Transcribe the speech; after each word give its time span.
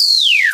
Yeah. 0.00 0.49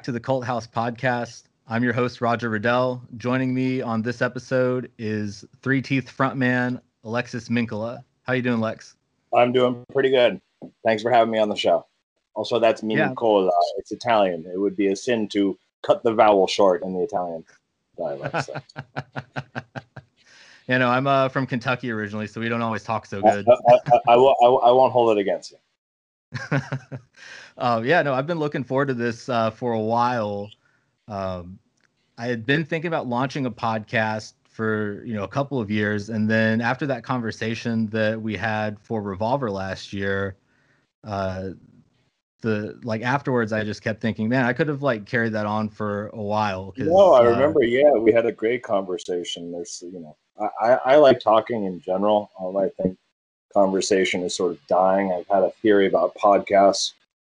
Back 0.00 0.04
to 0.06 0.12
the 0.12 0.18
Cult 0.20 0.46
House 0.46 0.66
podcast. 0.66 1.42
I'm 1.68 1.84
your 1.84 1.92
host, 1.92 2.22
Roger 2.22 2.48
Riddell. 2.48 3.02
Joining 3.18 3.52
me 3.52 3.82
on 3.82 4.00
this 4.00 4.22
episode 4.22 4.90
is 4.96 5.44
Three 5.60 5.82
Teeth 5.82 6.10
frontman 6.10 6.80
Alexis 7.04 7.50
Mincolla. 7.50 8.02
How 8.22 8.32
you 8.32 8.40
doing, 8.40 8.60
Lex? 8.60 8.96
I'm 9.34 9.52
doing 9.52 9.84
pretty 9.92 10.08
good. 10.08 10.40
Thanks 10.86 11.02
for 11.02 11.10
having 11.10 11.30
me 11.30 11.38
on 11.38 11.50
the 11.50 11.54
show. 11.54 11.84
Also, 12.32 12.58
that's 12.58 12.82
Yeah. 12.82 13.12
It's 13.76 13.92
Italian. 13.92 14.46
It 14.50 14.58
would 14.58 14.74
be 14.74 14.86
a 14.86 14.96
sin 14.96 15.28
to 15.32 15.58
cut 15.82 16.02
the 16.02 16.14
vowel 16.14 16.46
short 16.46 16.82
in 16.82 16.94
the 16.94 17.02
Italian 17.02 17.44
dialect. 17.98 18.46
So. 18.46 18.54
You 20.66 20.78
know, 20.78 20.88
I'm 20.88 21.08
uh, 21.08 21.28
from 21.28 21.46
Kentucky 21.48 21.90
originally, 21.90 22.28
so 22.28 22.40
we 22.40 22.48
don't 22.48 22.62
always 22.62 22.84
talk 22.84 23.04
so 23.04 23.20
good. 23.20 23.44
I, 23.48 23.52
I, 23.52 23.78
I, 24.08 24.14
I, 24.14 24.46
I 24.46 24.70
won't 24.70 24.92
hold 24.92 25.18
it 25.18 25.20
against 25.20 25.52
you. 25.52 25.58
uh, 27.60 27.82
yeah, 27.84 28.02
no, 28.02 28.14
I've 28.14 28.26
been 28.26 28.38
looking 28.38 28.64
forward 28.64 28.88
to 28.88 28.94
this 28.94 29.28
uh, 29.28 29.50
for 29.50 29.72
a 29.72 29.80
while. 29.80 30.50
Um, 31.08 31.58
I 32.16 32.26
had 32.26 32.46
been 32.46 32.64
thinking 32.64 32.88
about 32.88 33.06
launching 33.06 33.46
a 33.46 33.50
podcast 33.50 34.34
for 34.48 35.02
you 35.04 35.14
know 35.14 35.24
a 35.24 35.28
couple 35.28 35.60
of 35.60 35.70
years, 35.70 36.08
and 36.08 36.28
then 36.28 36.60
after 36.60 36.86
that 36.86 37.04
conversation 37.04 37.86
that 37.88 38.20
we 38.20 38.36
had 38.36 38.80
for 38.80 39.02
Revolver 39.02 39.50
last 39.50 39.92
year, 39.92 40.36
uh, 41.04 41.50
the 42.40 42.78
like 42.82 43.02
afterwards, 43.02 43.52
I 43.52 43.62
just 43.64 43.82
kept 43.82 44.00
thinking, 44.00 44.28
man, 44.28 44.44
I 44.46 44.52
could 44.52 44.68
have 44.68 44.82
like 44.82 45.04
carried 45.06 45.32
that 45.34 45.46
on 45.46 45.68
for 45.68 46.08
a 46.08 46.22
while. 46.22 46.72
No, 46.78 47.12
I 47.12 47.26
uh, 47.26 47.30
remember. 47.30 47.62
Yeah, 47.62 47.92
we 47.92 48.12
had 48.12 48.26
a 48.26 48.32
great 48.32 48.62
conversation. 48.62 49.52
There's, 49.52 49.82
you 49.86 50.00
know, 50.00 50.16
I, 50.40 50.66
I, 50.66 50.78
I 50.92 50.96
like 50.96 51.20
talking 51.20 51.64
in 51.64 51.80
general. 51.80 52.30
Um, 52.40 52.56
I 52.56 52.70
think 52.82 52.96
conversation 53.52 54.22
is 54.22 54.34
sort 54.34 54.52
of 54.52 54.66
dying. 54.66 55.12
I've 55.12 55.26
had 55.28 55.42
a 55.42 55.50
theory 55.62 55.86
about 55.86 56.14
podcasts 56.14 56.92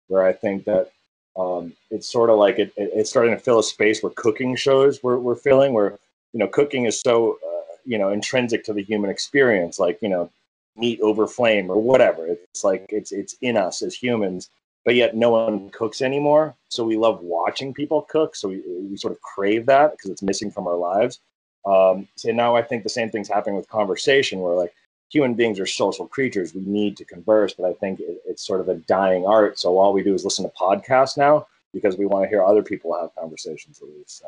where 0.08 0.24
I 0.24 0.32
think 0.32 0.64
that 0.64 0.90
um, 1.36 1.72
it's 1.90 2.10
sort 2.10 2.30
of 2.30 2.38
like 2.38 2.58
it, 2.58 2.72
it, 2.76 2.90
it's 2.94 3.10
starting 3.10 3.34
to 3.34 3.40
fill 3.40 3.58
a 3.58 3.62
space 3.62 4.02
where 4.02 4.12
cooking 4.14 4.54
shows 4.56 5.02
we're, 5.02 5.18
we're 5.18 5.34
filling, 5.34 5.72
where, 5.72 5.98
you 6.32 6.38
know, 6.38 6.46
cooking 6.46 6.84
is 6.84 7.00
so, 7.00 7.38
uh, 7.46 7.74
you 7.84 7.98
know, 7.98 8.10
intrinsic 8.10 8.64
to 8.64 8.72
the 8.72 8.82
human 8.82 9.10
experience, 9.10 9.78
like, 9.78 9.98
you 10.00 10.08
know, 10.08 10.30
meat 10.76 11.00
over 11.00 11.26
flame 11.26 11.70
or 11.70 11.80
whatever. 11.80 12.26
It's 12.26 12.64
like 12.64 12.86
it's 12.88 13.12
it's 13.12 13.36
in 13.40 13.56
us 13.56 13.82
as 13.82 13.94
humans, 13.94 14.50
but 14.84 14.94
yet 14.94 15.16
no 15.16 15.30
one 15.30 15.70
cooks 15.70 16.02
anymore. 16.02 16.54
So 16.68 16.84
we 16.84 16.96
love 16.96 17.20
watching 17.22 17.74
people 17.74 18.02
cook. 18.02 18.34
So 18.36 18.48
we, 18.48 18.62
we 18.90 18.96
sort 18.96 19.12
of 19.12 19.20
crave 19.22 19.66
that 19.66 19.92
because 19.92 20.10
it's 20.10 20.22
missing 20.22 20.50
from 20.50 20.66
our 20.66 20.76
lives. 20.76 21.20
Um, 21.64 22.08
so 22.16 22.30
now 22.30 22.56
I 22.56 22.62
think 22.62 22.82
the 22.82 22.88
same 22.88 23.10
thing's 23.10 23.28
happening 23.28 23.56
with 23.56 23.68
conversation, 23.68 24.40
where 24.40 24.54
like 24.54 24.74
human 25.14 25.34
beings 25.34 25.60
are 25.60 25.66
social 25.66 26.08
creatures. 26.08 26.54
We 26.54 26.62
need 26.62 26.96
to 26.96 27.04
converse, 27.04 27.54
but 27.54 27.66
I 27.66 27.74
think 27.74 28.00
it, 28.00 28.20
it's 28.26 28.44
sort 28.44 28.60
of 28.60 28.68
a 28.68 28.74
dying 28.74 29.24
art. 29.24 29.60
So 29.60 29.78
all 29.78 29.92
we 29.92 30.02
do 30.02 30.12
is 30.12 30.24
listen 30.24 30.44
to 30.44 30.50
podcasts 30.60 31.16
now 31.16 31.46
because 31.72 31.96
we 31.96 32.04
want 32.04 32.24
to 32.24 32.28
hear 32.28 32.42
other 32.42 32.64
people 32.64 32.98
have 33.00 33.14
conversations 33.14 33.80
at 33.80 33.88
least. 33.88 34.18
So. 34.18 34.26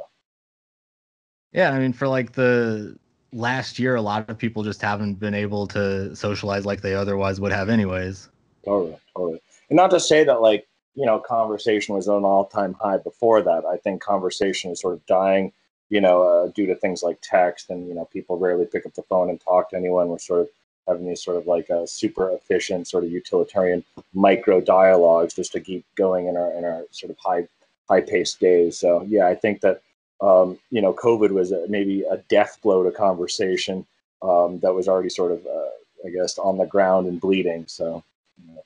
Yeah, 1.52 1.72
I 1.72 1.80
mean, 1.80 1.92
for 1.92 2.06
like 2.06 2.32
the 2.32 2.96
last 3.32 3.80
year, 3.80 3.96
a 3.96 4.00
lot 4.00 4.30
of 4.30 4.38
people 4.38 4.62
just 4.62 4.80
haven't 4.80 5.14
been 5.14 5.34
able 5.34 5.66
to 5.68 6.14
socialize 6.14 6.64
like 6.64 6.82
they 6.82 6.94
otherwise 6.94 7.40
would 7.40 7.52
have, 7.52 7.68
anyways. 7.68 8.28
Totally, 8.64 8.96
totally. 9.16 9.40
And 9.68 9.76
not 9.76 9.90
to 9.90 9.98
say 9.98 10.22
that 10.22 10.40
like, 10.40 10.68
you 10.94 11.04
know, 11.04 11.18
conversation 11.18 11.96
was 11.96 12.08
on 12.08 12.18
an 12.18 12.24
all 12.24 12.46
time 12.46 12.74
high 12.74 12.98
before 12.98 13.42
that. 13.42 13.64
I 13.64 13.76
think 13.76 14.02
conversation 14.02 14.70
is 14.70 14.80
sort 14.80 14.94
of 14.94 15.04
dying, 15.06 15.52
you 15.88 16.00
know, 16.00 16.22
uh, 16.22 16.46
due 16.48 16.66
to 16.66 16.76
things 16.76 17.02
like 17.02 17.18
text 17.22 17.70
and, 17.70 17.88
you 17.88 17.94
know, 17.94 18.04
people 18.04 18.38
rarely 18.38 18.66
pick 18.66 18.86
up 18.86 18.94
the 18.94 19.02
phone 19.02 19.28
and 19.28 19.40
talk 19.40 19.70
to 19.70 19.76
anyone. 19.76 20.08
We're 20.08 20.18
sort 20.18 20.42
of 20.42 20.48
having 20.88 21.06
these 21.06 21.22
sort 21.22 21.36
of 21.36 21.46
like 21.46 21.70
uh, 21.70 21.86
super 21.86 22.30
efficient, 22.30 22.88
sort 22.88 23.04
of 23.04 23.10
utilitarian 23.10 23.84
micro 24.14 24.60
dialogues 24.60 25.34
just 25.34 25.52
to 25.52 25.60
keep 25.60 25.84
going 25.96 26.26
in 26.28 26.36
our 26.36 26.50
in 26.52 26.64
our 26.64 26.84
sort 26.90 27.10
of 27.10 27.16
high 27.18 27.46
high 27.88 28.00
paced 28.00 28.40
days. 28.40 28.78
So 28.78 29.02
yeah, 29.08 29.26
I 29.26 29.34
think 29.34 29.60
that 29.60 29.82
um, 30.20 30.58
you 30.70 30.80
know, 30.80 30.92
COVID 30.94 31.30
was 31.30 31.52
a, 31.52 31.66
maybe 31.68 32.02
a 32.02 32.18
death 32.28 32.58
blow 32.62 32.82
to 32.82 32.90
conversation 32.90 33.86
um, 34.22 34.58
that 34.60 34.72
was 34.72 34.88
already 34.88 35.10
sort 35.10 35.32
of, 35.32 35.46
uh, 35.46 36.06
I 36.06 36.10
guess, 36.10 36.38
on 36.38 36.56
the 36.58 36.66
ground 36.66 37.06
and 37.06 37.20
bleeding. 37.20 37.64
So. 37.68 38.02
you 38.38 38.54
know. 38.54 38.62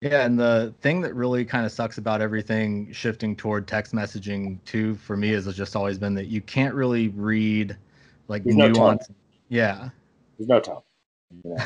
Yeah, 0.00 0.24
and 0.24 0.38
the 0.38 0.72
thing 0.80 1.00
that 1.02 1.14
really 1.14 1.44
kind 1.44 1.66
of 1.66 1.72
sucks 1.72 1.98
about 1.98 2.22
everything 2.22 2.92
shifting 2.92 3.36
toward 3.36 3.66
text 3.66 3.92
messaging 3.92 4.58
too, 4.64 4.94
for 4.94 5.16
me, 5.16 5.30
has 5.30 5.54
just 5.54 5.76
always 5.76 5.98
been 5.98 6.14
that 6.14 6.26
you 6.26 6.40
can't 6.40 6.74
really 6.74 7.08
read 7.08 7.76
like 8.28 8.44
There's 8.44 8.56
no 8.56 8.68
nuance. 8.68 9.08
yeah, 9.48 9.90
there's 10.38 10.48
no 10.48 10.60
tone. 10.60 10.82
You 11.44 11.56
know? 11.56 11.64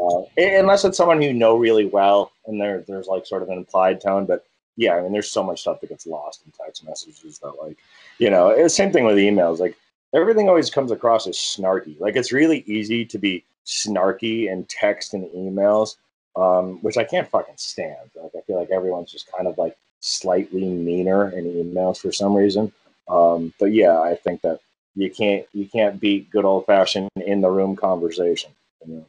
uh, 0.00 0.22
unless 0.36 0.84
it's 0.84 0.96
someone 0.96 1.22
you 1.22 1.32
know 1.32 1.56
really 1.56 1.86
well, 1.86 2.32
and 2.46 2.60
there 2.60 2.84
there's 2.86 3.06
like 3.06 3.26
sort 3.26 3.42
of 3.42 3.48
an 3.48 3.58
implied 3.58 4.00
tone. 4.00 4.26
But 4.26 4.44
yeah, 4.76 4.94
I 4.94 5.02
mean, 5.02 5.12
there's 5.12 5.30
so 5.30 5.42
much 5.42 5.60
stuff 5.60 5.80
that 5.80 5.88
gets 5.88 6.06
lost 6.06 6.42
in 6.44 6.52
text 6.52 6.84
messages 6.84 7.38
that 7.38 7.52
like, 7.62 7.76
you 8.18 8.30
know, 8.30 8.48
it's 8.48 8.74
same 8.74 8.92
thing 8.92 9.04
with 9.04 9.16
emails. 9.16 9.58
Like 9.58 9.76
everything 10.14 10.48
always 10.48 10.70
comes 10.70 10.90
across 10.90 11.26
as 11.26 11.36
snarky. 11.36 11.98
Like 12.00 12.16
it's 12.16 12.32
really 12.32 12.64
easy 12.66 13.04
to 13.04 13.18
be 13.18 13.44
snarky 13.66 14.50
in 14.50 14.64
text 14.64 15.14
and 15.14 15.28
emails, 15.30 15.96
um, 16.36 16.78
which 16.82 16.96
I 16.96 17.04
can't 17.04 17.28
fucking 17.28 17.56
stand. 17.56 18.10
Like 18.20 18.32
I 18.36 18.40
feel 18.42 18.58
like 18.58 18.70
everyone's 18.70 19.12
just 19.12 19.30
kind 19.30 19.46
of 19.46 19.58
like 19.58 19.76
slightly 20.00 20.64
meaner 20.64 21.30
in 21.30 21.44
emails 21.44 21.98
for 21.98 22.10
some 22.10 22.34
reason. 22.34 22.72
Um, 23.08 23.52
but 23.58 23.72
yeah, 23.72 24.00
I 24.00 24.14
think 24.14 24.40
that 24.42 24.60
you 25.00 25.10
can't 25.10 25.46
you 25.52 25.66
can't 25.66 26.00
beat 26.00 26.30
good 26.30 26.44
old 26.44 26.66
fashioned 26.66 27.08
in 27.16 27.40
the 27.40 27.50
room 27.50 27.76
conversation. 27.76 28.50
You 28.86 28.94
know? 28.94 29.06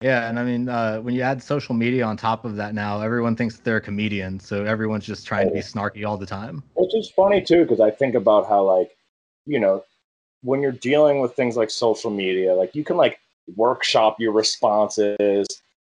yeah, 0.00 0.28
and 0.28 0.38
I 0.38 0.44
mean, 0.44 0.68
uh, 0.68 0.98
when 0.98 1.14
you 1.14 1.22
add 1.22 1.42
social 1.42 1.74
media 1.74 2.04
on 2.04 2.16
top 2.16 2.44
of 2.44 2.56
that, 2.56 2.74
now 2.74 3.00
everyone 3.00 3.36
thinks 3.36 3.56
that 3.56 3.64
they're 3.64 3.78
a 3.78 3.80
comedian, 3.80 4.38
so 4.38 4.64
everyone's 4.64 5.06
just 5.06 5.26
trying 5.26 5.48
to 5.48 5.54
be 5.54 5.60
snarky 5.60 6.06
all 6.06 6.16
the 6.16 6.26
time. 6.26 6.62
Which 6.74 6.94
is 6.94 7.10
funny 7.10 7.42
too, 7.42 7.62
because 7.62 7.80
I 7.80 7.90
think 7.90 8.14
about 8.14 8.48
how 8.48 8.62
like, 8.62 8.96
you 9.46 9.58
know, 9.58 9.84
when 10.42 10.62
you're 10.62 10.72
dealing 10.72 11.20
with 11.20 11.34
things 11.34 11.56
like 11.56 11.70
social 11.70 12.10
media, 12.10 12.54
like 12.54 12.74
you 12.74 12.84
can 12.84 12.96
like 12.96 13.18
workshop 13.56 14.20
your 14.20 14.32
responses 14.32 15.46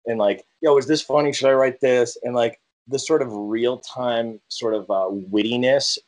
and 0.07 0.17
like, 0.17 0.43
yo, 0.61 0.77
is 0.77 0.87
this 0.87 1.01
funny? 1.01 1.31
Should 1.33 1.49
I 1.49 1.53
write 1.53 1.81
this? 1.81 2.17
And 2.23 2.33
like 2.33 2.59
the 2.87 2.97
sort 2.97 3.21
of 3.21 3.27
real 3.31 3.77
time 3.77 4.39
sort 4.47 4.73
of 4.73 4.89
uh, 4.89 5.09
wittiness 5.31 5.99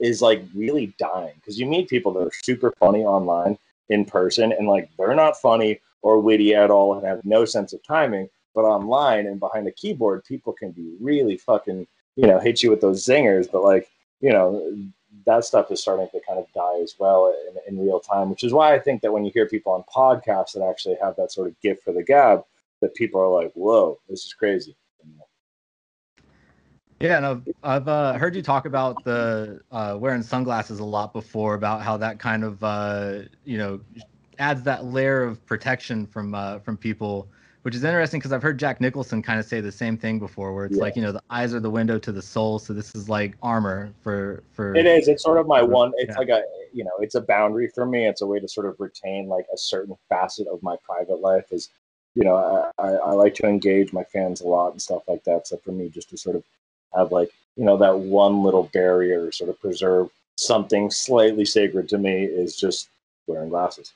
is 0.00 0.22
like 0.22 0.42
really 0.54 0.94
dying 0.98 1.32
because 1.36 1.58
you 1.58 1.66
meet 1.66 1.88
people 1.88 2.12
that 2.12 2.26
are 2.26 2.32
super 2.42 2.72
funny 2.78 3.04
online 3.04 3.58
in 3.88 4.04
person 4.04 4.52
and 4.52 4.68
like 4.68 4.88
they're 4.98 5.14
not 5.14 5.40
funny 5.40 5.80
or 6.02 6.20
witty 6.20 6.54
at 6.54 6.70
all 6.70 6.94
and 6.94 7.06
have 7.06 7.24
no 7.24 7.44
sense 7.44 7.72
of 7.72 7.82
timing. 7.82 8.28
But 8.54 8.62
online 8.62 9.26
and 9.26 9.38
behind 9.38 9.68
a 9.68 9.72
keyboard, 9.72 10.24
people 10.24 10.52
can 10.52 10.72
be 10.72 10.96
really 11.00 11.36
fucking, 11.36 11.86
you 12.16 12.26
know, 12.26 12.38
hit 12.38 12.62
you 12.62 12.70
with 12.70 12.80
those 12.80 13.04
zingers. 13.04 13.50
But 13.50 13.62
like, 13.62 13.88
you 14.20 14.30
know, 14.30 14.76
that 15.26 15.44
stuff 15.44 15.70
is 15.70 15.80
starting 15.80 16.08
to 16.12 16.20
kind 16.26 16.38
of 16.38 16.46
die 16.54 16.80
as 16.82 16.94
well 16.98 17.32
in, 17.66 17.74
in 17.76 17.84
real 17.84 18.00
time, 18.00 18.30
which 18.30 18.42
is 18.42 18.52
why 18.52 18.74
I 18.74 18.78
think 18.78 19.02
that 19.02 19.12
when 19.12 19.24
you 19.24 19.30
hear 19.32 19.46
people 19.46 19.72
on 19.72 19.84
podcasts 19.94 20.52
that 20.52 20.66
actually 20.68 20.96
have 21.00 21.16
that 21.16 21.32
sort 21.32 21.48
of 21.48 21.60
gift 21.60 21.84
for 21.84 21.92
the 21.92 22.02
gab, 22.02 22.44
that 22.80 22.94
people 22.94 23.20
are 23.20 23.28
like, 23.28 23.52
whoa, 23.54 23.98
this 24.08 24.24
is 24.24 24.32
crazy. 24.32 24.74
Yeah, 27.00 27.18
and 27.18 27.44
I've 27.62 27.86
uh, 27.86 28.14
heard 28.14 28.34
you 28.34 28.42
talk 28.42 28.66
about 28.66 29.04
the 29.04 29.60
uh, 29.70 29.96
wearing 30.00 30.22
sunglasses 30.22 30.80
a 30.80 30.84
lot 30.84 31.12
before 31.12 31.54
about 31.54 31.82
how 31.82 31.96
that 31.98 32.18
kind 32.18 32.42
of 32.42 32.62
uh, 32.64 33.20
you 33.44 33.58
know 33.58 33.80
adds 34.38 34.62
that 34.64 34.84
layer 34.84 35.22
of 35.22 35.44
protection 35.46 36.06
from 36.06 36.34
uh, 36.34 36.58
from 36.58 36.76
people, 36.76 37.28
which 37.62 37.76
is 37.76 37.84
interesting 37.84 38.18
because 38.18 38.32
I've 38.32 38.42
heard 38.42 38.58
Jack 38.58 38.80
Nicholson 38.80 39.22
kind 39.22 39.38
of 39.38 39.46
say 39.46 39.60
the 39.60 39.70
same 39.70 39.96
thing 39.96 40.18
before, 40.18 40.52
where 40.54 40.64
it's 40.64 40.76
Yeah. 40.76 40.84
like 40.84 40.96
you 40.96 41.02
know 41.02 41.12
the 41.12 41.22
eyes 41.30 41.54
are 41.54 41.60
the 41.60 41.70
window 41.70 42.00
to 42.00 42.10
the 42.10 42.22
soul, 42.22 42.58
so 42.58 42.72
this 42.72 42.92
is 42.96 43.08
like 43.08 43.36
armor 43.42 43.92
for 44.02 44.42
for. 44.52 44.74
It 44.74 44.86
is. 44.86 45.06
It's 45.06 45.22
sort 45.22 45.38
of 45.38 45.46
my 45.46 45.60
Yeah. 45.60 45.66
one. 45.66 45.92
It's 45.98 46.16
like 46.16 46.30
a 46.30 46.42
you 46.72 46.82
know, 46.82 46.92
it's 46.98 47.14
a 47.14 47.20
boundary 47.20 47.68
for 47.68 47.86
me. 47.86 48.06
It's 48.06 48.22
a 48.22 48.26
way 48.26 48.40
to 48.40 48.48
sort 48.48 48.66
of 48.66 48.74
retain 48.80 49.28
like 49.28 49.46
a 49.54 49.56
certain 49.56 49.96
facet 50.08 50.48
of 50.48 50.60
my 50.64 50.76
private 50.82 51.20
life. 51.20 51.52
Is 51.52 51.70
you 52.16 52.24
know, 52.24 52.34
I, 52.78 52.82
I, 52.82 52.88
I 52.94 53.12
like 53.12 53.34
to 53.36 53.46
engage 53.46 53.92
my 53.92 54.02
fans 54.02 54.40
a 54.40 54.48
lot 54.48 54.72
and 54.72 54.82
stuff 54.82 55.02
like 55.06 55.22
that. 55.24 55.46
So 55.46 55.58
for 55.58 55.70
me, 55.70 55.88
just 55.88 56.10
to 56.10 56.16
sort 56.16 56.34
of 56.34 56.42
have 56.94 57.12
like, 57.12 57.30
you 57.56 57.64
know, 57.64 57.76
that 57.76 57.98
one 57.98 58.42
little 58.42 58.70
barrier, 58.72 59.30
sort 59.32 59.50
of 59.50 59.60
preserve 59.60 60.10
something 60.36 60.90
slightly 60.90 61.44
sacred 61.44 61.88
to 61.88 61.98
me 61.98 62.24
is 62.24 62.56
just 62.56 62.88
wearing 63.26 63.48
glasses. 63.48 63.92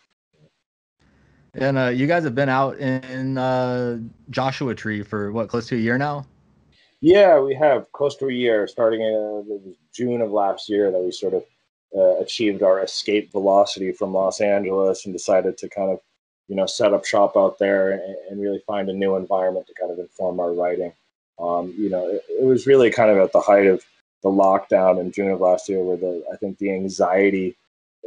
And 1.54 1.78
uh, 1.78 1.88
you 1.88 2.06
guys 2.06 2.24
have 2.24 2.34
been 2.34 2.48
out 2.48 2.78
in 2.78 3.36
uh, 3.36 3.98
Joshua 4.30 4.74
Tree 4.74 5.02
for 5.02 5.32
what, 5.32 5.48
close 5.48 5.66
to 5.68 5.76
a 5.76 5.78
year 5.78 5.98
now? 5.98 6.26
Yeah, 7.00 7.40
we 7.40 7.54
have 7.54 7.90
close 7.92 8.16
to 8.16 8.28
a 8.28 8.32
year, 8.32 8.66
starting 8.66 9.02
in 9.02 9.44
it 9.48 9.76
June 9.94 10.22
of 10.22 10.30
last 10.30 10.68
year 10.68 10.90
that 10.90 10.98
we 11.00 11.10
sort 11.10 11.34
of 11.34 11.44
uh, 11.94 12.20
achieved 12.20 12.62
our 12.62 12.82
escape 12.82 13.30
velocity 13.32 13.92
from 13.92 14.14
Los 14.14 14.40
Angeles 14.40 15.04
and 15.04 15.12
decided 15.12 15.58
to 15.58 15.68
kind 15.68 15.90
of, 15.90 16.00
you 16.48 16.56
know, 16.56 16.64
set 16.64 16.94
up 16.94 17.04
shop 17.04 17.36
out 17.36 17.58
there 17.58 17.90
and, 17.90 18.16
and 18.30 18.40
really 18.40 18.62
find 18.66 18.88
a 18.88 18.92
new 18.92 19.16
environment 19.16 19.66
to 19.66 19.74
kind 19.74 19.92
of 19.92 19.98
inform 19.98 20.40
our 20.40 20.52
writing. 20.52 20.92
Um, 21.42 21.74
you 21.76 21.90
know, 21.90 22.08
it, 22.08 22.22
it 22.40 22.44
was 22.44 22.66
really 22.66 22.90
kind 22.90 23.10
of 23.10 23.18
at 23.18 23.32
the 23.32 23.40
height 23.40 23.66
of 23.66 23.84
the 24.22 24.30
lockdown 24.30 25.00
in 25.00 25.10
June 25.10 25.30
of 25.30 25.40
last 25.40 25.68
year, 25.68 25.82
where 25.82 25.96
the 25.96 26.24
I 26.32 26.36
think 26.36 26.58
the 26.58 26.72
anxiety 26.72 27.56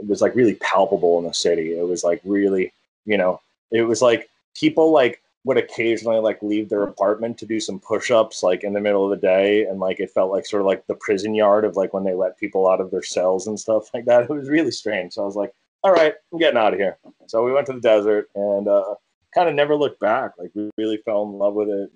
was 0.07 0.21
like 0.21 0.35
really 0.35 0.55
palpable 0.55 1.19
in 1.19 1.25
the 1.25 1.33
city. 1.33 1.77
It 1.77 1.87
was 1.87 2.03
like 2.03 2.21
really, 2.23 2.71
you 3.05 3.17
know, 3.17 3.41
it 3.71 3.83
was 3.83 4.01
like 4.01 4.29
people 4.55 4.91
like 4.91 5.21
would 5.43 5.57
occasionally 5.57 6.19
like 6.19 6.41
leave 6.41 6.69
their 6.69 6.83
apartment 6.83 7.37
to 7.37 7.45
do 7.45 7.59
some 7.59 7.79
push-ups 7.79 8.41
like 8.41 8.63
in 8.63 8.73
the 8.73 8.81
middle 8.81 9.03
of 9.03 9.11
the 9.11 9.27
day. 9.27 9.65
And 9.65 9.79
like 9.79 9.99
it 9.99 10.11
felt 10.11 10.31
like 10.31 10.45
sort 10.45 10.61
of 10.61 10.65
like 10.65 10.87
the 10.87 10.95
prison 10.95 11.35
yard 11.35 11.65
of 11.65 11.75
like 11.75 11.93
when 11.93 12.03
they 12.03 12.13
let 12.13 12.39
people 12.39 12.67
out 12.67 12.81
of 12.81 12.89
their 12.89 13.03
cells 13.03 13.47
and 13.47 13.59
stuff 13.59 13.89
like 13.93 14.05
that. 14.05 14.23
It 14.23 14.29
was 14.29 14.49
really 14.49 14.71
strange. 14.71 15.13
So 15.13 15.21
i 15.21 15.25
was 15.25 15.35
like 15.35 15.53
all 15.83 15.91
right 15.91 16.15
i'm 16.33 16.39
getting 16.39 16.57
out 16.57 16.73
of 16.73 16.79
here. 16.79 16.97
So 17.27 17.43
we 17.43 17.51
went 17.51 17.67
to 17.67 17.73
the 17.73 17.79
desert 17.79 18.29
and 18.35 18.67
uh, 18.67 18.95
kind 19.33 19.49
of 19.49 19.55
never 19.55 19.75
looked 19.75 19.99
back. 19.99 20.31
Like 20.39 20.51
we 20.55 20.69
really 20.77 20.97
fell 20.97 21.23
in 21.23 21.33
love 21.33 21.53
with 21.53 21.69
it 21.69 21.91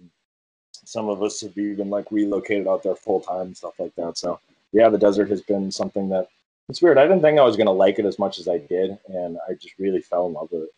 some 0.90 1.08
of 1.08 1.22
us 1.22 1.42
have 1.42 1.58
even 1.58 1.90
like 1.90 2.12
relocated 2.12 2.68
out 2.68 2.84
there 2.84 2.96
full 2.96 3.22
time 3.22 3.48
and 3.48 3.58
stuff 3.58 3.80
like 3.80 3.94
that 3.96 4.18
so 4.18 4.40
yeah 4.72 4.90
the 4.90 4.98
desert 4.98 5.30
has 5.30 5.42
been 5.42 5.72
something 5.72 6.10
that 6.10 6.28
it's 6.68 6.82
weird 6.82 6.98
i 6.98 7.04
didn't 7.04 7.22
think 7.22 7.40
i 7.40 7.44
was 7.44 7.56
going 7.56 7.68
to 7.68 7.72
like 7.72 8.00
it 8.00 8.06
as 8.06 8.18
much 8.18 8.40
as 8.40 8.48
i 8.48 8.58
did 8.58 8.98
and 9.08 9.38
i 9.48 9.54
just 9.54 9.78
really 9.78 10.02
fell 10.02 10.28
in 10.28 10.34
love 10.34 10.50
with 10.52 10.64
it 10.64 10.74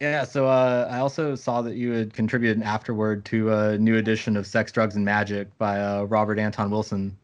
yeah, 0.00 0.24
so 0.24 0.46
uh, 0.46 0.88
I 0.90 0.98
also 1.00 1.34
saw 1.34 1.60
that 1.60 1.76
you 1.76 1.92
had 1.92 2.14
contributed 2.14 2.56
an 2.56 2.62
afterword 2.62 3.26
to 3.26 3.52
a 3.52 3.76
new 3.76 3.98
edition 3.98 4.34
of 4.34 4.46
Sex, 4.46 4.72
Drugs, 4.72 4.96
and 4.96 5.04
Magic 5.04 5.46
by 5.58 5.78
uh, 5.78 6.04
Robert 6.04 6.38
Anton 6.38 6.70
Wilson. 6.70 7.14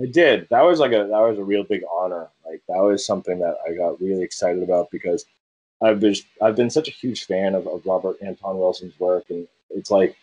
I 0.00 0.06
did. 0.06 0.48
That 0.48 0.62
was 0.62 0.80
like 0.80 0.92
a 0.92 1.06
that 1.10 1.20
was 1.20 1.38
a 1.38 1.44
real 1.44 1.64
big 1.64 1.82
honor. 1.92 2.28
Like 2.46 2.62
that 2.68 2.78
was 2.78 3.04
something 3.04 3.38
that 3.40 3.58
I 3.66 3.74
got 3.74 4.00
really 4.00 4.22
excited 4.22 4.62
about 4.62 4.90
because 4.90 5.26
I've 5.82 6.00
been 6.00 6.14
I've 6.40 6.56
been 6.56 6.70
such 6.70 6.88
a 6.88 6.92
huge 6.92 7.26
fan 7.26 7.54
of, 7.54 7.66
of 7.66 7.84
Robert 7.84 8.16
Anton 8.22 8.58
Wilson's 8.58 8.98
work, 8.98 9.24
and 9.28 9.46
it's 9.68 9.90
like 9.90 10.16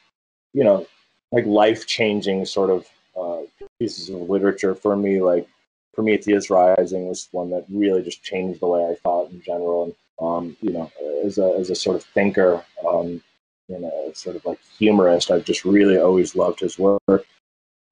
you 0.54 0.64
know 0.64 0.88
like 1.36 1.46
life 1.46 1.86
changing 1.86 2.46
sort 2.46 2.70
of 2.70 2.88
uh, 3.20 3.42
pieces 3.78 4.10
of 4.10 4.30
literature 4.30 4.74
for 4.74 4.96
me. 4.96 5.22
Like 5.22 5.48
Prometheus 5.94 6.50
Rising 6.50 7.08
was 7.08 7.28
one 7.32 7.50
that 7.52 7.66
really 7.70 8.02
just 8.02 8.24
changed 8.24 8.62
the 8.62 8.68
way 8.68 8.86
I 8.90 8.96
thought 8.96 9.32
in 9.32 9.42
general, 9.42 9.84
and 9.84 9.96
um, 10.22 10.58
you 10.62 10.72
know, 10.72 10.92
as 11.26 11.38
a, 11.38 11.54
as 11.60 11.70
a 11.70 11.76
sort 11.76 11.98
of 11.98 12.04
thinker, 12.04 12.64
um, 12.88 13.22
you 13.68 13.80
know, 13.80 14.12
sort 14.14 14.38
of 14.38 14.46
like 14.46 14.60
humorist, 14.80 15.30
I've 15.30 15.44
just 15.44 15.66
really 15.66 15.98
always 15.98 16.36
loved 16.36 16.62
his 16.62 16.80
work. 16.80 17.26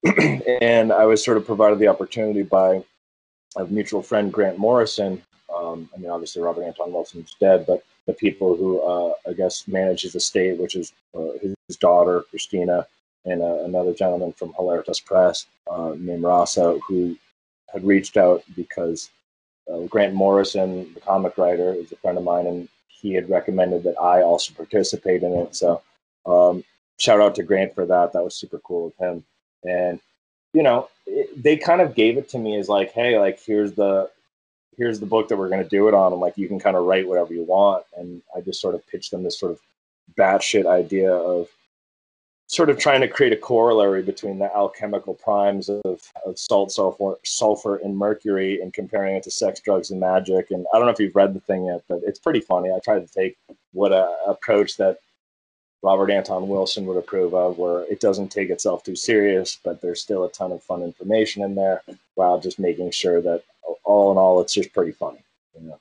and 0.61 0.93
I 0.93 1.05
was 1.05 1.23
sort 1.23 1.37
of 1.37 1.45
provided 1.45 1.79
the 1.79 1.87
opportunity 1.87 2.43
by 2.43 2.83
a 3.57 3.65
mutual 3.65 4.01
friend, 4.01 4.31
Grant 4.31 4.57
Morrison. 4.57 5.21
Um, 5.53 5.89
I 5.93 5.99
mean, 5.99 6.09
obviously 6.09 6.41
Robert 6.41 6.63
Anton 6.63 6.93
Wilson's 6.93 7.35
dead, 7.39 7.65
but 7.67 7.83
the 8.05 8.13
people 8.13 8.55
who 8.55 8.81
uh, 8.81 9.13
I 9.29 9.33
guess 9.33 9.67
manage 9.67 10.01
his 10.03 10.15
estate, 10.15 10.59
which 10.59 10.75
is 10.75 10.93
uh, 11.13 11.31
his 11.67 11.77
daughter 11.77 12.23
Christina, 12.29 12.87
and 13.25 13.41
uh, 13.41 13.63
another 13.63 13.93
gentleman 13.93 14.33
from 14.33 14.53
Hilaritas 14.53 15.03
Press 15.03 15.45
uh, 15.69 15.93
named 15.97 16.23
Rasa, 16.23 16.79
who 16.87 17.17
had 17.71 17.83
reached 17.83 18.17
out 18.17 18.43
because 18.55 19.09
uh, 19.71 19.79
Grant 19.81 20.13
Morrison, 20.13 20.93
the 20.93 20.99
comic 20.99 21.37
writer, 21.37 21.73
is 21.73 21.91
a 21.91 21.95
friend 21.97 22.17
of 22.17 22.23
mine, 22.23 22.47
and 22.47 22.69
he 22.87 23.13
had 23.13 23.29
recommended 23.29 23.83
that 23.83 23.99
I 23.99 24.21
also 24.21 24.53
participate 24.53 25.23
in 25.23 25.33
it. 25.33 25.55
So, 25.55 25.81
um, 26.25 26.63
shout 26.99 27.21
out 27.21 27.35
to 27.35 27.43
Grant 27.43 27.73
for 27.73 27.85
that. 27.85 28.13
That 28.13 28.23
was 28.23 28.35
super 28.35 28.59
cool 28.59 28.87
of 28.87 28.95
him. 28.95 29.23
And 29.63 29.99
you 30.53 30.63
know, 30.63 30.89
it, 31.07 31.41
they 31.41 31.57
kind 31.57 31.81
of 31.81 31.95
gave 31.95 32.17
it 32.17 32.29
to 32.29 32.37
me 32.37 32.57
as 32.57 32.69
like, 32.69 32.91
hey, 32.91 33.17
like 33.19 33.39
here's 33.39 33.73
the 33.73 34.09
here's 34.77 34.99
the 34.99 35.05
book 35.05 35.27
that 35.29 35.37
we're 35.37 35.49
going 35.49 35.63
to 35.63 35.69
do 35.69 35.87
it 35.87 35.93
on, 35.93 36.11
and 36.11 36.21
like 36.21 36.37
you 36.37 36.47
can 36.47 36.59
kind 36.59 36.75
of 36.75 36.85
write 36.85 37.07
whatever 37.07 37.33
you 37.33 37.43
want. 37.43 37.85
And 37.97 38.21
I 38.35 38.41
just 38.41 38.61
sort 38.61 38.75
of 38.75 38.85
pitched 38.87 39.11
them 39.11 39.23
this 39.23 39.39
sort 39.39 39.53
of 39.53 39.59
batshit 40.17 40.65
idea 40.65 41.11
of 41.11 41.47
sort 42.53 42.69
of 42.69 42.77
trying 42.77 43.01
to 43.01 43.07
create 43.07 43.33
a 43.33 43.37
corollary 43.37 44.03
between 44.03 44.37
the 44.37 44.55
alchemical 44.55 45.15
primes 45.15 45.69
of, 45.69 46.11
of 46.25 46.37
salt, 46.37 46.71
sulfur, 46.71 47.15
sulfur, 47.23 47.77
and 47.77 47.97
mercury, 47.97 48.61
and 48.61 48.73
comparing 48.73 49.15
it 49.15 49.23
to 49.23 49.31
sex, 49.31 49.59
drugs, 49.59 49.89
and 49.89 49.99
magic. 49.99 50.51
And 50.51 50.65
I 50.71 50.77
don't 50.77 50.85
know 50.85 50.91
if 50.91 50.99
you've 50.99 51.15
read 51.15 51.33
the 51.33 51.39
thing 51.39 51.65
yet, 51.65 51.81
but 51.89 52.01
it's 52.03 52.19
pretty 52.19 52.41
funny. 52.41 52.71
I 52.71 52.79
tried 52.79 53.07
to 53.07 53.11
take 53.13 53.37
what 53.71 53.91
a 53.91 54.15
approach 54.27 54.77
that 54.77 54.99
Robert 55.81 56.11
Anton 56.11 56.47
Wilson 56.47 56.85
would 56.85 56.97
approve 56.97 57.33
of, 57.33 57.57
where 57.57 57.81
it 57.91 57.99
doesn't 57.99 58.29
take 58.29 58.49
itself 58.49 58.83
too 58.83 58.95
serious, 58.95 59.57
but 59.63 59.81
there's 59.81 60.01
still 60.01 60.23
a 60.23 60.31
ton 60.31 60.51
of 60.51 60.63
fun 60.63 60.83
information 60.83 61.43
in 61.43 61.55
there, 61.55 61.81
while 62.13 62.39
just 62.39 62.59
making 62.59 62.91
sure 62.91 63.19
that 63.21 63.43
all 63.83 64.11
in 64.11 64.17
all, 64.17 64.39
it's 64.41 64.53
just 64.53 64.73
pretty 64.73 64.91
funny. 64.91 65.23
You 65.59 65.69
know? 65.69 65.79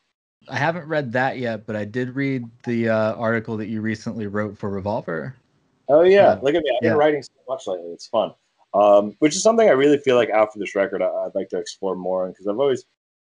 I 0.49 0.57
haven't 0.57 0.89
read 0.89 1.13
that 1.13 1.39
yet, 1.39 1.67
but 1.67 1.77
I 1.77 1.85
did 1.85 2.17
read 2.17 2.49
the 2.65 2.89
uh, 2.89 3.15
article 3.15 3.59
that 3.59 3.69
you 3.69 3.81
recently 3.81 4.27
wrote 4.27 4.59
for 4.59 4.71
Revolver. 4.71 5.37
Oh 5.89 6.03
yeah, 6.03 6.39
look 6.43 6.55
at 6.55 6.63
me! 6.63 6.71
I've 6.75 6.83
been 6.83 6.97
writing 6.97 7.23
so 7.23 7.33
much 7.49 7.67
lately. 7.67 7.91
It's 7.91 8.07
fun, 8.07 8.33
um, 8.75 9.17
which 9.19 9.35
is 9.35 9.43
something 9.43 9.69
I 9.69 9.73
really 9.73 9.99
feel 9.99 10.17
like 10.17 10.31
after 10.31 10.59
this 10.59 10.75
record, 10.75 11.03
I, 11.03 11.11
would 11.25 11.35
like 11.35 11.49
to 11.51 11.59
explore 11.59 11.97
more 11.97 12.29
because 12.29 12.47
I've 12.47 12.59
always 12.59 12.85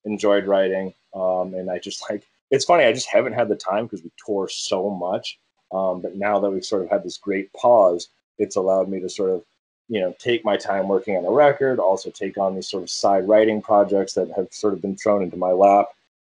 enjoyed 0.05 0.45
writing, 0.45 0.93
um, 1.13 1.53
and 1.53 1.69
I 1.69 1.79
just 1.79 2.03
like 2.09 2.23
it's 2.49 2.65
funny. 2.65 2.83
I 2.83 2.93
just 2.93 3.09
haven't 3.09 3.33
had 3.33 3.47
the 3.47 3.55
time 3.55 3.85
because 3.85 4.03
we 4.03 4.11
tour 4.25 4.47
so 4.49 4.89
much. 4.89 5.39
Um, 5.71 6.01
but 6.01 6.15
now 6.17 6.37
that 6.39 6.51
we've 6.51 6.65
sort 6.65 6.83
of 6.83 6.89
had 6.89 7.03
this 7.03 7.17
great 7.17 7.51
pause, 7.53 8.09
it's 8.37 8.57
allowed 8.57 8.89
me 8.89 8.99
to 8.99 9.09
sort 9.09 9.29
of 9.29 9.43
you 9.87 10.01
know 10.01 10.13
take 10.19 10.43
my 10.43 10.57
time 10.57 10.87
working 10.87 11.15
on 11.17 11.25
a 11.25 11.31
record, 11.31 11.79
also 11.79 12.09
take 12.09 12.37
on 12.37 12.55
these 12.55 12.67
sort 12.67 12.83
of 12.83 12.89
side 12.89 13.27
writing 13.27 13.61
projects 13.61 14.13
that 14.13 14.29
have 14.35 14.49
sort 14.51 14.73
of 14.73 14.81
been 14.81 14.97
thrown 14.97 15.23
into 15.23 15.37
my 15.37 15.51
lap. 15.51 15.87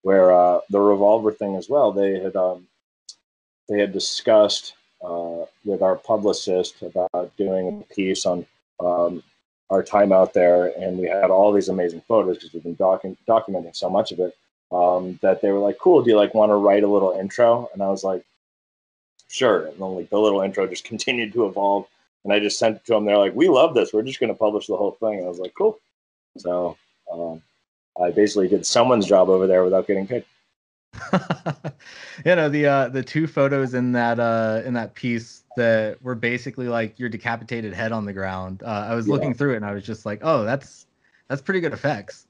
Where 0.03 0.33
uh, 0.33 0.61
the 0.69 0.81
revolver 0.81 1.31
thing 1.31 1.55
as 1.55 1.69
well, 1.69 1.93
they 1.93 2.19
had 2.19 2.35
um, 2.37 2.67
they 3.69 3.79
had 3.79 3.93
discussed 3.93 4.75
uh, 5.05 5.45
with 5.65 5.83
our 5.83 5.97
publicist 5.97 6.83
about 6.83 7.37
doing 7.37 7.85
a 7.91 7.95
piece 7.95 8.27
on 8.27 8.47
um, 8.81 9.23
our 9.71 9.83
time 9.83 10.13
out 10.13 10.35
there, 10.35 10.67
and 10.79 10.99
we 10.99 11.09
had 11.09 11.31
all 11.31 11.53
these 11.53 11.69
amazing 11.69 12.03
photos 12.07 12.37
because 12.37 12.53
we've 12.53 12.63
been 12.63 12.77
docu- 12.77 13.17
documenting 13.27 13.75
so 13.75 13.89
much 13.89 14.13
of 14.13 14.21
it. 14.21 14.37
Um, 14.71 15.19
that 15.23 15.43
they 15.43 15.51
were 15.51 15.59
like, 15.59 15.79
"Cool, 15.79 16.03
do 16.03 16.11
you 16.11 16.17
like 16.17 16.35
want 16.35 16.51
to 16.51 16.57
write 16.57 16.83
a 16.83 16.89
little 16.89 17.13
intro?" 17.13 17.69
And 17.73 17.83
I 17.83 17.89
was 17.89 18.05
like, 18.05 18.25
"Sure." 19.29 19.67
And 19.67 19.79
then 19.79 19.95
like 19.95 20.11
the 20.11 20.19
little 20.19 20.41
intro 20.41 20.67
just 20.67 20.85
continued 20.93 21.33
to 21.35 21.47
evolve, 21.47 21.87
and 22.25 22.33
I 22.33 22.39
just 22.39 22.59
sent 22.59 22.77
it 22.77 22.85
to 22.87 22.95
them. 22.95 23.05
They're 23.05 23.19
like, 23.19 23.35
"We 23.35 23.49
love 23.49 23.75
this. 23.75 23.93
We're 23.93 24.03
just 24.03 24.21
going 24.21 24.33
to 24.33 24.39
publish 24.39 24.67
the 24.67 24.77
whole 24.77 24.93
thing." 24.93 25.19
And 25.19 25.27
I 25.27 25.29
was 25.29 25.39
like, 25.39 25.55
"Cool." 25.57 25.79
So 26.39 26.77
um, 27.13 27.43
I 28.01 28.11
basically 28.11 28.49
did 28.49 28.65
someone's 28.67 29.07
job 29.07 29.29
over 29.29 29.47
there 29.47 29.65
without 29.65 29.87
getting 29.87 30.07
paid. 30.07 30.25
you 32.25 32.37
know 32.37 32.49
the 32.49 32.67
uh 32.67 32.89
the 32.89 33.03
two 33.03 33.27
photos 33.27 33.75
in 33.75 33.93
that 33.93 34.21
uh 34.21 34.61
in 34.65 34.75
that 34.75 34.95
piece 34.95 35.45
that 35.57 36.01
were 36.03 36.15
basically 36.15 36.69
like 36.69 36.99
your 36.99 37.09
decapitated 37.09 37.73
head 37.73 37.93
on 37.93 38.05
the 38.05 38.13
ground 38.13 38.63
uh, 38.63 38.87
i 38.91 38.95
was 38.95 39.07
yeah. 39.07 39.15
looking 39.15 39.33
through 39.33 39.55
it 39.55 39.57
and 39.57 39.65
i 39.65 39.73
was 39.73 39.85
just 39.85 40.05
like 40.05 40.21
oh 40.23 40.45
that's 40.45 40.87
that's 41.33 41.41
pretty 41.41 41.61
good 41.61 41.73
effects. 41.73 42.27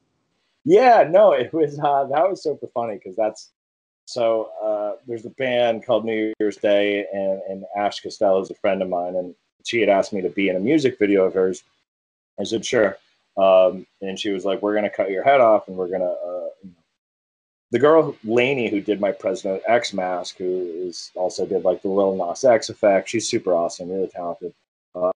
Yeah 0.65 1.09
no 1.11 1.33
it 1.33 1.53
was 1.53 1.77
uh 1.81 2.05
that 2.05 2.31
was 2.31 2.41
super 2.41 2.69
funny 2.69 2.95
because 2.95 3.17
that's 3.17 3.51
so 4.05 4.51
uh 4.63 4.93
there's 5.09 5.27
a 5.27 5.31
band 5.31 5.85
called 5.85 6.05
new 6.05 6.33
year's 6.39 6.57
day 6.57 7.05
and 7.13 7.43
and 7.49 7.65
ash 7.77 8.01
costello 8.01 8.41
is 8.41 8.51
a 8.51 8.55
friend 8.55 8.81
of 8.81 8.89
mine 8.89 9.17
and 9.17 9.35
she 9.65 9.81
had 9.81 9.89
asked 9.89 10.13
me 10.13 10.23
to 10.23 10.29
be 10.29 10.49
in 10.49 10.57
a 10.57 10.61
music 10.61 10.99
video 11.01 11.25
of 11.25 11.35
hers. 11.35 11.65
I 12.39 12.45
said 12.45 12.65
sure. 12.65 12.97
Um 13.37 13.87
and 14.01 14.17
she 14.17 14.31
was 14.31 14.45
like 14.45 14.63
we're 14.63 14.77
gonna 14.77 14.89
cut 14.89 15.11
your 15.11 15.25
head 15.25 15.41
off 15.41 15.67
and 15.67 15.77
we're 15.77 15.89
gonna 15.89 16.05
uh, 16.05 16.49
the 17.73 17.79
girl 17.79 18.15
Lainey 18.23 18.69
who 18.69 18.81
did 18.81 19.01
my 19.01 19.11
President 19.11 19.63
X 19.67 19.95
mask, 19.95 20.37
who 20.37 20.71
is 20.87 21.11
also 21.15 21.47
did 21.47 21.65
like 21.65 21.81
the 21.83 21.89
Lil 21.89 22.15
Nas 22.15 22.45
X 22.45 22.69
effect. 22.69 23.09
She's 23.09 23.29
super 23.29 23.55
awesome, 23.55 23.91
really 23.91 24.09
talented. 24.09 24.53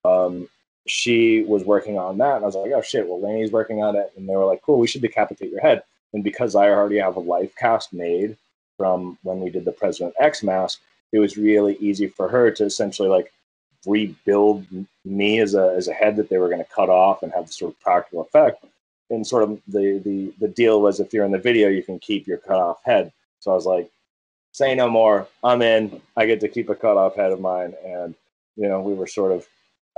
Um, 0.05 0.49
she 0.87 1.43
was 1.43 1.65
working 1.65 1.99
on 1.99 2.17
that, 2.19 2.37
and 2.37 2.45
I 2.45 2.47
was 2.47 2.57
like, 2.57 2.73
oh 2.75 2.81
shit, 2.81 3.07
well 3.07 3.21
Lainey's 3.21 3.53
working 3.53 3.83
on 3.83 3.95
it, 3.95 4.11
and 4.17 4.29
they 4.29 4.35
were 4.35 4.47
like, 4.47 4.63
cool, 4.63 4.79
we 4.79 4.87
should 4.87 5.03
decapitate 5.03 5.51
your 5.51 5.61
head. 5.61 5.83
And 6.15 6.25
because 6.25 6.55
I 6.55 6.71
already 6.71 6.99
have 6.99 7.17
a 7.17 7.21
life 7.21 7.55
cast 7.57 7.93
made 7.93 8.37
from 8.79 9.19
when 9.23 9.41
we 9.41 9.51
did 9.51 9.67
the 9.67 9.73
President 9.73 10.15
X 10.19 10.43
mask, 10.43 10.81
it 11.13 11.19
was 11.19 11.37
really 11.37 11.77
easy 11.77 12.09
for 12.09 12.29
her 12.29 12.51
to 12.53 12.65
essentially 12.65 13.09
like 13.09 13.33
rebuild 13.85 14.67
me 15.05 15.41
as 15.41 15.55
a 15.55 15.75
as 15.77 15.89
a 15.89 15.93
head 15.93 16.17
that 16.17 16.31
they 16.31 16.39
were 16.39 16.49
going 16.49 16.65
to 16.65 16.71
cut 16.75 16.89
off 16.89 17.23
and 17.23 17.33
have 17.33 17.47
the 17.47 17.53
sort 17.53 17.73
of 17.73 17.81
practical 17.81 18.23
effect 18.23 18.65
and 19.11 19.27
sort 19.27 19.45
of 19.45 19.61
the 19.69 20.01
the 20.05 20.33
the 20.41 20.49
deal 20.49 20.81
was 20.81 21.01
if 21.01 21.13
you're 21.13 21.25
in 21.25 21.33
the 21.33 21.39
video, 21.39 21.69
you 21.69 21.83
can 21.83 21.99
keep 21.99 22.27
your 22.27 22.39
cut 22.39 22.59
off 22.59 22.79
head. 22.85 23.13
So 23.41 23.53
I 23.53 23.55
was 23.55 23.67
like, 23.67 23.91
say 24.53 24.75
no 24.75 24.89
more. 24.89 25.29
I'm 25.45 25.61
in. 25.61 26.01
I 26.17 26.27
get 26.27 26.41
to 26.41 26.49
keep 26.49 26.71
a 26.71 26.75
cut 26.75 26.97
off 26.97 27.15
head 27.15 27.31
of 27.31 27.41
mine. 27.41 27.75
And, 27.85 28.15
you 28.57 28.69
know, 28.69 28.81
we 28.81 28.95
were 28.95 29.07
sort 29.07 29.33
of 29.33 29.47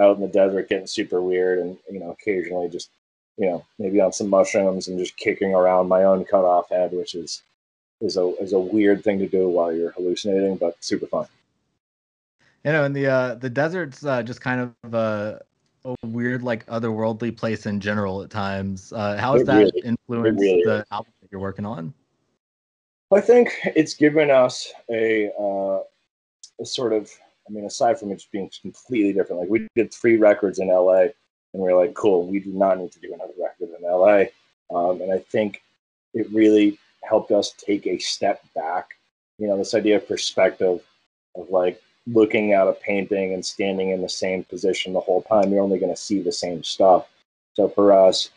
out 0.01 0.17
in 0.17 0.23
the 0.23 0.29
desert 0.29 0.69
getting 0.69 0.87
super 0.87 1.23
weird 1.23 1.61
and, 1.61 1.79
you 1.91 2.01
know, 2.01 2.11
occasionally 2.11 2.69
just, 2.69 2.91
you 3.37 3.47
know, 3.47 3.65
maybe 3.79 4.01
on 4.01 4.13
some 4.13 4.29
mushrooms 4.29 4.89
and 4.89 4.99
just 4.99 5.17
kicking 5.17 5.55
around 5.55 5.89
my 5.89 6.03
own 6.03 6.25
cut 6.25 6.45
off 6.45 6.69
head, 6.71 6.93
which 6.93 7.15
is, 7.15 7.43
is 8.01 8.17
a, 8.17 8.35
is 8.41 8.53
a 8.53 8.59
weird 8.59 9.05
thing 9.05 9.21
to 9.21 9.29
do 9.29 9.49
while 9.49 9.73
you're 9.73 9.93
hallucinating, 9.93 10.57
but 10.57 10.77
super 10.81 11.07
fun. 11.07 11.27
You 12.65 12.73
know, 12.73 12.85
and 12.85 12.95
the 12.95 13.07
uh, 13.07 13.35
the 13.37 13.49
desert's 13.49 14.05
uh, 14.05 14.23
just 14.25 14.41
kind 14.41 14.75
of 14.85 14.95
a, 14.95 15.41
a 16.03 16.07
weird, 16.07 16.43
like 16.43 16.67
otherworldly 16.67 17.37
place 17.37 17.67
in 17.67 17.81
general 17.81 18.23
at 18.23 18.31
times. 18.31 18.93
Uh, 18.93 19.17
how 19.17 19.33
has 19.35 19.43
It 19.43 19.47
that 19.47 19.59
really- 19.59 19.83
influenced 19.85 20.41
really 20.41 20.63
the 20.65 20.85
album 20.91 21.13
that 21.21 21.29
you're 21.31 21.41
working 21.41 21.67
on? 21.67 21.95
I 23.11 23.21
think 23.21 23.57
it's 23.75 23.95
given 23.95 24.31
us 24.31 24.71
a, 24.91 25.31
uh, 25.41 25.81
a 26.61 26.67
sort 26.67 26.93
of, 26.93 27.11
I 27.49 27.53
mean, 27.53 27.65
aside 27.65 27.99
from 27.99 28.11
it 28.13 28.17
just 28.17 28.31
being 28.31 28.51
completely 28.61 29.13
different, 29.15 29.41
like 29.41 29.51
we 29.51 29.67
did 29.75 29.93
three 29.95 30.19
records 30.19 30.59
in 30.59 30.69
LA 30.69 31.07
and 31.55 31.63
we 31.63 31.71
are 31.71 31.77
like, 31.77 31.95
cool, 31.95 32.27
we 32.27 32.41
do 32.41 32.53
not 32.53 32.79
need 32.79 32.93
to 32.93 33.01
do 33.01 33.15
another 33.15 33.33
record 33.39 33.71
in 33.79 33.83
LA. 33.83 34.25
Um, 34.71 35.01
and 35.01 35.11
I 35.11 35.19
think 35.19 35.63
it 36.13 36.31
really 36.31 36.79
helped 37.03 37.31
us 37.31 37.53
take 37.53 37.87
a 37.87 37.99
step 37.99 38.43
back. 38.55 38.91
You 39.39 39.49
know, 39.49 39.57
this 39.57 39.73
idea 39.73 39.97
of 39.97 40.07
perspective 40.07 40.83
of 41.35 41.49
like 41.49 41.81
looking 42.13 42.53
at 42.53 42.69
a 42.69 42.73
painting 42.73 43.35
and 43.35 43.45
standing 43.45 43.91
in 43.91 44.03
the 44.03 44.09
same 44.09 44.45
position 44.45 44.93
the 44.93 45.01
whole 45.01 45.23
time, 45.23 45.51
you're 45.51 45.63
only 45.63 45.79
going 45.79 45.95
to 45.95 46.01
see 46.01 46.21
the 46.21 46.33
same 46.33 46.63
stuff. 46.63 47.09
So 47.55 47.69
for 47.69 47.93
us, 47.93 48.31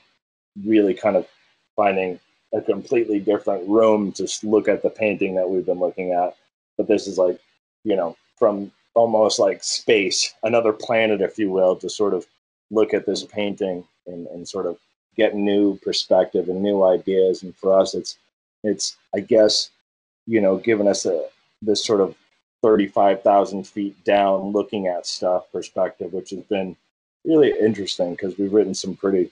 really 0.66 0.94
kind 0.94 1.16
of 1.16 1.28
finding 1.76 2.20
a 2.54 2.62
completely 2.62 3.20
different 3.20 3.68
room 3.68 4.12
to 4.14 4.28
look 4.44 4.68
at 4.68 4.84
the 4.84 4.90
painting 4.90 5.36
that 5.36 5.50
we've 5.50 5.66
been 5.66 5.80
looking 5.80 6.12
at. 6.12 6.36
But 6.78 6.88
this 6.88 7.08
is 7.08 7.18
like, 7.18 7.40
you 7.84 7.96
know, 7.96 8.18
from 8.38 8.72
almost 8.94 9.40
like 9.40 9.64
space, 9.64 10.34
another 10.44 10.74
planet, 10.74 11.22
if 11.22 11.38
you 11.40 11.50
will, 11.50 11.76
to 11.78 11.90
sort 11.90 12.14
of 12.14 12.26
look 12.72 12.94
at 12.94 13.06
this 13.06 13.24
painting 13.24 13.86
and, 14.08 14.28
and 14.28 14.48
sort 14.48 14.66
of 14.66 14.78
get 15.16 15.36
new 15.36 15.78
perspective 15.78 16.50
and 16.50 16.62
new 16.62 16.84
ideas. 16.84 17.44
And 17.44 17.56
for 17.56 17.80
us, 17.80 17.94
it's, 17.94 18.18
it's, 18.64 18.98
I 19.16 19.22
guess, 19.22 19.70
you 20.28 20.42
know, 20.42 20.58
given 20.58 20.88
us 20.88 21.06
a, 21.06 21.26
this 21.62 21.86
sort 21.86 22.02
of 22.02 22.16
35,000 22.62 23.66
feet 23.68 24.04
down 24.04 24.52
looking 24.52 24.88
at 24.88 25.06
stuff 25.06 25.52
perspective, 25.52 26.14
which 26.14 26.30
has 26.32 26.44
been 26.44 26.76
really 27.26 27.54
interesting 27.60 28.12
because 28.12 28.38
we've 28.38 28.54
written 28.54 28.74
some 28.74 28.96
pretty 28.96 29.32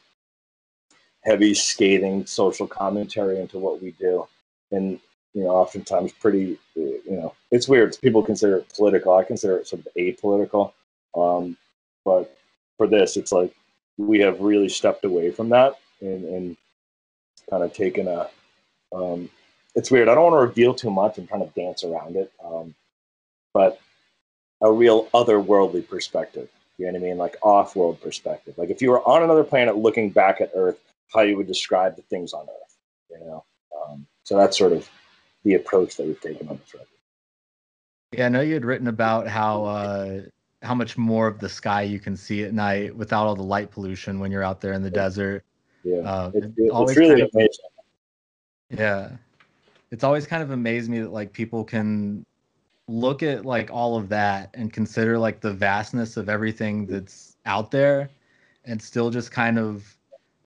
heavy 1.21 1.53
scathing 1.53 2.25
social 2.25 2.67
commentary 2.67 3.39
into 3.39 3.59
what 3.59 3.81
we 3.81 3.91
do. 3.91 4.27
And 4.71 4.99
you 5.33 5.43
know 5.43 5.51
oftentimes 5.51 6.11
pretty 6.13 6.57
you 6.75 7.01
know 7.07 7.33
it's 7.51 7.67
weird. 7.67 7.97
People 8.01 8.23
consider 8.23 8.57
it 8.57 8.73
political. 8.75 9.13
I 9.13 9.23
consider 9.23 9.57
it 9.57 9.67
sort 9.67 9.85
of 9.85 9.87
apolitical. 9.97 10.73
Um, 11.15 11.57
but 12.05 12.35
for 12.77 12.87
this 12.87 13.17
it's 13.17 13.31
like 13.31 13.53
we 13.97 14.19
have 14.19 14.39
really 14.39 14.69
stepped 14.69 15.05
away 15.05 15.31
from 15.31 15.49
that 15.49 15.79
and, 16.01 16.23
and 16.23 16.57
kind 17.49 17.63
of 17.63 17.73
taken 17.73 18.07
a 18.07 18.29
um, 18.93 19.29
it's 19.75 19.91
weird. 19.91 20.09
I 20.09 20.15
don't 20.15 20.31
want 20.31 20.33
to 20.33 20.47
reveal 20.47 20.73
too 20.73 20.89
much 20.89 21.17
i'm 21.17 21.27
trying 21.27 21.47
to 21.47 21.53
dance 21.59 21.83
around 21.83 22.15
it. 22.15 22.31
Um, 22.43 22.73
but 23.53 23.79
a 24.61 24.71
real 24.71 25.05
otherworldly 25.07 25.87
perspective 25.87 26.49
you 26.77 26.85
know 26.85 26.91
what 26.93 26.99
i 26.99 27.03
mean 27.03 27.17
like 27.17 27.35
off-world 27.43 27.99
perspective 28.01 28.53
like 28.57 28.69
if 28.69 28.81
you 28.81 28.89
were 28.89 29.01
on 29.07 29.23
another 29.23 29.43
planet 29.43 29.77
looking 29.77 30.09
back 30.09 30.41
at 30.41 30.51
earth 30.55 30.77
how 31.13 31.21
you 31.21 31.35
would 31.37 31.47
describe 31.47 31.95
the 31.95 32.03
things 32.03 32.33
on 32.33 32.43
Earth. 32.43 32.77
You 33.09 33.19
know, 33.25 33.43
um, 33.75 34.05
so 34.21 34.37
that's 34.37 34.55
sort 34.55 34.73
of 34.73 34.87
the 35.43 35.55
approach 35.55 35.97
that 35.97 36.05
we've 36.05 36.21
taken 36.21 36.47
on 36.49 36.57
this 36.59 36.71
record. 36.71 36.87
Yeah, 38.11 38.27
I 38.27 38.29
know 38.29 38.41
you 38.41 38.53
had 38.53 38.63
written 38.63 38.87
about 38.87 39.27
how 39.27 39.63
uh, 39.63 40.21
how 40.61 40.75
much 40.75 40.99
more 40.99 41.25
of 41.25 41.39
the 41.39 41.49
sky 41.49 41.81
you 41.81 41.99
can 41.99 42.15
see 42.15 42.43
at 42.43 42.53
night 42.53 42.95
without 42.95 43.25
all 43.25 43.35
the 43.35 43.41
light 43.41 43.71
pollution 43.71 44.19
when 44.19 44.31
you're 44.31 44.43
out 44.43 44.61
there 44.61 44.73
in 44.73 44.83
the 44.83 44.91
desert. 44.91 45.43
Yeah, 45.83 45.97
Uh, 46.01 46.31
it, 46.35 46.43
it 46.43 46.53
it- 46.57 46.71
it's 46.71 46.95
really 46.95 47.09
kind 47.09 47.21
of- 47.23 47.29
amazing. 47.33 47.65
Yeah. 48.69 49.09
It's 49.89 50.03
always 50.03 50.27
kind 50.27 50.43
of 50.43 50.51
amazed 50.51 50.91
me 50.91 50.99
that 50.99 51.11
like 51.11 51.33
people 51.33 51.63
can 51.63 52.23
look 52.89 53.23
at 53.23 53.45
like 53.45 53.69
all 53.71 53.95
of 53.95 54.09
that 54.09 54.49
and 54.55 54.73
consider 54.73 55.17
like 55.17 55.41
the 55.41 55.53
vastness 55.53 56.17
of 56.17 56.27
everything 56.27 56.85
that's 56.87 57.37
out 57.45 57.71
there 57.71 58.09
and 58.65 58.81
still 58.81 59.09
just 59.09 59.31
kind 59.31 59.59
of 59.59 59.95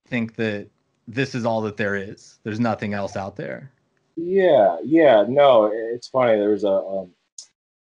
think 0.07 0.35
that 0.35 0.67
this 1.07 1.35
is 1.35 1.45
all 1.45 1.61
that 1.61 1.77
there 1.77 1.95
is. 1.95 2.39
There's 2.43 2.59
nothing 2.59 2.93
else 2.93 3.15
out 3.15 3.35
there. 3.35 3.71
Yeah, 4.15 4.77
yeah. 4.83 5.25
No, 5.27 5.71
it's 5.73 6.07
funny. 6.07 6.37
There 6.37 6.49
was 6.49 6.63
a 6.63 6.71
um, 6.71 7.11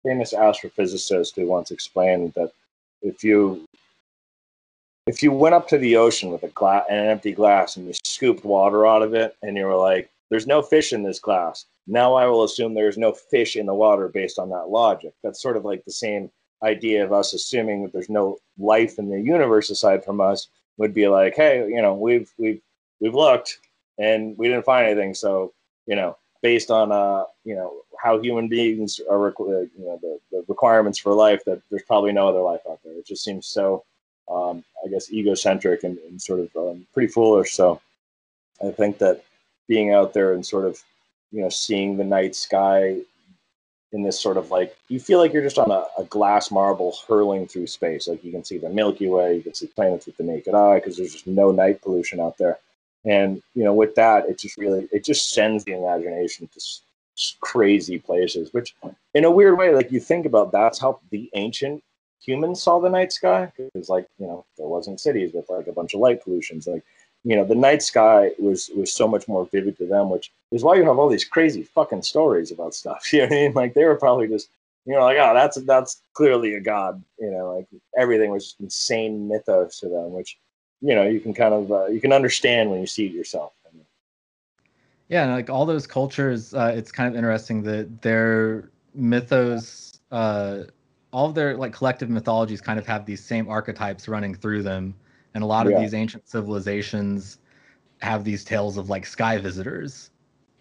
famous 0.02 0.33
astrophysicist 0.33 1.35
who 1.35 1.47
once 1.47 1.71
explained 1.71 2.33
that 2.35 2.52
if 3.02 3.23
you 3.23 3.66
if 5.07 5.23
you 5.23 5.33
went 5.33 5.54
up 5.54 5.66
to 5.69 5.78
the 5.78 5.97
ocean 5.97 6.31
with 6.31 6.45
a 6.45 6.49
glass 6.49 6.85
an 6.88 7.07
empty 7.07 7.33
glass 7.33 7.76
and 7.76 7.87
you 7.87 7.92
scooped 8.04 8.45
water 8.45 8.87
out 8.87 9.02
of 9.02 9.14
it 9.14 9.37
and 9.42 9.57
you 9.57 9.64
were 9.64 9.76
like, 9.76 10.09
"There's 10.31 10.47
no 10.47 10.62
fish 10.62 10.92
in 10.92 11.02
this 11.02 11.19
glass," 11.19 11.66
now 11.87 12.15
I 12.15 12.27
will 12.27 12.45
assume 12.45 12.75
there's 12.75 12.99
no 12.99 13.12
fish 13.12 13.57
in 13.57 13.67
the 13.67 13.75
water 13.75 14.09
based 14.09 14.39
on 14.39 14.51
that 14.51 14.69
logic. 14.69 15.15
That's 15.23 15.43
sort 15.43 15.57
of 15.57 15.65
like 15.65 15.85
the 15.85 15.93
same 15.93 16.31
idea 16.62 17.05
of 17.05 17.12
us 17.12 17.35
assuming 17.35 17.83
that 17.83 17.93
there's 17.93 18.09
no 18.09 18.39
life 18.59 18.99
in 18.99 19.09
the 19.09 19.21
universe 19.21 19.71
aside 19.71 20.05
from 20.05 20.21
us 20.21 20.49
would 20.77 20.95
be 20.95 21.09
like, 21.09 21.35
"Hey, 21.35 21.67
you 21.69 21.83
know, 21.83 21.95
we've 21.95 22.33
we've 22.39 22.61
we've 23.01 23.15
looked 23.15 23.59
and 23.99 24.37
we 24.39 24.49
didn't 24.49 24.65
find 24.65 24.87
anything, 24.87 25.15
so 25.15 25.53
you 25.87 25.97
know." 25.97 26.17
based 26.43 26.71
on 26.71 26.93
uh, 26.93 27.25
you 27.45 27.55
know 27.55 27.73
how 28.03 28.21
human 28.21 28.49
beings 28.49 29.01
are 29.09 29.29
uh, 29.29 29.33
you 29.41 29.71
know 29.79 29.99
the, 30.03 30.19
the 30.31 30.45
requirements 30.49 30.99
for 30.99 31.15
life 31.15 31.43
that 31.47 31.62
there's 31.71 31.85
probably 31.85 32.12
no 32.12 32.29
other 32.29 32.41
life 32.41 32.61
out 32.69 32.81
there. 32.85 32.93
It 32.93 33.07
just 33.07 33.25
seems 33.25 33.47
so 33.47 33.85
um, 34.31 34.62
I 34.85 34.89
guess 34.89 35.12
egocentric 35.12 35.85
and, 35.85 35.97
and 35.99 36.21
sort 36.21 36.41
of 36.41 36.51
um, 36.57 36.87
pretty 36.93 37.11
foolish. 37.12 37.55
So 37.55 37.81
I 38.62 38.71
think 38.71 38.99
that 38.99 39.25
being 39.69 39.93
out 39.93 40.12
there 40.12 40.35
and 40.35 40.45
sort 40.45 40.67
of 40.67 40.83
you 41.33 41.41
know 41.41 41.49
seeing 41.49 41.97
the 41.97 42.05
night 42.05 42.35
sky 42.35 42.99
in 43.93 44.03
this 44.03 44.19
sort 44.19 44.37
of 44.37 44.51
like 44.51 44.77
you 44.89 45.01
feel 45.01 45.19
like 45.19 45.33
you're 45.33 45.43
just 45.43 45.59
on 45.59 45.71
a, 45.71 45.85
a 45.99 46.05
glass 46.05 46.51
marble 46.51 46.97
hurling 47.09 47.47
through 47.47 47.67
space. 47.67 48.09
Like 48.09 48.25
you 48.25 48.33
can 48.33 48.45
see 48.45 48.59
the 48.59 48.71
Milky 48.71 49.09
Way, 49.09 49.37
you 49.37 49.43
can 49.43 49.55
see 49.55 49.67
planets 49.67 50.07
with 50.07 50.17
the 50.17 50.23
naked 50.23 50.55
eye 50.55 50.77
because 50.77 50.97
there's 50.97 51.12
just 51.12 51.27
no 51.27 51.51
night 51.51 51.83
pollution 51.83 52.21
out 52.21 52.39
there 52.39 52.59
and 53.05 53.43
you 53.55 53.65
know 53.65 53.75
with 53.75 53.95
that 53.95 54.29
it 54.29 54.39
just 54.39 54.57
really 54.57 54.89
it 54.93 55.05
just 55.05 55.31
sends 55.31 55.65
the 55.65 55.73
imagination 55.73 56.49
to 56.49 56.61
crazy 57.41 57.99
places 57.99 58.53
which 58.53 58.75
in 59.15 59.25
a 59.25 59.31
weird 59.31 59.59
way 59.59 59.75
like 59.75 59.93
you 59.93 60.01
think 60.01 60.25
about 60.25 60.53
that's 60.53 60.79
how 60.79 60.99
the 61.11 61.29
ancient 61.35 61.83
humans 62.21 62.62
saw 62.62 62.79
the 62.79 62.89
night 62.89 63.12
sky 63.12 63.53
because 63.57 63.89
like 63.89 64.07
you 64.19 64.27
know 64.27 64.45
there 64.57 64.67
wasn't 64.67 65.01
cities 65.01 65.33
with 65.35 65.49
like 65.51 65.67
a 65.67 65.73
bunch 65.73 65.95
of 65.95 66.01
light 66.01 66.23
pollutions 66.23 66.67
like 66.67 66.83
you 67.25 67.37
know 67.37 67.45
the 67.45 67.55
night 67.55 67.83
sky 67.83 68.31
was 68.38 68.71
was 68.76 68.93
so 68.93 69.07
much 69.07 69.29
more 69.29 69.47
vivid 69.52 69.76
to 69.79 69.87
them 69.87 70.11
which 70.11 70.33
is 70.50 70.62
why 70.62 70.75
you 70.75 70.85
have 70.85 70.99
all 70.99 71.09
these 71.09 71.25
crazy 71.25 71.62
fucking 71.62 72.02
stories 72.02 72.50
about 72.50 72.75
stuff. 72.75 73.07
You 73.12 73.21
know 73.21 73.26
what 73.26 73.33
i 73.33 73.41
mean? 73.41 73.52
Like 73.55 73.75
they 73.75 73.85
were 73.85 73.97
probably 73.97 74.29
just 74.29 74.49
you 74.87 74.95
know 74.95 75.02
like 75.02 75.19
oh 75.19 75.35
that's 75.35 75.61
that's 75.62 76.02
clearly 76.14 76.55
a 76.55 76.61
god. 76.61 77.02
You 77.19 77.31
know 77.31 77.55
like 77.57 77.67
everything 77.97 78.31
was 78.31 78.45
just 78.45 78.61
insane 78.61 79.29
mythos 79.29 79.81
to 79.81 79.88
them 79.88 80.12
which 80.12 80.38
you 80.81 80.95
know 80.95 81.07
you 81.07 81.21
can 81.21 81.35
kind 81.35 81.55
of 81.55 81.71
uh, 81.71 81.87
you 81.87 82.00
can 82.00 82.12
understand 82.12 82.71
when 82.71 82.81
you 82.81 82.87
see 82.87 83.07
it 83.07 83.12
yourself. 83.12 83.52
Yeah, 85.12 85.25
and 85.25 85.33
like 85.33 85.50
all 85.50 85.67
those 85.67 85.87
cultures, 85.87 86.55
uh, 86.55 86.73
it's 86.75 86.91
kind 86.91 87.07
of 87.07 87.14
interesting 87.14 87.62
that 87.64 88.00
their 88.00 88.71
mythos, 88.95 90.00
uh, 90.11 90.61
all 91.12 91.29
of 91.29 91.35
their 91.35 91.55
like 91.55 91.75
collective 91.75 92.09
mythologies, 92.09 92.62
kind 92.62 92.79
of 92.79 92.87
have 92.87 93.05
these 93.05 93.23
same 93.23 93.47
archetypes 93.47 94.09
running 94.09 94.35
through 94.35 94.62
them, 94.62 94.95
and 95.35 95.43
a 95.43 95.47
lot 95.47 95.67
of 95.67 95.73
Yeah. 95.73 95.81
these 95.81 95.95
ancient 95.95 96.29
civilizations 96.29 97.39
have 98.01 98.25
these 98.25 98.45
tales 98.45 98.77
of 98.77 98.91
like 98.91 99.07
sky 99.07 99.39
visitors. 99.39 100.11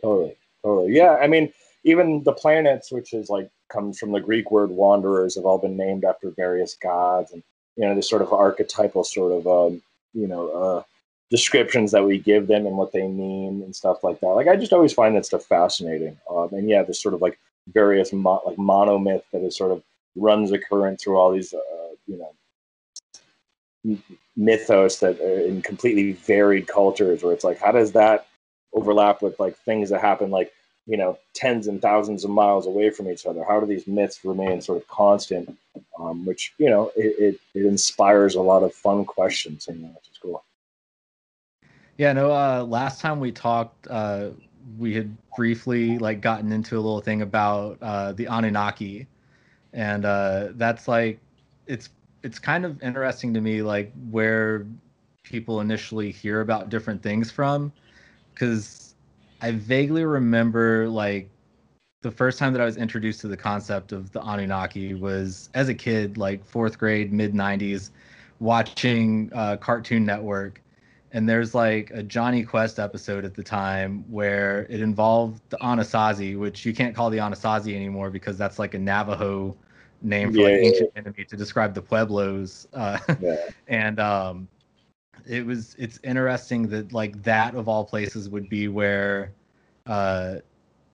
Totally, 0.01 0.35
totally. 0.63 0.93
Yeah, 0.93 1.15
I 1.15 1.27
mean, 1.27 1.51
even 1.83 2.23
the 2.23 2.33
planets, 2.33 2.91
which 2.91 3.13
is 3.13 3.29
like 3.29 3.49
comes 3.69 3.99
from 3.99 4.11
the 4.11 4.19
Greek 4.19 4.51
word 4.51 4.69
wanderers, 4.69 5.35
have 5.35 5.45
all 5.45 5.57
been 5.57 5.77
named 5.77 6.05
after 6.05 6.29
various 6.31 6.75
gods, 6.75 7.31
and 7.31 7.43
you 7.77 7.85
know, 7.85 7.95
this 7.95 8.09
sort 8.09 8.21
of 8.21 8.33
archetypal 8.33 9.03
sort 9.03 9.31
of 9.31 9.47
um, 9.47 9.81
you 10.13 10.27
know 10.27 10.49
uh, 10.49 10.83
descriptions 11.29 11.91
that 11.91 12.05
we 12.05 12.19
give 12.19 12.47
them 12.47 12.67
and 12.67 12.77
what 12.77 12.91
they 12.91 13.07
mean 13.07 13.63
and 13.63 13.75
stuff 13.75 14.03
like 14.03 14.19
that. 14.19 14.27
Like 14.27 14.47
I 14.47 14.55
just 14.55 14.73
always 14.73 14.93
find 14.93 15.15
that 15.15 15.25
stuff 15.25 15.45
fascinating. 15.45 16.17
Um, 16.29 16.49
and 16.51 16.69
yeah, 16.69 16.83
this 16.83 17.01
sort 17.01 17.13
of 17.13 17.21
like 17.21 17.39
various 17.73 18.11
mo- 18.11 18.41
like 18.45 18.57
monomyth 18.57 19.23
that 19.31 19.41
is 19.41 19.55
sort 19.55 19.71
of 19.71 19.81
runs 20.15 20.51
a 20.51 20.59
current 20.59 20.99
through 20.99 21.17
all 21.17 21.31
these 21.31 21.53
uh, 21.53 21.59
you 22.07 22.17
know 22.17 22.33
mythos 24.35 24.99
that 24.99 25.19
are 25.19 25.39
in 25.39 25.61
completely 25.61 26.13
varied 26.13 26.67
cultures 26.67 27.23
where 27.23 27.33
it's 27.33 27.43
like 27.43 27.59
how 27.59 27.71
does 27.71 27.91
that 27.93 28.27
overlap 28.73 29.21
with 29.21 29.39
like 29.39 29.57
things 29.57 29.89
that 29.89 30.01
happen 30.01 30.29
like 30.29 30.51
you 30.85 30.97
know 30.97 31.17
tens 31.33 31.67
and 31.67 31.81
thousands 31.81 32.23
of 32.23 32.29
miles 32.29 32.67
away 32.67 32.89
from 32.89 33.09
each 33.09 33.25
other 33.25 33.43
how 33.43 33.59
do 33.59 33.65
these 33.65 33.87
myths 33.87 34.23
remain 34.23 34.61
sort 34.61 34.77
of 34.77 34.87
constant 34.87 35.57
um, 35.99 36.25
which 36.25 36.53
you 36.57 36.69
know 36.69 36.91
it, 36.95 37.15
it, 37.19 37.59
it 37.59 37.65
inspires 37.65 38.35
a 38.35 38.41
lot 38.41 38.63
of 38.63 38.73
fun 38.73 39.03
questions 39.03 39.67
and 39.67 39.81
which 39.81 40.09
is 40.11 40.17
cool 40.21 40.43
Yeah, 41.97 42.13
no. 42.13 42.31
Uh, 42.31 42.65
last 42.67 42.99
time 42.99 43.19
we 43.19 43.31
talked, 43.31 43.87
uh, 43.87 44.29
we 44.79 44.95
had 44.95 45.15
briefly 45.35 45.99
like 45.99 46.19
gotten 46.19 46.51
into 46.51 46.75
a 46.75 46.81
little 46.81 47.01
thing 47.01 47.21
about 47.21 47.77
uh, 47.81 48.13
the 48.13 48.25
Anunnaki, 48.25 49.05
and 49.73 50.03
uh, 50.03 50.49
that's 50.53 50.87
like 50.87 51.19
it's 51.67 51.89
it's 52.23 52.39
kind 52.39 52.65
of 52.65 52.81
interesting 52.83 53.33
to 53.33 53.41
me 53.41 53.61
like 53.61 53.91
where 54.09 54.65
people 55.23 55.61
initially 55.61 56.11
hear 56.11 56.41
about 56.41 56.69
different 56.69 57.01
things 57.01 57.31
from, 57.31 57.71
because 58.33 58.95
I 59.41 59.51
vaguely 59.51 60.05
remember 60.05 60.87
like 60.87 61.29
the 62.01 62.11
first 62.11 62.39
time 62.39 62.53
that 62.53 62.61
I 62.61 62.65
was 62.65 62.77
introduced 62.77 63.21
to 63.21 63.27
the 63.27 63.37
concept 63.37 63.91
of 63.91 64.11
the 64.11 64.21
Anunnaki 64.21 64.93
was 64.93 65.49
as 65.53 65.69
a 65.69 65.73
kid, 65.73 66.17
like 66.17 66.45
fourth 66.45 66.77
grade, 66.77 67.13
mid 67.13 67.33
'90s, 67.33 67.91
watching 68.39 69.31
uh, 69.33 69.57
Cartoon 69.57 70.05
Network. 70.05 70.61
And 71.13 71.27
there's 71.27 71.53
like 71.53 71.91
a 71.91 72.01
Jonny 72.01 72.43
Quest 72.43 72.79
episode 72.79 73.25
at 73.25 73.35
the 73.35 73.43
time 73.43 74.05
where 74.09 74.65
it 74.69 74.79
involved 74.79 75.41
the 75.49 75.57
Anasazi, 75.57 76.39
which 76.39 76.65
you 76.65 76.73
can't 76.73 76.95
call 76.95 77.09
the 77.09 77.17
Anasazi 77.17 77.75
anymore 77.75 78.09
because 78.09 78.37
that's 78.37 78.57
like 78.57 78.73
a 78.75 78.79
Navajo 78.79 79.57
name 80.01 80.31
for 80.31 80.39
Yeah, 80.39 80.43
like 80.43 80.53
yeah, 80.53 80.67
ancient 80.67 80.91
enemy 80.95 81.25
to 81.25 81.35
describe 81.35 81.73
the 81.73 81.81
Pueblos. 81.81 82.67
Uh, 82.73 82.97
Yeah. 83.19 83.35
and 83.67 83.99
um, 83.99 84.47
it 85.27 85.45
was 85.45 85.75
it's 85.77 85.99
interesting 86.03 86.67
that 86.69 86.93
like 86.93 87.21
that 87.23 87.55
of 87.55 87.67
all 87.67 87.83
places 87.85 88.29
would 88.29 88.49
be 88.49 88.67
where, 88.67 89.31
uh, 89.85 90.35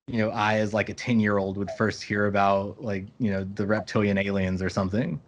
you 0.07 0.19
know, 0.19 0.29
I 0.29 0.59
as 0.59 0.73
like 0.73 0.89
a 0.89 0.93
ten 0.93 1.19
year 1.19 1.37
old 1.37 1.57
would 1.57 1.71
first 1.71 2.03
hear 2.03 2.27
about 2.27 2.81
like 2.81 3.05
you 3.19 3.31
know 3.31 3.43
the 3.55 3.65
reptilian 3.65 4.17
aliens 4.17 4.61
or 4.61 4.69
something. 4.69 5.19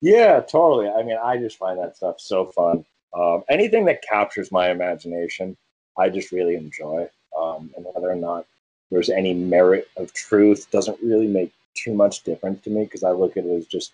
Yeah, 0.00 0.40
totally. 0.40 0.88
I 0.88 1.02
mean, 1.02 1.18
I 1.22 1.38
just 1.38 1.58
find 1.58 1.78
that 1.80 1.96
stuff 1.96 2.20
so 2.20 2.46
fun. 2.46 2.84
Um, 3.14 3.42
anything 3.48 3.84
that 3.86 4.02
captures 4.02 4.52
my 4.52 4.70
imagination, 4.70 5.56
I 5.96 6.08
just 6.08 6.30
really 6.30 6.54
enjoy. 6.54 7.08
Um, 7.36 7.70
and 7.76 7.84
whether 7.92 8.10
or 8.10 8.16
not 8.16 8.46
there's 8.90 9.10
any 9.10 9.34
merit 9.34 9.88
of 9.96 10.12
truth 10.12 10.70
doesn't 10.70 10.98
really 11.02 11.26
make 11.26 11.52
too 11.82 11.94
much 11.94 12.22
difference 12.22 12.62
to 12.62 12.70
me 12.70 12.84
because 12.84 13.04
I 13.04 13.10
look 13.10 13.36
at 13.36 13.44
it 13.44 13.56
as 13.56 13.66
just 13.66 13.92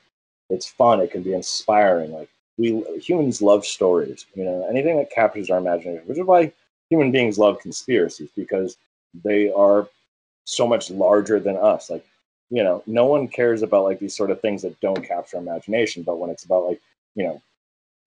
it's 0.50 0.69
fun. 0.69 1.00
It 1.00 1.11
can 1.11 1.23
be 1.23 1.35
inspiring. 1.35 2.12
Like 2.12 2.29
we 2.57 2.83
humans 3.00 3.43
love 3.43 3.64
stories. 3.64 4.26
You 4.35 4.45
know, 4.45 4.67
anything 4.69 4.97
that 4.99 5.11
captures 5.11 5.50
our 5.50 5.59
imagination, 5.59 6.07
which 6.07 6.19
is 6.19 6.26
why 6.26 6.53
human 6.91 7.11
beings 7.12 7.38
love 7.38 7.59
conspiracies 7.61 8.31
because 8.37 8.76
they 9.25 9.50
are 9.53 9.88
so 10.45 10.67
much 10.67 10.91
larger 10.91 11.41
than 11.41 11.57
us. 11.57 11.91
Like 11.91 12.05
you 12.50 12.62
know, 12.62 12.83
no 12.87 13.07
one 13.07 13.29
cares 13.29 13.62
about 13.62 13.85
like 13.85 13.99
these 13.99 14.17
sort 14.17 14.31
of 14.31 14.41
things 14.41 14.62
that 14.62 14.79
don't 14.81 15.07
capture 15.07 15.38
imagination. 15.38 16.03
But 16.03 16.19
when 16.19 16.31
it's 16.31 16.45
about 16.45 16.64
like, 16.64 16.81
you 17.14 17.25
know, 17.25 17.43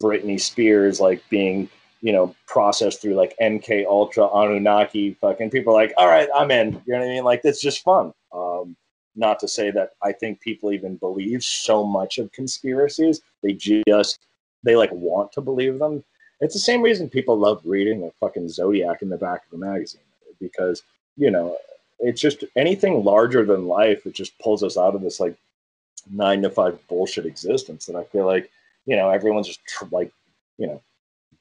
Britney 0.02 0.40
Spears 0.40 1.00
like 1.00 1.22
being, 1.30 1.70
you 2.02 2.14
know, 2.14 2.36
processed 2.46 3.02
through 3.02 3.16
like 3.16 3.36
MK 3.42 3.86
Ultra 3.86 4.28
Anunnaki, 4.28 5.18
fucking 5.20 5.50
people 5.50 5.74
like, 5.74 5.94
all 5.98 6.08
right, 6.08 6.30
I'm 6.36 6.52
in. 6.52 6.82
You 6.86 6.94
know 6.94 7.00
what 7.00 7.06
I 7.06 7.10
mean? 7.10 7.24
Like 7.24 7.42
that's 7.42 7.62
just 7.62 7.84
fun. 7.84 8.14
Not 9.18 9.40
to 9.40 9.48
say 9.48 9.72
that 9.72 9.92
I 10.02 10.14
think 10.14 10.40
people 10.40 10.72
even 10.72 10.96
believe 10.96 11.44
so 11.44 11.84
much 11.84 12.20
of 12.20 12.32
conspiracies. 12.32 13.22
They 13.44 13.54
just 13.54 14.20
they 14.64 14.76
like 14.76 14.92
want 14.92 15.32
to 15.34 15.42
believe 15.42 15.80
them. 15.80 16.04
It's 16.40 16.54
the 16.54 16.60
same 16.60 16.82
reason 16.82 17.10
people 17.10 17.38
love 17.38 17.62
reading 17.66 18.04
a 18.04 18.12
fucking 18.20 18.50
zodiac 18.50 19.02
in 19.02 19.10
the 19.10 19.18
back 19.18 19.42
of 19.48 19.60
a 19.60 19.66
magazine 19.66 20.02
because 20.40 20.84
you 21.18 21.32
know 21.32 21.58
it's 22.00 22.22
just 22.22 22.44
anything 22.56 23.04
larger 23.04 23.44
than 23.44 23.68
life. 23.68 24.06
It 24.06 24.14
just 24.14 24.38
pulls 24.40 24.64
us 24.64 24.78
out 24.78 24.96
of 24.96 25.02
this 25.02 25.20
like 25.20 25.36
nine 26.12 26.42
to 26.44 26.50
five 26.50 26.80
bullshit 26.88 27.26
existence. 27.26 27.88
And 27.88 27.98
I 27.98 28.04
feel 28.04 28.26
like, 28.26 28.52
you 28.86 28.96
know, 28.96 29.10
everyone's 29.10 29.48
just 29.48 29.66
tr- 29.66 29.86
like, 29.92 30.12
you 30.58 30.68
know, 30.68 30.82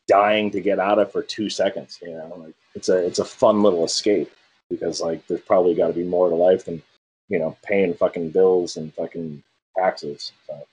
dying 0.09 0.51
to 0.53 0.61
get 0.61 0.79
out 0.79 0.99
of 0.99 1.13
for 1.13 1.23
two 1.23 1.51
seconds. 1.51 1.99
You 2.03 2.13
know, 2.13 2.35
like 2.39 2.55
it's 2.75 2.89
a 2.89 3.05
it's 3.05 3.19
a 3.19 3.25
fun 3.25 3.63
little 3.63 3.85
escape 3.85 4.31
because 4.71 5.01
like 5.01 5.27
there's 5.27 5.41
probably 5.43 5.75
got 5.75 5.89
to 5.89 5.93
be 5.93 6.05
more 6.05 6.29
to 6.29 6.35
life 6.35 6.65
than 6.65 6.83
you 7.29 7.39
know 7.39 7.57
paying 7.63 7.95
fucking 7.95 8.31
bills 8.31 8.77
and 8.77 8.93
fucking 8.95 9.43
taxes. 9.77 10.33
So, 10.47 10.67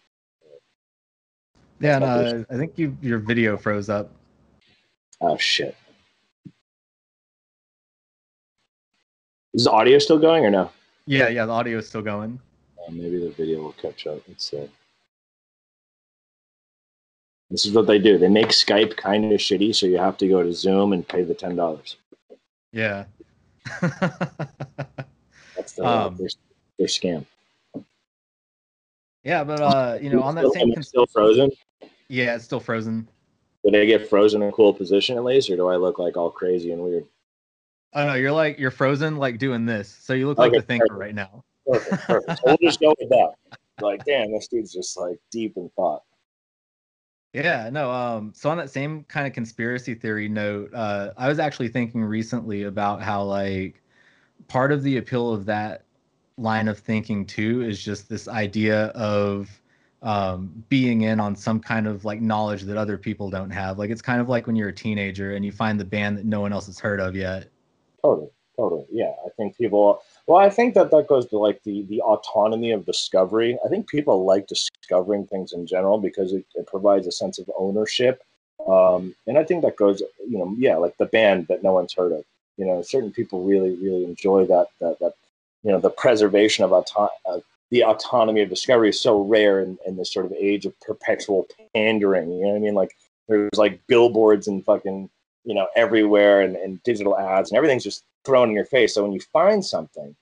Yeah, 1.80 2.00
no, 2.00 2.46
I 2.50 2.56
think 2.58 2.78
you 2.78 2.98
your 3.02 3.20
video 3.20 3.58
froze 3.58 3.90
up. 3.90 4.10
oh 5.22 5.38
shit. 5.38 5.76
Is 9.54 9.66
the 9.66 9.72
audio 9.72 10.00
still 10.00 10.18
going 10.20 10.46
or 10.46 10.50
no? 10.50 10.72
Yeah, 11.06 11.28
yeah, 11.30 11.46
the 11.46 11.52
audio 11.52 11.78
is 11.78 11.88
still 11.88 12.02
going. 12.02 12.40
Uh, 12.80 12.92
maybe 12.92 13.20
the 13.20 13.30
video 13.32 13.62
will 13.62 13.74
catch 13.74 14.08
up. 14.08 14.20
Let's 14.28 14.50
see. 14.50 14.68
This 17.52 17.66
is 17.68 17.74
what 17.74 17.86
they 17.86 18.00
do. 18.00 18.18
They 18.18 18.30
make 18.30 18.48
Skype 18.48 18.98
kind 18.98 19.32
of 19.32 19.40
shitty, 19.40 19.76
so 19.76 19.86
you 19.86 20.00
have 20.00 20.18
to 20.18 20.28
go 20.28 20.42
to 20.42 20.52
Zoom 20.52 20.92
and 20.92 21.08
pay 21.08 21.22
the 21.24 21.36
ten 21.36 21.56
dollars. 21.56 21.98
Yeah. 22.72 23.06
That's 25.64 25.74
the, 25.74 25.86
Um, 25.86 26.18
their, 26.18 26.28
their 26.78 26.88
scam. 26.88 27.26
yeah, 29.24 29.46
but 29.46 29.62
uh, 29.62 29.98
you 30.02 30.10
know, 30.10 30.22
on 30.22 30.36
that 30.36 30.52
same 30.52 30.64
am 30.64 30.72
I 30.72 30.76
cons- 30.76 30.90
still 30.90 31.06
frozen. 31.06 31.52
yeah, 32.10 32.36
it's 32.36 32.44
still 32.44 32.60
frozen. 32.60 33.08
Did 33.64 33.74
I 33.78 33.86
get 33.86 34.10
frozen 34.10 34.42
in 34.42 34.50
a 34.50 34.52
cool 34.52 34.74
position 34.74 35.16
at 35.16 35.24
least, 35.24 35.50
or 35.50 35.56
do 35.56 35.68
I 35.70 35.78
look 35.78 36.00
like 36.00 36.18
all 36.18 36.30
crazy 36.30 36.74
and 36.74 36.84
weird? 36.84 37.06
Oh 37.94 38.08
no, 38.08 38.16
you're 38.16 38.34
like 38.34 38.60
you're 38.60 38.72
frozen, 38.72 39.16
like 39.16 39.38
doing 39.38 39.66
this. 39.66 39.88
So 40.02 40.14
you 40.14 40.28
look 40.28 40.38
like 40.38 40.50
Okay, 40.50 40.58
the 40.58 40.64
thinker 40.64 40.88
perfect. 40.88 41.00
right 41.00 41.16
now. 41.16 41.46
Perfect, 41.66 42.02
perfect. 42.08 42.38
So 42.40 42.44
we'll 42.48 42.58
just 42.62 42.82
go 42.82 42.94
with 43.00 43.08
that. 43.10 43.32
Like, 43.80 44.04
damn, 44.04 44.34
this 44.34 44.50
dude's 44.50 44.74
just 44.74 44.98
like 44.98 45.18
deep 45.32 45.56
in 45.56 45.70
thought. 45.78 46.04
Yeah, 47.32 47.70
no. 47.72 47.90
Um, 47.90 48.34
so 48.36 48.50
on 48.50 48.58
that 48.58 48.70
same 48.70 49.06
kind 49.06 49.26
of 49.26 49.32
conspiracy 49.32 49.96
theory 49.96 50.28
note, 50.28 50.74
uh, 50.74 51.12
I 51.16 51.30
was 51.30 51.40
actually 51.40 51.70
thinking 51.70 52.04
recently 52.04 52.64
about 52.64 53.02
how 53.02 53.24
like 53.24 53.82
part 54.48 54.72
of 54.72 54.84
the 54.84 54.98
appeal 54.98 55.34
of 55.34 55.46
that 55.46 55.84
line 56.38 56.68
of 56.68 56.80
thinking 56.80 57.26
too 57.26 57.62
is 57.62 57.84
just 57.84 58.10
this 58.10 58.28
idea 58.28 58.86
of 58.88 59.62
um, 60.02 60.64
being 60.68 61.02
in 61.02 61.20
on 61.20 61.36
some 61.36 61.60
kind 61.60 61.88
of 61.88 62.04
like 62.06 62.22
knowledge 62.22 62.64
that 62.64 62.78
other 62.78 62.98
people 62.98 63.30
don't 63.30 63.52
have. 63.52 63.80
Like 63.80 63.90
it's 63.90 64.02
kind 64.02 64.20
of 64.20 64.30
like 64.30 64.46
when 64.46 64.56
you're 64.56 64.70
a 64.70 64.74
teenager 64.74 65.36
and 65.36 65.46
you 65.46 65.52
find 65.52 65.80
the 65.80 65.86
band 65.86 66.18
that 66.18 66.26
no 66.26 66.42
one 66.42 66.52
else 66.52 66.66
has 66.66 66.78
heard 66.78 67.00
of 67.00 67.16
yet. 67.16 67.48
Totally, 68.02 68.30
totally. 68.58 68.86
Yeah, 68.92 69.14
I 69.26 69.30
think 69.38 69.58
people. 69.58 70.02
Well, 70.28 70.40
I 70.40 70.50
think 70.50 70.74
that 70.74 70.92
that 70.92 71.08
goes 71.08 71.26
to 71.28 71.38
like 71.38 71.64
the 71.64 71.84
the 71.84 72.02
autonomy 72.02 72.72
of 72.72 72.86
discovery. 72.86 73.58
I 73.66 73.70
think 73.70 73.88
people 73.88 74.26
like 74.26 74.48
discovering 74.48 75.26
things 75.26 75.54
in 75.54 75.66
general 75.66 76.00
because 76.00 76.34
it, 76.34 76.46
it 76.56 76.68
provides 76.68 77.08
a 77.08 77.12
sense 77.12 77.40
of 77.40 77.50
ownership. 77.58 78.24
Um, 78.68 79.16
and 79.26 79.38
I 79.38 79.44
think 79.44 79.64
that 79.64 79.78
goes, 79.78 80.02
you 80.28 80.38
know, 80.38 80.54
yeah, 80.58 80.76
like 80.76 80.98
the 80.98 81.06
band 81.06 81.48
that 81.48 81.64
no 81.64 81.74
one's 81.74 81.94
heard 81.94 82.12
of. 82.12 82.26
You 82.58 82.66
know, 82.66 82.82
certain 82.82 83.12
people 83.12 83.44
really, 83.44 83.76
really 83.76 84.04
enjoy 84.04 84.46
that. 84.46 84.68
That 84.80 85.00
that 85.00 85.14
you 85.64 85.72
know, 85.72 85.80
the 85.80 85.90
preservation 85.90 86.64
of 86.64 86.72
auto- 86.72 87.10
uh, 87.26 87.40
the 87.72 87.84
autonomy 87.84 88.42
of 88.42 88.50
discovery 88.50 88.90
is 88.90 89.02
so 89.02 89.22
rare 89.22 89.60
in, 89.60 89.78
in 89.88 89.96
this 89.96 90.14
sort 90.14 90.26
of 90.26 90.34
age 90.34 90.66
of 90.66 90.80
perpetual 90.82 91.48
pandering. 91.74 92.32
You 92.32 92.44
know 92.44 92.50
what 92.50 92.58
I 92.58 92.60
mean? 92.60 92.76
Like 92.76 92.96
there's 93.28 93.50
like 93.58 93.86
billboards 93.88 94.48
and 94.48 94.64
fucking 94.64 95.10
you 95.44 95.54
know 95.54 95.68
everywhere 95.76 96.42
and, 96.42 96.56
and 96.56 96.82
digital 96.84 97.18
ads 97.18 97.52
and 97.52 97.58
everything's 97.58 97.84
just 97.84 98.04
thrown 98.26 98.50
in 98.50 98.56
your 98.56 98.66
face 98.66 98.94
so 98.94 99.04
when 99.04 99.12
you 99.12 99.20
find 99.20 99.66
something 99.66 100.16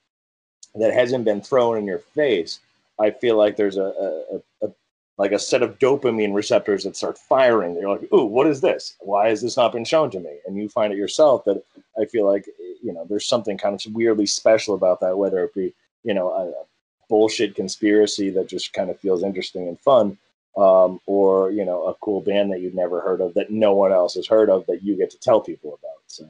that 0.76 0.94
hasn't 0.94 1.26
been 1.26 1.42
thrown 1.42 1.78
in 1.78 1.86
your 1.86 2.00
face 2.00 2.60
i 3.00 3.10
feel 3.12 3.38
like 3.38 3.56
there's 3.56 3.78
a, 3.78 3.84
a, 3.84 4.36
a, 4.36 4.68
a 4.68 4.72
like 5.18 5.32
a 5.32 5.40
set 5.40 5.62
of 5.62 5.78
dopamine 5.80 6.34
receptors 6.34 6.84
that 6.84 6.96
start 6.96 7.18
firing. 7.18 7.76
You're 7.76 7.90
like 7.90 8.12
ooh 8.14 8.26
what 8.26 8.48
is 8.48 8.62
this? 8.62 8.96
Why 9.00 9.30
has 9.30 9.42
this 9.42 9.58
not 9.58 9.72
been 9.72 9.86
shown 9.86 10.10
to 10.12 10.20
me? 10.20 10.38
And 10.46 10.58
you 10.58 10.70
find 10.70 10.94
it 10.94 10.98
yourself 10.98 11.44
that 11.46 11.64
i 12.00 12.06
feel 12.06 12.26
like 12.26 12.46
you 12.82 12.94
know 12.94 13.06
there's 13.10 13.28
something 13.28 13.58
kind 13.58 13.76
of 13.76 13.94
weirdly 13.94 14.26
special 14.26 14.76
about 14.76 15.02
that 15.02 15.18
whether 15.18 15.44
it 15.44 15.54
be 15.54 15.74
you 16.04 16.14
know 16.14 16.32
a, 16.32 16.48
a 16.48 16.64
bullshit 17.10 17.56
conspiracy 17.56 18.30
that 18.30 18.48
just 18.48 18.72
kind 18.72 18.90
of 18.90 18.98
feels 19.00 19.24
interesting 19.24 19.68
and 19.68 19.78
fun 19.80 20.18
um, 20.58 21.00
or 21.06 21.52
you 21.52 21.64
know 21.64 21.84
a 21.84 21.94
cool 21.96 22.22
band 22.22 22.52
that 22.52 22.62
you've 22.62 22.76
never 22.76 23.02
heard 23.02 23.22
of 23.22 23.34
that 23.34 23.52
no 23.52 23.74
one 23.74 23.92
else 23.92 24.16
has 24.16 24.28
heard 24.28 24.50
of 24.50 24.66
that 24.68 24.84
you 24.84 24.98
get 24.98 25.10
to 25.12 25.20
tell 25.20 25.42
people 25.42 25.78
about. 25.82 26.02
So. 26.08 26.26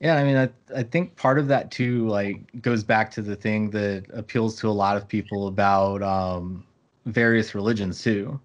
Yeah, 0.00 0.16
I 0.16 0.24
mean, 0.24 0.36
I 0.36 0.48
I 0.76 0.82
think 0.84 1.16
part 1.16 1.38
of 1.38 1.48
that 1.48 1.70
too, 1.72 2.06
like, 2.06 2.62
goes 2.62 2.84
back 2.84 3.10
to 3.12 3.22
the 3.22 3.34
thing 3.34 3.70
that 3.70 4.06
appeals 4.12 4.54
to 4.60 4.68
a 4.68 4.70
lot 4.70 4.96
of 4.96 5.08
people 5.08 5.48
about 5.48 6.02
um, 6.02 6.64
various 7.08 7.54
religions 7.54 8.02
too. 8.02 8.40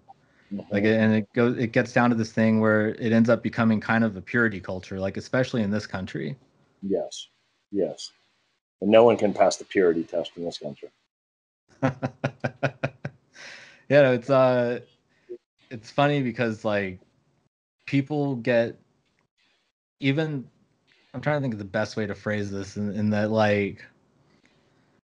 Like, 0.70 0.84
and 0.84 1.14
it 1.14 1.32
goes, 1.32 1.58
it 1.58 1.72
gets 1.72 1.92
down 1.92 2.10
to 2.10 2.16
this 2.16 2.32
thing 2.32 2.60
where 2.60 2.90
it 2.90 3.12
ends 3.12 3.28
up 3.28 3.42
becoming 3.42 3.80
kind 3.80 4.04
of 4.04 4.16
a 4.16 4.20
purity 4.20 4.60
culture, 4.60 5.00
like 5.00 5.16
especially 5.16 5.62
in 5.62 5.70
this 5.70 5.86
country. 5.86 6.36
yes, 6.82 7.28
yes, 7.72 8.12
and 8.80 8.90
no 8.90 9.04
one 9.04 9.16
can 9.16 9.32
pass 9.32 9.56
the 9.56 9.64
purity 9.64 10.04
test 10.04 10.32
in 10.36 10.44
this 10.44 10.58
country. 10.58 10.90
yeah, 11.82 11.92
no, 13.90 14.12
it's 14.12 14.30
uh, 14.30 14.80
it's 15.70 15.90
funny 15.90 16.22
because 16.22 16.64
like 16.64 17.00
people 17.86 18.36
get 18.36 18.78
even. 20.00 20.48
I'm 21.12 21.20
trying 21.20 21.38
to 21.38 21.42
think 21.42 21.54
of 21.54 21.58
the 21.58 21.64
best 21.64 21.96
way 21.96 22.06
to 22.06 22.14
phrase 22.14 22.50
this, 22.50 22.76
in, 22.76 22.92
in 22.92 23.10
that 23.10 23.30
like 23.30 23.84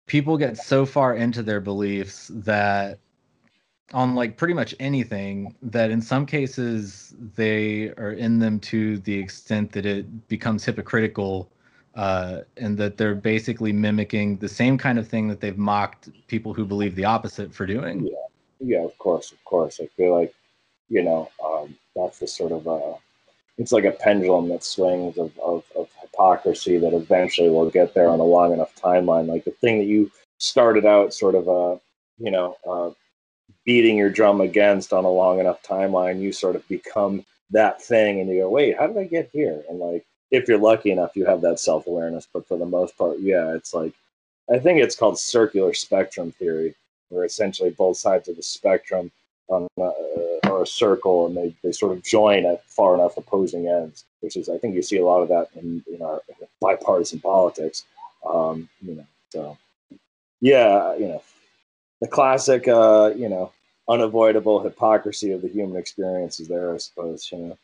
people 0.06 0.36
get 0.36 0.58
so 0.58 0.84
far 0.84 1.14
into 1.14 1.42
their 1.42 1.60
beliefs 1.60 2.32
that 2.34 2.98
on 3.92 4.14
like 4.14 4.36
pretty 4.36 4.54
much 4.54 4.74
anything 4.80 5.54
that 5.62 5.90
in 5.90 6.00
some 6.00 6.24
cases 6.26 7.14
they 7.34 7.88
are 7.90 8.12
in 8.12 8.38
them 8.38 8.60
to 8.60 8.98
the 8.98 9.18
extent 9.18 9.72
that 9.72 9.86
it 9.86 10.28
becomes 10.28 10.64
hypocritical 10.64 11.50
uh, 11.96 12.40
and 12.56 12.78
that 12.78 12.96
they're 12.96 13.14
basically 13.14 13.72
mimicking 13.72 14.36
the 14.36 14.48
same 14.48 14.78
kind 14.78 14.98
of 14.98 15.08
thing 15.08 15.28
that 15.28 15.40
they've 15.40 15.58
mocked 15.58 16.08
people 16.28 16.54
who 16.54 16.64
believe 16.64 16.94
the 16.94 17.04
opposite 17.04 17.52
for 17.52 17.66
doing. 17.66 18.06
Yeah, 18.06 18.12
yeah, 18.60 18.84
of 18.84 18.96
course, 18.98 19.32
of 19.32 19.44
course. 19.44 19.80
I 19.82 19.86
feel 19.96 20.14
like, 20.14 20.32
you 20.88 21.02
know, 21.02 21.28
um, 21.44 21.76
that's 21.96 22.20
the 22.20 22.28
sort 22.28 22.52
of 22.52 22.68
uh, 22.68 22.94
it's 23.58 23.72
like 23.72 23.84
a 23.84 23.90
pendulum 23.90 24.48
that 24.48 24.64
swings 24.64 25.18
of, 25.18 25.36
of, 25.38 25.64
of 25.76 25.88
hypocrisy 26.00 26.78
that 26.78 26.94
eventually 26.94 27.50
will 27.50 27.68
get 27.68 27.92
there 27.92 28.08
on 28.08 28.20
a 28.20 28.24
long 28.24 28.52
enough 28.52 28.74
timeline. 28.76 29.26
Like 29.26 29.44
the 29.44 29.50
thing 29.50 29.78
that 29.78 29.84
you 29.84 30.10
started 30.38 30.86
out 30.86 31.12
sort 31.12 31.34
of, 31.34 31.48
uh, 31.48 31.76
you 32.18 32.30
know, 32.30 32.56
uh, 32.66 32.90
beating 33.70 33.96
your 33.96 34.10
drum 34.10 34.40
against 34.40 34.92
on 34.92 35.04
a 35.04 35.08
long 35.08 35.38
enough 35.38 35.62
timeline, 35.62 36.20
you 36.20 36.32
sort 36.32 36.56
of 36.56 36.66
become 36.66 37.24
that 37.52 37.80
thing 37.80 38.18
and 38.18 38.28
you 38.28 38.40
go, 38.40 38.48
wait, 38.48 38.76
how 38.76 38.84
did 38.84 38.98
I 38.98 39.04
get 39.04 39.30
here? 39.32 39.62
And 39.68 39.78
like, 39.78 40.04
if 40.32 40.48
you're 40.48 40.58
lucky 40.58 40.90
enough, 40.90 41.14
you 41.14 41.24
have 41.24 41.40
that 41.42 41.60
self 41.60 41.86
awareness. 41.86 42.26
But 42.32 42.48
for 42.48 42.58
the 42.58 42.66
most 42.66 42.98
part, 42.98 43.20
yeah, 43.20 43.54
it's 43.54 43.72
like, 43.72 43.92
I 44.52 44.58
think 44.58 44.80
it's 44.80 44.96
called 44.96 45.20
circular 45.20 45.72
spectrum 45.72 46.32
theory, 46.32 46.74
where 47.10 47.24
essentially 47.24 47.70
both 47.70 47.96
sides 47.96 48.28
of 48.28 48.34
the 48.34 48.42
spectrum 48.42 49.12
uh, 49.48 49.66
are 49.78 50.62
a 50.62 50.66
circle 50.66 51.28
and 51.28 51.36
they, 51.36 51.54
they 51.62 51.70
sort 51.70 51.92
of 51.92 52.02
join 52.02 52.46
at 52.46 52.64
far 52.64 52.96
enough 52.96 53.18
opposing 53.18 53.68
ends, 53.68 54.04
which 54.18 54.36
is, 54.36 54.48
I 54.48 54.58
think 54.58 54.74
you 54.74 54.82
see 54.82 54.98
a 54.98 55.06
lot 55.06 55.22
of 55.22 55.28
that 55.28 55.46
in, 55.54 55.84
in 55.94 56.02
our 56.02 56.22
bipartisan 56.60 57.20
politics. 57.20 57.84
Um, 58.28 58.68
you 58.82 58.96
know, 58.96 59.06
so 59.28 59.58
yeah, 60.40 60.96
you 60.96 61.06
know, 61.06 61.22
the 62.00 62.08
classic, 62.08 62.66
uh, 62.66 63.12
you 63.14 63.28
know, 63.28 63.52
unavoidable 63.90 64.62
hypocrisy 64.62 65.32
of 65.32 65.42
the 65.42 65.48
human 65.48 65.76
experience 65.76 66.38
is 66.40 66.48
there, 66.48 66.72
I 66.72 66.78
suppose. 66.78 67.28
You 67.32 67.38
know. 67.38 67.58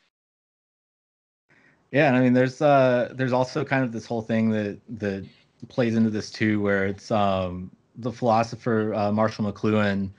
Yeah, 1.93 2.09
and 2.09 2.17
I 2.17 2.21
mean, 2.21 2.33
there's 2.33 2.61
uh, 2.61 3.13
there's 3.15 3.33
also 3.33 3.65
kind 3.65 3.85
of 3.85 3.93
this 3.93 4.07
whole 4.07 4.23
thing 4.23 4.51
that 4.51 4.79
that 4.99 5.25
plays 5.69 5.95
into 5.95 6.11
this 6.11 6.31
too, 6.31 6.61
where 6.61 6.87
it's 6.87 7.11
um, 7.11 7.71
the 7.97 8.13
philosopher 8.13 8.93
uh, 8.93 9.13
Marshall 9.13 9.51
McLuhan 9.51 10.11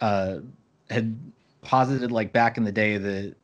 uh, 0.00 0.38
had 0.90 1.16
posited 1.62 2.10
like 2.10 2.32
back 2.32 2.58
in 2.58 2.64
the 2.64 2.72
day 2.72 2.98
that 2.98 3.34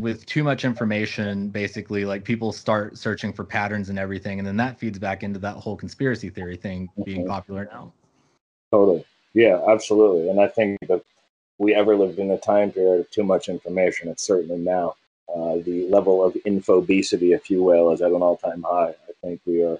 with 0.00 0.26
too 0.26 0.42
much 0.42 0.64
information, 0.64 1.48
basically, 1.48 2.04
like 2.04 2.24
people 2.24 2.50
start 2.50 2.98
searching 2.98 3.32
for 3.32 3.44
patterns 3.44 3.90
and 3.90 3.98
everything, 3.98 4.38
and 4.38 4.48
then 4.48 4.56
that 4.56 4.78
feeds 4.78 4.98
back 4.98 5.22
into 5.22 5.38
that 5.38 5.56
whole 5.56 5.76
conspiracy 5.76 6.30
theory 6.30 6.56
thing 6.56 6.88
being 7.04 7.24
Mhm. 7.24 7.28
popular 7.28 7.68
now. 7.72 7.92
Totally. 8.72 9.04
Yeah, 9.34 9.62
absolutely. 9.68 10.28
And 10.28 10.40
I 10.40 10.48
think 10.48 10.78
that 10.88 11.02
we 11.62 11.74
ever 11.74 11.94
lived 11.94 12.18
in 12.18 12.32
a 12.32 12.38
time 12.38 12.72
period 12.72 13.00
of 13.00 13.10
too 13.10 13.22
much 13.22 13.48
information. 13.48 14.08
It's 14.08 14.26
certainly 14.26 14.58
now. 14.58 14.96
Uh, 15.32 15.58
the 15.64 15.86
level 15.88 16.22
of 16.22 16.34
infobesity, 16.44 17.34
if 17.34 17.48
you 17.50 17.62
will, 17.62 17.92
is 17.92 18.02
at 18.02 18.10
an 18.10 18.20
all-time 18.20 18.62
high. 18.62 18.90
I 18.90 19.12
think 19.22 19.40
we 19.46 19.62
are, 19.62 19.78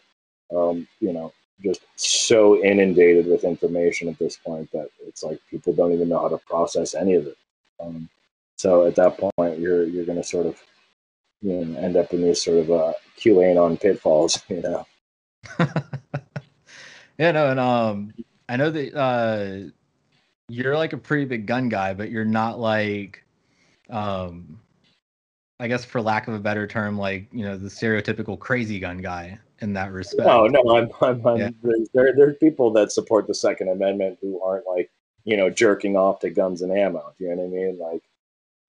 um, 0.55 0.87
you 1.01 1.13
know, 1.13 1.33
just 1.63 1.83
so 1.97 2.63
inundated 2.63 3.27
with 3.27 3.43
information 3.43 4.09
at 4.09 4.19
this 4.19 4.37
point 4.37 4.71
that 4.73 4.89
it's 5.05 5.25
like 5.25 5.41
people 5.51 5.73
don't 5.73 5.93
even 5.93 6.09
know 6.09 6.21
how 6.21 6.29
to 6.29 6.39
process 6.39 6.95
any 6.95 7.15
of 7.15 7.27
it. 7.27 7.37
Um, 7.81 8.09
so 8.57 8.87
at 8.87 8.95
that 8.95 9.19
point, 9.19 9.59
you're 9.59 9.85
you're 9.85 10.07
going 10.07 10.23
to 10.23 10.25
sort 10.25 10.47
of, 10.47 10.63
you 11.41 11.65
know, 11.65 11.81
end 11.81 11.97
up 11.97 12.13
in 12.13 12.23
these 12.23 12.43
sort 12.43 12.59
of 12.59 12.71
uh, 12.71 12.93
QAnon 13.19 13.81
pitfalls. 13.81 14.41
You 14.49 14.63
know. 14.63 14.87
yeah, 17.19 17.33
no, 17.33 17.51
and 17.51 17.59
um, 17.61 18.13
I 18.49 18.57
know 18.57 18.71
that 18.71 18.95
uh, 18.95 19.71
you're 20.49 20.77
like 20.77 20.93
a 20.93 20.99
pretty 20.99 21.25
big 21.25 21.47
gun 21.47 21.69
guy, 21.69 21.95
but 21.95 22.11
you're 22.11 22.25
not 22.25 22.59
like, 22.59 23.25
um, 23.91 24.59
I 25.61 25.69
guess 25.69 25.85
for 25.85 26.01
lack 26.01 26.29
of 26.29 26.35
a 26.35 26.41
better 26.41 26.67
term, 26.67 26.99
like 26.99 27.29
you 27.33 27.45
know 27.45 27.57
the 27.57 27.69
stereotypical 27.69 28.39
crazy 28.39 28.79
gun 28.79 28.99
guy 28.99 29.39
in 29.61 29.73
that 29.75 29.93
respect. 29.93 30.27
No, 30.27 30.47
no, 30.47 30.61
I'm, 30.77 30.91
I'm, 31.01 31.27
I'm 31.27 31.39
Yeah. 31.39 31.51
there's, 31.63 31.89
there, 31.95 32.13
there 32.17 32.29
are 32.29 32.35
people 32.35 32.73
that 32.73 32.91
support 32.91 33.29
the 33.29 33.35
Second 33.35 33.69
Amendment 33.69 34.19
who 34.21 34.43
aren't 34.43 34.67
like, 34.67 34.91
you 35.25 35.37
know, 35.37 35.49
jerking 35.49 35.97
off 35.97 36.19
to 36.21 36.31
guns 36.31 36.63
and 36.63 36.73
ammo. 36.73 37.13
Do 37.17 37.25
you 37.25 37.31
know 37.31 37.43
what 37.43 37.45
I 37.45 37.63
mean? 37.63 37.79
Like, 37.79 38.03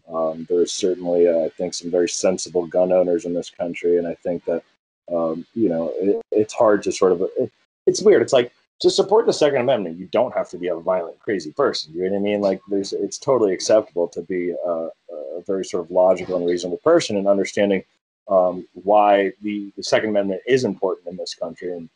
um, 0.08 0.46
there's 0.50 0.72
certainly, 0.72 1.28
uh, 1.28 1.46
I 1.46 1.50
think, 1.50 1.74
some 1.74 1.90
very 1.90 2.10
sensible 2.10 2.68
gun 2.68 2.92
owners 2.92 3.26
in 3.26 3.34
this 3.34 3.50
country, 3.50 3.98
and 3.98 4.08
I 4.08 4.14
think 4.14 4.46
that, 4.46 4.64
um, 5.12 5.48
you 5.56 5.70
know, 5.70 5.92
it, 5.96 6.22
it's 6.32 6.54
hard 6.54 6.84
to 6.84 6.92
sort 6.92 7.14
of, 7.14 7.24
it, 7.40 7.52
it's 7.88 8.04
weird. 8.04 8.22
It's 8.22 8.34
like 8.34 8.54
to 8.84 8.90
support 8.90 9.26
the 9.26 9.32
Second 9.32 9.62
Amendment, 9.62 9.98
you 9.98 10.08
don't 10.08 10.34
have 10.34 10.50
to 10.50 10.58
be 10.58 10.68
a 10.68 10.76
violent, 10.76 11.18
crazy 11.20 11.54
person. 11.54 11.94
You 11.94 12.04
know 12.04 12.12
what 12.12 12.18
I 12.18 12.20
mean? 12.20 12.42
Like, 12.42 12.60
there's, 12.68 12.92
it's 12.92 13.18
totally 13.18 13.54
acceptable 13.54 14.10
to 14.10 14.22
be 14.22 14.52
a, 14.52 14.70
a 14.70 15.42
very 15.48 15.64
sort 15.64 15.86
of 15.86 15.90
logical 15.90 16.36
and 16.36 16.46
reasonable 16.46 16.80
person 16.80 17.16
and 17.16 17.26
understanding 17.26 17.86
um, 18.28 18.68
why 18.74 19.32
the, 19.42 19.72
the 19.78 19.84
Second 19.84 20.10
Amendment 20.10 20.42
is 20.46 20.66
important 20.66 21.08
in 21.08 21.16
this 21.16 21.34
country. 21.34 21.72
And, 21.72 21.88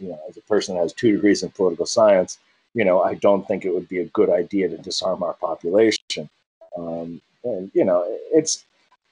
you 0.00 0.08
know, 0.08 0.18
as 0.28 0.36
a 0.36 0.40
person 0.40 0.74
that 0.74 0.82
has 0.82 0.92
two 0.92 1.12
degrees 1.12 1.44
in 1.44 1.50
political 1.50 1.86
science, 1.86 2.38
you 2.74 2.84
know, 2.84 3.00
I 3.00 3.14
don't 3.14 3.46
think 3.46 3.64
it 3.64 3.72
would 3.72 3.88
be 3.88 4.00
a 4.00 4.06
good 4.06 4.28
idea 4.28 4.68
to 4.70 4.78
disarm 4.78 5.22
our 5.22 5.34
population. 5.34 6.28
Um, 6.76 7.20
and, 7.44 7.70
you 7.74 7.84
know, 7.84 8.02
it's, 8.32 8.64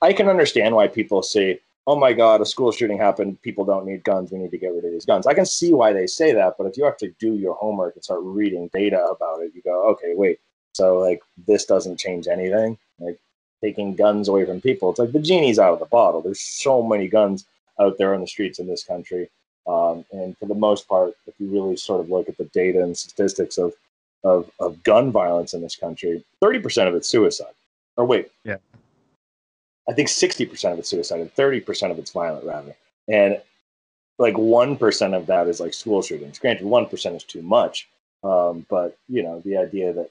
I 0.02 0.12
can 0.12 0.28
understand 0.28 0.74
why 0.74 0.88
people 0.88 1.22
say, 1.22 1.60
oh 1.86 1.96
my 1.96 2.12
God, 2.12 2.40
a 2.40 2.46
school 2.46 2.72
shooting 2.72 2.98
happened. 2.98 3.40
People 3.42 3.64
don't 3.64 3.86
need 3.86 4.04
guns. 4.04 4.30
We 4.30 4.38
need 4.38 4.50
to 4.50 4.58
get 4.58 4.72
rid 4.72 4.84
of 4.84 4.92
these 4.92 5.06
guns. 5.06 5.26
I 5.26 5.34
can 5.34 5.46
see 5.46 5.72
why 5.72 5.92
they 5.92 6.06
say 6.06 6.32
that. 6.32 6.54
But 6.58 6.66
if 6.66 6.76
you 6.76 6.84
have 6.84 6.98
to 6.98 7.10
do 7.18 7.34
your 7.34 7.54
homework 7.54 7.94
and 7.94 8.04
start 8.04 8.20
reading 8.22 8.70
data 8.72 9.02
about 9.04 9.42
it, 9.42 9.52
you 9.54 9.62
go, 9.62 9.88
okay, 9.90 10.12
wait. 10.14 10.38
So, 10.72 10.98
like, 10.98 11.20
this 11.46 11.64
doesn't 11.64 11.98
change 11.98 12.28
anything. 12.28 12.78
Like, 12.98 13.18
taking 13.60 13.94
guns 13.94 14.28
away 14.28 14.44
from 14.44 14.60
people. 14.60 14.90
It's 14.90 14.98
like 14.98 15.12
the 15.12 15.18
genie's 15.20 15.58
out 15.58 15.72
of 15.72 15.80
the 15.80 15.86
bottle. 15.86 16.20
There's 16.20 16.40
so 16.40 16.82
many 16.82 17.08
guns 17.08 17.44
out 17.78 17.98
there 17.98 18.14
on 18.14 18.20
the 18.20 18.26
streets 18.26 18.58
in 18.58 18.66
this 18.66 18.84
country. 18.84 19.28
Um, 19.66 20.04
and 20.12 20.36
for 20.38 20.46
the 20.46 20.54
most 20.54 20.88
part, 20.88 21.14
if 21.26 21.34
you 21.38 21.48
really 21.48 21.76
sort 21.76 22.00
of 22.00 22.10
look 22.10 22.28
at 22.28 22.36
the 22.36 22.44
data 22.44 22.82
and 22.82 22.96
statistics 22.96 23.58
of, 23.58 23.72
of, 24.24 24.50
of 24.58 24.82
gun 24.82 25.12
violence 25.12 25.54
in 25.54 25.60
this 25.60 25.76
country, 25.76 26.24
30% 26.42 26.88
of 26.88 26.94
it's 26.94 27.08
suicide. 27.08 27.54
Or 27.96 28.04
wait. 28.04 28.30
Yeah. 28.44 28.56
I 29.88 29.92
think 29.92 30.08
60% 30.08 30.72
of 30.72 30.78
it's 30.78 30.88
suicide 30.88 31.20
and 31.20 31.34
30% 31.34 31.90
of 31.90 31.98
it's 31.98 32.12
violent, 32.12 32.44
rather. 32.44 32.76
And 33.08 33.40
like 34.18 34.34
1% 34.34 35.16
of 35.16 35.26
that 35.26 35.48
is 35.48 35.60
like 35.60 35.74
school 35.74 36.02
shootings. 36.02 36.38
Granted, 36.38 36.66
1% 36.66 37.16
is 37.16 37.24
too 37.24 37.42
much. 37.42 37.88
Um, 38.22 38.66
but, 38.68 38.98
you 39.08 39.22
know, 39.22 39.40
the 39.44 39.56
idea 39.56 39.92
that, 39.92 40.10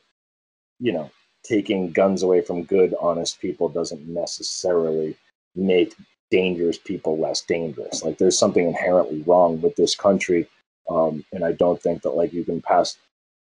you 0.80 0.92
know, 0.92 1.12
taking 1.44 1.92
guns 1.92 2.24
away 2.24 2.42
from 2.42 2.64
good, 2.64 2.96
honest 3.00 3.40
people 3.40 3.70
doesn't 3.70 4.08
necessarily 4.08 5.16
make 5.56 5.96
dangerous 6.32 6.78
people 6.78 7.18
less 7.18 7.42
dangerous. 7.42 8.04
Like 8.04 8.18
there's 8.18 8.38
something 8.38 8.68
inherently 8.68 9.24
wrong 9.24 9.62
with 9.62 9.76
this 9.76 9.96
country, 9.96 10.48
um, 10.90 11.24
and 11.32 11.44
I 11.44 11.54
don't 11.54 11.82
think 11.82 12.02
that 12.04 12.12
like 12.12 12.34
you 12.34 12.44
can 12.44 12.62
pass 12.62 12.98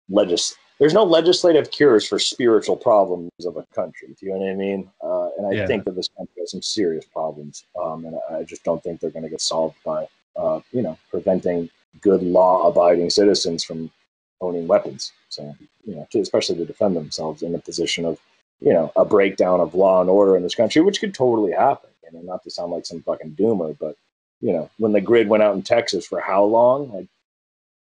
legis. 0.09 0.55
There's 0.79 0.93
no 0.93 1.03
legislative 1.03 1.71
cures 1.71 2.07
for 2.07 2.19
spiritual 2.19 2.77
problems 2.77 3.31
of 3.45 3.57
a 3.57 3.65
country. 3.75 4.15
Do 4.17 4.25
you 4.25 4.31
know 4.31 4.39
what 4.39 4.49
I 4.49 4.55
mean? 4.55 4.89
Uh, 5.03 5.29
and 5.37 5.47
I 5.47 5.51
Yeah. 5.51 5.67
think 5.67 5.83
that 5.85 5.95
this 5.95 6.07
country 6.17 6.35
has 6.39 6.51
some 6.51 6.61
serious 6.61 7.05
problems, 7.05 7.65
um, 7.77 8.05
and 8.05 8.17
I 8.31 8.43
just 8.43 8.63
don't 8.63 8.81
think 8.81 8.99
they're 8.99 9.09
going 9.09 9.23
to 9.23 9.29
get 9.29 9.41
solved 9.41 9.75
by 9.83 10.07
uh, 10.37 10.61
you 10.71 10.81
know 10.81 10.97
preventing 11.11 11.69
good 12.01 12.23
law-abiding 12.23 13.09
citizens 13.09 13.63
from 13.63 13.91
owning 14.39 14.67
weapons. 14.67 15.11
So 15.27 15.53
you 15.85 15.95
know, 15.95 16.07
to, 16.11 16.19
especially 16.21 16.55
to 16.57 16.65
defend 16.65 16.95
themselves 16.95 17.43
in 17.43 17.55
a 17.55 17.59
position 17.59 18.05
of 18.05 18.19
you 18.61 18.71
know 18.71 18.91
a 18.95 19.03
breakdown 19.03 19.59
of 19.59 19.75
law 19.75 19.99
and 19.99 20.09
order 20.09 20.37
in 20.37 20.43
this 20.43 20.55
country, 20.55 20.81
which 20.81 21.01
could 21.01 21.13
totally 21.13 21.51
happen. 21.51 21.89
You 22.03 22.13
know, 22.13 22.21
not 22.23 22.43
to 22.43 22.51
sound 22.51 22.71
like 22.71 22.85
some 22.85 23.01
fucking 23.01 23.31
doomer, 23.31 23.77
but 23.77 23.97
you 24.39 24.53
know, 24.53 24.69
when 24.77 24.93
the 24.93 25.01
grid 25.01 25.27
went 25.27 25.43
out 25.43 25.55
in 25.55 25.61
Texas 25.61 26.07
for 26.07 26.21
how 26.21 26.45
long? 26.45 26.89
Like, 26.93 27.07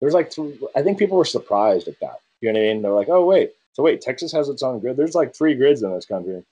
there's 0.01 0.13
like 0.13 0.31
three, 0.31 0.59
I 0.75 0.81
think 0.81 0.99
people 0.99 1.17
were 1.17 1.25
surprised 1.25 1.87
at 1.87 1.99
that. 2.01 2.19
You 2.41 2.53
know 2.53 2.59
what 2.59 2.65
I 2.65 2.73
mean? 2.73 2.81
They're 2.81 2.91
like, 2.91 3.09
oh 3.09 3.25
wait, 3.25 3.53
so 3.73 3.83
wait, 3.83 4.01
Texas 4.01 4.31
has 4.31 4.49
its 4.49 4.63
own 4.63 4.79
grid. 4.79 4.97
There's 4.97 5.15
like 5.15 5.35
three 5.35 5.55
grids 5.55 5.83
in 5.83 5.91
this 5.91 6.05
country, 6.05 6.43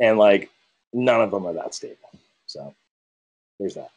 and 0.00 0.18
like 0.18 0.50
none 0.92 1.20
of 1.20 1.30
them 1.30 1.46
are 1.46 1.52
that 1.54 1.74
stable. 1.74 1.96
So 2.46 2.74
there's 3.58 3.74
that. 3.74 3.90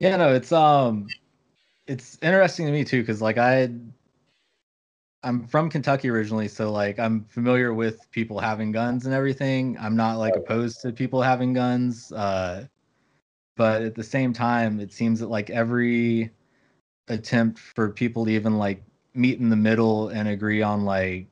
Yeah, 0.00 0.16
no, 0.16 0.34
it's 0.34 0.52
um, 0.52 1.08
it's 1.86 2.18
interesting 2.22 2.66
to 2.66 2.72
me 2.72 2.84
too, 2.84 3.02
because 3.02 3.22
like 3.22 3.38
I, 3.38 3.70
I'm 5.22 5.46
from 5.46 5.70
Kentucky 5.70 6.10
originally, 6.10 6.48
so 6.48 6.70
like 6.70 6.98
I'm 6.98 7.24
familiar 7.24 7.72
with 7.72 8.10
people 8.10 8.38
having 8.38 8.72
guns 8.72 9.06
and 9.06 9.14
everything. 9.14 9.76
I'm 9.78 9.96
not 9.96 10.18
like 10.18 10.36
opposed 10.36 10.80
to 10.82 10.92
people 10.92 11.22
having 11.22 11.52
guns, 11.52 12.12
uh, 12.12 12.66
but 13.56 13.82
at 13.82 13.94
the 13.94 14.04
same 14.04 14.32
time, 14.32 14.80
it 14.80 14.92
seems 14.92 15.20
that 15.20 15.28
like 15.28 15.50
every 15.50 16.30
attempt 17.08 17.58
for 17.58 17.90
people 17.90 18.24
to 18.24 18.30
even 18.30 18.58
like 18.58 18.82
meet 19.14 19.38
in 19.38 19.48
the 19.48 19.56
middle 19.56 20.08
and 20.08 20.28
agree 20.28 20.62
on 20.62 20.84
like 20.84 21.26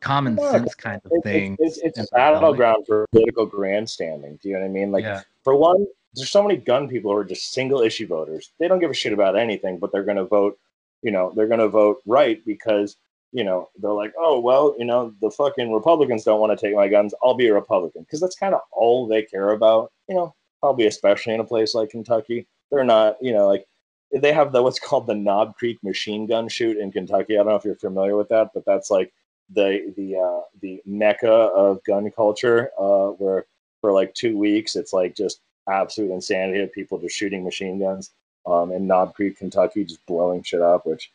common 0.00 0.36
Yeah, 0.36 0.50
sense 0.50 0.74
kind 0.74 1.00
of 1.04 1.12
thing. 1.22 1.56
it's, 1.60 1.78
it's, 1.78 1.98
it's 1.98 2.10
a 2.12 2.14
battleground 2.14 2.86
for 2.86 3.06
political 3.12 3.46
grandstanding. 3.46 4.38
Do 4.42 4.48
you 4.48 4.54
know 4.54 4.60
what 4.60 4.66
I 4.66 4.70
mean? 4.70 4.92
Like, 4.92 5.04
yeah, 5.04 5.22
for 5.44 5.54
one, 5.54 5.86
there's 6.14 6.30
so 6.30 6.42
many 6.42 6.56
gun 6.56 6.88
people 6.88 7.10
who 7.10 7.16
are 7.16 7.24
just 7.24 7.52
single 7.52 7.80
issue 7.80 8.06
voters. 8.06 8.52
They 8.58 8.68
don't 8.68 8.80
give 8.80 8.90
a 8.90 8.94
shit 8.94 9.12
about 9.12 9.36
anything, 9.36 9.78
but 9.78 9.92
they're 9.92 10.04
going 10.04 10.16
to 10.16 10.24
vote. 10.24 10.58
You 11.02 11.10
know, 11.10 11.32
they're 11.34 11.48
going 11.48 11.60
to 11.60 11.68
vote 11.68 11.98
right 12.06 12.44
because 12.44 12.96
you 13.32 13.44
know, 13.44 13.70
they're 13.80 13.92
like, 13.92 14.12
oh, 14.18 14.38
well, 14.38 14.74
you 14.78 14.84
know, 14.84 15.14
the 15.20 15.30
fucking 15.30 15.72
Republicans 15.72 16.24
don't 16.24 16.38
want 16.38 16.56
to 16.56 16.66
take 16.66 16.76
my 16.76 16.86
guns. 16.86 17.14
I'll 17.22 17.34
be 17.34 17.48
a 17.48 17.54
Republican. 17.54 18.02
Because 18.02 18.20
that's 18.20 18.36
kind 18.36 18.54
of 18.54 18.60
all 18.70 19.06
they 19.06 19.22
care 19.22 19.50
about, 19.50 19.90
you 20.08 20.14
know, 20.14 20.34
probably 20.60 20.86
especially 20.86 21.32
in 21.32 21.40
a 21.40 21.44
place 21.44 21.74
like 21.74 21.90
Kentucky. 21.90 22.46
They're 22.70 22.84
not, 22.84 23.16
you 23.22 23.32
know, 23.32 23.48
like 23.48 23.66
they 24.12 24.32
have 24.32 24.52
the 24.52 24.62
what's 24.62 24.78
called 24.78 25.06
the 25.06 25.14
Knob 25.14 25.56
Creek 25.56 25.82
machine 25.82 26.26
gun 26.26 26.48
shoot 26.48 26.76
in 26.76 26.92
Kentucky. 26.92 27.34
I 27.34 27.38
don't 27.38 27.48
know 27.48 27.56
if 27.56 27.64
you're 27.64 27.74
familiar 27.76 28.16
with 28.16 28.28
that, 28.28 28.50
but 28.54 28.64
that's 28.64 28.90
like 28.90 29.12
the 29.50 29.92
the 29.96 30.16
uh, 30.16 30.40
the 30.60 30.82
mecca 30.84 31.30
of 31.30 31.82
gun 31.84 32.10
culture, 32.10 32.70
uh, 32.78 33.08
where 33.08 33.46
for 33.80 33.92
like 33.92 34.14
two 34.14 34.36
weeks 34.36 34.76
it's 34.76 34.92
like 34.92 35.16
just 35.16 35.40
absolute 35.68 36.12
insanity 36.12 36.60
of 36.62 36.72
people 36.72 36.98
just 36.98 37.16
shooting 37.16 37.44
machine 37.44 37.78
guns 37.78 38.10
um, 38.46 38.72
in 38.72 38.86
Knob 38.86 39.14
Creek, 39.14 39.38
Kentucky, 39.38 39.84
just 39.84 40.04
blowing 40.06 40.42
shit 40.42 40.60
up, 40.60 40.86
which 40.86 41.10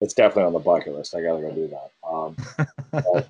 it's 0.00 0.14
definitely 0.14 0.44
on 0.44 0.52
the 0.52 0.58
bucket 0.58 0.94
list. 0.94 1.14
I 1.14 1.22
gotta 1.22 1.40
go 1.40 1.52
do 1.52 1.68
that. 1.68 3.02
Um, 3.04 3.24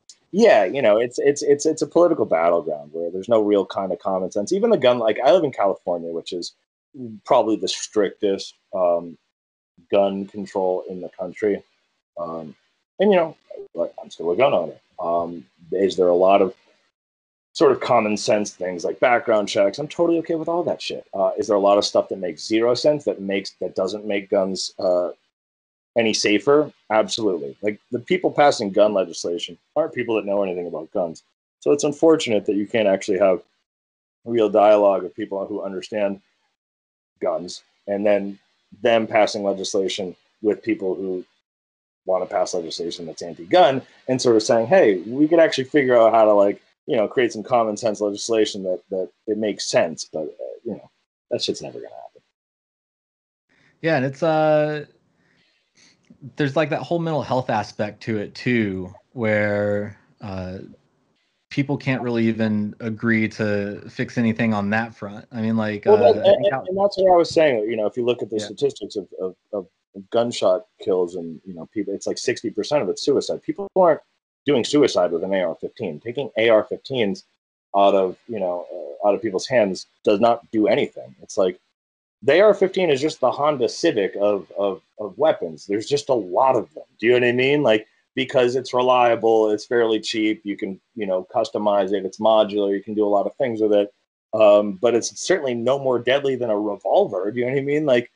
yeah, 0.30 0.64
you 0.64 0.82
know, 0.82 0.98
it's 0.98 1.18
it's 1.18 1.42
it's 1.42 1.64
it's 1.64 1.82
a 1.82 1.86
political 1.86 2.26
battleground 2.26 2.90
where 2.92 3.10
there's 3.10 3.28
no 3.28 3.40
real 3.40 3.64
kind 3.64 3.92
of 3.92 3.98
common 3.98 4.30
sense. 4.30 4.52
Even 4.52 4.70
the 4.70 4.76
gun, 4.76 4.98
like 4.98 5.18
I 5.24 5.32
live 5.32 5.44
in 5.44 5.52
California, 5.52 6.10
which 6.10 6.32
is 6.32 6.52
probably 7.24 7.56
the 7.56 7.68
strictest 7.68 8.54
um, 8.74 9.16
gun 9.90 10.26
control 10.26 10.84
in 10.88 11.00
the 11.00 11.08
country. 11.10 11.62
Um, 12.18 12.54
and 12.98 13.12
you 13.12 13.16
know, 13.16 13.36
I'm 14.00 14.10
still 14.10 14.30
a 14.30 14.36
gun 14.36 14.54
owner. 14.54 14.74
Um, 14.98 15.44
is 15.72 15.96
there 15.96 16.08
a 16.08 16.14
lot 16.14 16.40
of 16.40 16.54
sort 17.52 17.72
of 17.72 17.80
common 17.80 18.16
sense 18.16 18.52
things 18.52 18.84
like 18.84 19.00
background 19.00 19.48
checks? 19.48 19.78
I'm 19.78 19.88
totally 19.88 20.18
okay 20.20 20.34
with 20.34 20.48
all 20.48 20.62
that 20.64 20.80
shit. 20.80 21.06
Uh, 21.14 21.32
is 21.38 21.46
there 21.46 21.56
a 21.56 21.60
lot 21.60 21.78
of 21.78 21.84
stuff 21.84 22.08
that 22.08 22.18
makes 22.18 22.46
zero 22.46 22.74
sense 22.74 23.04
that 23.04 23.20
makes 23.20 23.52
that 23.60 23.74
doesn't 23.74 24.06
make 24.06 24.30
guns 24.30 24.72
uh, 24.78 25.10
any 25.96 26.14
safer? 26.14 26.72
Absolutely. 26.90 27.56
Like 27.62 27.80
the 27.90 27.98
people 27.98 28.30
passing 28.30 28.70
gun 28.70 28.94
legislation 28.94 29.58
aren't 29.74 29.94
people 29.94 30.16
that 30.16 30.24
know 30.24 30.42
anything 30.42 30.66
about 30.66 30.92
guns. 30.92 31.22
So 31.60 31.72
it's 31.72 31.84
unfortunate 31.84 32.46
that 32.46 32.56
you 32.56 32.66
can't 32.66 32.88
actually 32.88 33.18
have 33.18 33.42
real 34.24 34.48
dialogue 34.48 35.04
of 35.04 35.14
people 35.14 35.44
who 35.46 35.62
understand 35.62 36.20
guns 37.20 37.62
and 37.86 38.04
then 38.04 38.38
them 38.82 39.06
passing 39.06 39.42
legislation 39.42 40.14
with 40.42 40.62
people 40.62 40.94
who 40.94 41.24
want 42.04 42.28
to 42.28 42.34
pass 42.34 42.54
legislation 42.54 43.06
that's 43.06 43.22
anti-gun 43.22 43.82
and 44.08 44.22
sort 44.22 44.36
of 44.36 44.42
saying, 44.42 44.66
hey, 44.66 44.98
we 45.06 45.26
could 45.26 45.40
actually 45.40 45.64
figure 45.64 45.96
out 45.96 46.12
how 46.12 46.24
to 46.24 46.32
like, 46.32 46.62
you 46.86 46.96
know, 46.96 47.08
create 47.08 47.32
some 47.32 47.42
common 47.42 47.76
sense 47.76 48.00
legislation 48.00 48.62
that 48.62 48.80
that 48.90 49.10
it 49.26 49.38
makes 49.38 49.68
sense, 49.68 50.04
but 50.04 50.22
uh, 50.24 50.58
you 50.64 50.72
know, 50.72 50.90
that 51.30 51.42
shit's 51.42 51.62
never 51.62 51.78
gonna 51.78 51.94
happen. 51.94 52.22
Yeah, 53.80 53.96
and 53.96 54.04
it's 54.04 54.22
uh 54.22 54.86
there's 56.36 56.56
like 56.56 56.70
that 56.70 56.82
whole 56.82 56.98
mental 56.98 57.22
health 57.22 57.50
aspect 57.50 58.02
to 58.04 58.18
it 58.18 58.34
too, 58.34 58.92
where 59.12 59.98
uh, 60.20 60.58
people 61.56 61.78
can't 61.78 62.02
really 62.02 62.28
even 62.28 62.74
agree 62.80 63.26
to 63.26 63.80
fix 63.88 64.18
anything 64.18 64.52
on 64.52 64.68
that 64.68 64.94
front. 64.94 65.24
I 65.32 65.40
mean, 65.40 65.56
like, 65.56 65.84
well, 65.86 66.04
uh, 66.04 66.10
and, 66.10 66.18
and, 66.18 66.46
and, 66.68 66.78
that's 66.78 66.98
what 66.98 67.10
I 67.10 67.16
was 67.16 67.30
saying. 67.30 67.60
You 67.60 67.76
know, 67.76 67.86
if 67.86 67.96
you 67.96 68.04
look 68.04 68.20
at 68.20 68.28
the 68.28 68.36
Yeah. 68.36 68.44
statistics 68.44 68.94
of, 68.96 69.08
of, 69.18 69.34
of 69.54 69.66
gunshot 70.10 70.66
kills 70.84 71.14
and 71.14 71.40
you 71.46 71.54
know 71.54 71.64
people, 71.72 71.94
it's 71.94 72.06
like 72.06 72.18
sixty 72.18 72.50
percent 72.50 72.82
of 72.82 72.90
it's 72.90 73.00
suicide. 73.02 73.42
People 73.42 73.68
aren't 73.74 74.02
doing 74.44 74.64
suicide 74.64 75.12
with 75.12 75.24
an 75.24 75.32
AR-15. 75.32 76.02
Taking 76.02 76.30
AR-15s 76.36 77.22
out 77.74 77.94
of 77.94 78.18
you 78.28 78.38
know 78.38 78.66
uh, 78.70 79.08
out 79.08 79.14
of 79.14 79.22
people's 79.22 79.46
hands 79.46 79.86
does 80.04 80.20
not 80.20 80.42
do 80.50 80.66
anything. 80.66 81.16
It's 81.22 81.38
like 81.38 81.58
the 82.20 82.38
AR-15 82.38 82.92
is 82.92 83.00
just 83.00 83.20
the 83.20 83.30
Honda 83.30 83.70
Civic 83.70 84.14
of, 84.20 84.52
of 84.58 84.82
of 84.98 85.16
weapons. 85.16 85.64
There's 85.64 85.86
just 85.86 86.10
a 86.10 86.14
lot 86.38 86.54
of 86.54 86.74
them. 86.74 86.84
Do 87.00 87.06
you 87.06 87.12
know 87.12 87.26
what 87.26 87.32
I 87.32 87.32
mean? 87.32 87.62
Like 87.62 87.86
because 88.16 88.56
it's 88.56 88.74
reliable, 88.74 89.50
it's 89.50 89.66
fairly 89.66 90.00
cheap. 90.00 90.40
You 90.42 90.56
can 90.56 90.80
you 90.96 91.06
know 91.06 91.28
customize 91.32 91.92
it. 91.92 92.04
It's 92.04 92.18
modular. 92.18 92.74
You 92.74 92.82
can 92.82 92.94
do 92.94 93.06
a 93.06 93.08
lot 93.08 93.26
of 93.26 93.36
things 93.36 93.60
with 93.60 93.72
it. 93.72 93.94
Um, 94.34 94.72
but 94.72 94.94
it's 94.94 95.20
certainly 95.20 95.54
no 95.54 95.78
more 95.78 96.00
deadly 96.00 96.34
than 96.34 96.50
a 96.50 96.58
revolver. 96.58 97.30
Do 97.30 97.38
you 97.38 97.46
know 97.46 97.52
what 97.52 97.60
I 97.60 97.64
mean? 97.64 97.86
Like 97.86 98.10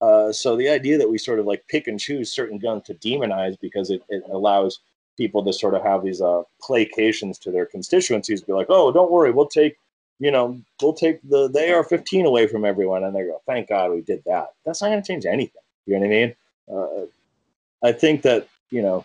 uh, 0.00 0.30
so 0.30 0.56
the 0.56 0.68
idea 0.68 0.98
that 0.98 1.08
we 1.08 1.18
sort 1.18 1.38
of 1.38 1.46
like 1.46 1.66
pick 1.68 1.86
and 1.88 1.98
choose 1.98 2.32
certain 2.32 2.58
guns 2.58 2.84
to 2.84 2.94
demonize 2.94 3.58
because 3.60 3.90
it, 3.90 4.02
it 4.08 4.22
allows 4.30 4.80
people 5.16 5.42
to 5.44 5.52
sort 5.52 5.74
of 5.74 5.82
have 5.82 6.04
these 6.04 6.20
uh, 6.20 6.42
placations 6.60 7.38
to 7.38 7.50
their 7.50 7.64
constituencies, 7.64 8.42
be 8.42 8.52
like, 8.52 8.66
oh, 8.68 8.92
don't 8.92 9.10
worry, 9.10 9.30
we'll 9.30 9.46
take, 9.46 9.78
you 10.18 10.30
know, 10.30 10.60
we'll 10.82 10.92
take 10.92 11.20
the, 11.28 11.48
the 11.48 11.72
AR-15 11.72 12.26
away 12.26 12.46
from 12.46 12.66
everyone, 12.66 13.04
and 13.04 13.16
they 13.16 13.22
go, 13.22 13.40
thank 13.46 13.70
God 13.70 13.90
we 13.90 14.02
did 14.02 14.22
that. 14.26 14.48
That's 14.66 14.82
not 14.82 14.88
going 14.88 15.02
to 15.02 15.06
change 15.06 15.24
anything. 15.24 15.62
You 15.86 15.94
know 15.94 16.00
what 16.00 16.06
I 16.06 16.10
mean? 16.10 16.34
Uh, 16.70 17.86
I 17.86 17.92
think 17.92 18.22
that 18.22 18.48
you 18.70 18.82
know 18.82 19.04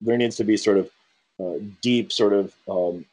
there 0.00 0.16
needs 0.16 0.36
to 0.36 0.44
be 0.44 0.56
sort 0.56 0.78
of 0.78 0.90
uh, 1.40 1.58
deep, 1.80 2.12
sort 2.12 2.32
of 2.32 2.54
um, 2.68 3.04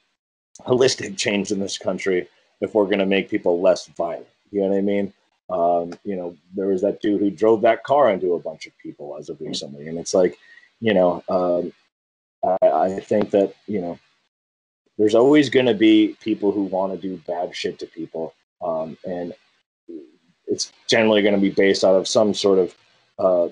holistic 0.62 1.18
change 1.18 1.52
in 1.52 1.60
this 1.60 1.78
country 1.78 2.28
if 2.62 2.74
we're 2.74 2.86
going 2.86 3.00
to 3.00 3.06
make 3.06 3.30
people 3.30 3.62
less 3.62 3.88
violent. 3.88 4.28
You 4.52 4.62
know 4.62 4.70
what 4.70 4.78
I 4.78 4.82
mean? 4.82 5.14
Um, 5.50 5.94
you 6.04 6.16
know, 6.16 6.36
there 6.56 6.68
was 6.68 6.82
that 6.82 7.02
dude 7.02 7.22
who 7.22 7.30
drove 7.30 7.62
that 7.62 7.84
car 7.84 8.12
into 8.12 8.34
a 8.34 8.40
bunch 8.40 8.66
of 8.66 8.78
people 8.80 9.16
as 9.18 9.30
of 9.30 9.40
recently, 9.40 9.88
and 9.88 9.98
it's 9.98 10.14
like, 10.14 10.38
you 10.82 10.94
know, 10.94 11.24
um, 11.30 11.72
I, 12.62 12.68
I 12.68 13.00
think 13.00 13.32
that 13.32 13.54
you 13.66 13.82
know, 13.82 13.98
there's 14.98 15.16
always 15.16 15.50
going 15.50 15.66
to 15.68 15.74
be 15.74 16.18
people 16.22 16.52
who 16.52 16.64
want 16.64 16.94
to 16.94 16.98
do 17.00 17.22
bad 17.28 17.56
shit 17.56 17.80
to 17.80 17.86
people, 17.86 18.34
um, 18.62 18.98
and 19.06 19.34
it's 20.48 20.72
generally 20.88 21.22
going 21.22 21.36
to 21.36 21.42
be 21.42 21.50
based 21.50 21.84
out 21.84 21.96
of 21.96 22.08
some 22.08 22.34
sort 22.34 22.60
of 22.60 22.76
uh, 23.20 23.48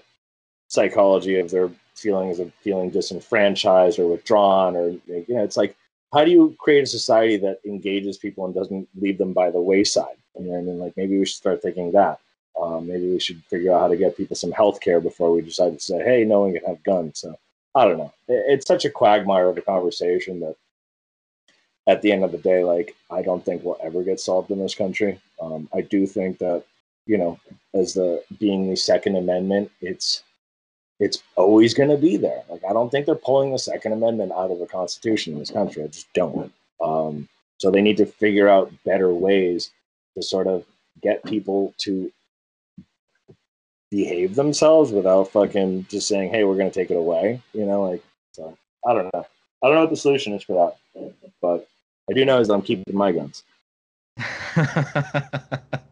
psychology 0.67 1.39
of 1.39 1.49
their 1.49 1.69
feelings 1.95 2.39
of 2.39 2.53
feeling 2.55 2.89
disenfranchised 2.89 3.99
or 3.99 4.07
withdrawn, 4.07 4.75
or 4.75 4.89
you 4.89 5.25
know, 5.29 5.43
it's 5.43 5.57
like 5.57 5.75
how 6.13 6.23
do 6.23 6.31
you 6.31 6.55
create 6.59 6.83
a 6.83 6.87
society 6.87 7.37
that 7.37 7.59
engages 7.65 8.17
people 8.17 8.45
and 8.45 8.55
doesn't 8.55 8.87
leave 8.99 9.17
them 9.17 9.33
by 9.33 9.51
the 9.51 9.61
wayside? 9.61 10.15
You 10.39 10.45
know 10.45 10.57
I 10.57 10.61
mean? 10.61 10.79
Like 10.79 10.95
maybe 10.95 11.17
we 11.19 11.25
should 11.25 11.35
start 11.35 11.61
thinking 11.61 11.91
that. 11.91 12.19
Um, 12.59 12.87
maybe 12.87 13.11
we 13.11 13.19
should 13.19 13.43
figure 13.49 13.73
out 13.73 13.81
how 13.81 13.87
to 13.89 13.97
get 13.97 14.15
people 14.15 14.35
some 14.35 14.53
health 14.53 14.79
care 14.79 15.01
before 15.01 15.31
we 15.31 15.41
decide 15.41 15.73
to 15.73 15.79
say, 15.79 16.01
hey, 16.03 16.23
no 16.23 16.41
one 16.41 16.53
can 16.53 16.63
have 16.65 16.83
guns. 16.83 17.19
So 17.19 17.35
I 17.75 17.85
don't 17.85 17.97
know. 17.97 18.13
It, 18.29 18.45
it's 18.47 18.67
such 18.67 18.85
a 18.85 18.89
quagmire 18.89 19.49
of 19.49 19.57
a 19.57 19.61
conversation 19.61 20.39
that 20.39 20.55
at 21.87 22.01
the 22.01 22.11
end 22.11 22.23
of 22.23 22.31
the 22.31 22.37
day, 22.37 22.63
like 22.63 22.95
I 23.11 23.21
don't 23.21 23.43
think 23.43 23.63
will 23.63 23.77
ever 23.83 24.03
get 24.03 24.19
solved 24.19 24.51
in 24.51 24.59
this 24.59 24.75
country. 24.75 25.19
Um, 25.41 25.67
I 25.73 25.81
do 25.81 26.07
think 26.07 26.37
that, 26.39 26.63
you 27.05 27.17
know, 27.17 27.39
as 27.73 27.93
the 27.93 28.23
being 28.39 28.69
the 28.69 28.77
Second 28.77 29.17
Amendment, 29.17 29.69
it's 29.81 30.23
it's 30.99 31.21
always 31.35 31.73
going 31.73 31.89
to 31.89 31.97
be 31.97 32.17
there. 32.17 32.43
Like 32.49 32.63
I 32.67 32.73
don't 32.73 32.89
think 32.89 33.05
they're 33.05 33.15
pulling 33.15 33.51
the 33.51 33.59
Second 33.59 33.93
Amendment 33.93 34.31
out 34.31 34.51
of 34.51 34.59
the 34.59 34.65
Constitution 34.65 35.33
in 35.33 35.39
this 35.39 35.51
country. 35.51 35.83
I 35.83 35.87
just 35.87 36.11
don't. 36.13 36.53
Um, 36.81 37.27
so 37.57 37.71
they 37.71 37.81
need 37.81 37.97
to 37.97 38.05
figure 38.05 38.47
out 38.47 38.71
better 38.83 39.13
ways 39.13 39.71
to 40.15 40.23
sort 40.23 40.47
of 40.47 40.65
get 41.01 41.23
people 41.23 41.73
to 41.79 42.11
behave 43.91 44.35
themselves 44.35 44.91
without 44.91 45.31
fucking 45.31 45.87
just 45.89 46.07
saying, 46.07 46.29
"Hey, 46.29 46.43
we're 46.43 46.57
going 46.57 46.71
to 46.71 46.79
take 46.79 46.91
it 46.91 46.97
away." 46.97 47.41
You 47.53 47.65
know, 47.65 47.83
like 47.83 48.03
so. 48.33 48.57
I 48.87 48.93
don't 48.93 49.11
know. 49.13 49.25
I 49.63 49.67
don't 49.67 49.75
know 49.75 49.81
what 49.81 49.89
the 49.89 49.95
solution 49.95 50.33
is 50.33 50.43
for 50.43 50.75
that, 50.93 51.13
but 51.41 51.67
I 52.09 52.13
do 52.13 52.23
know 52.23 52.39
is 52.39 52.49
I'm 52.49 52.61
keeping 52.61 52.95
my 52.95 53.11
guns. 53.11 53.43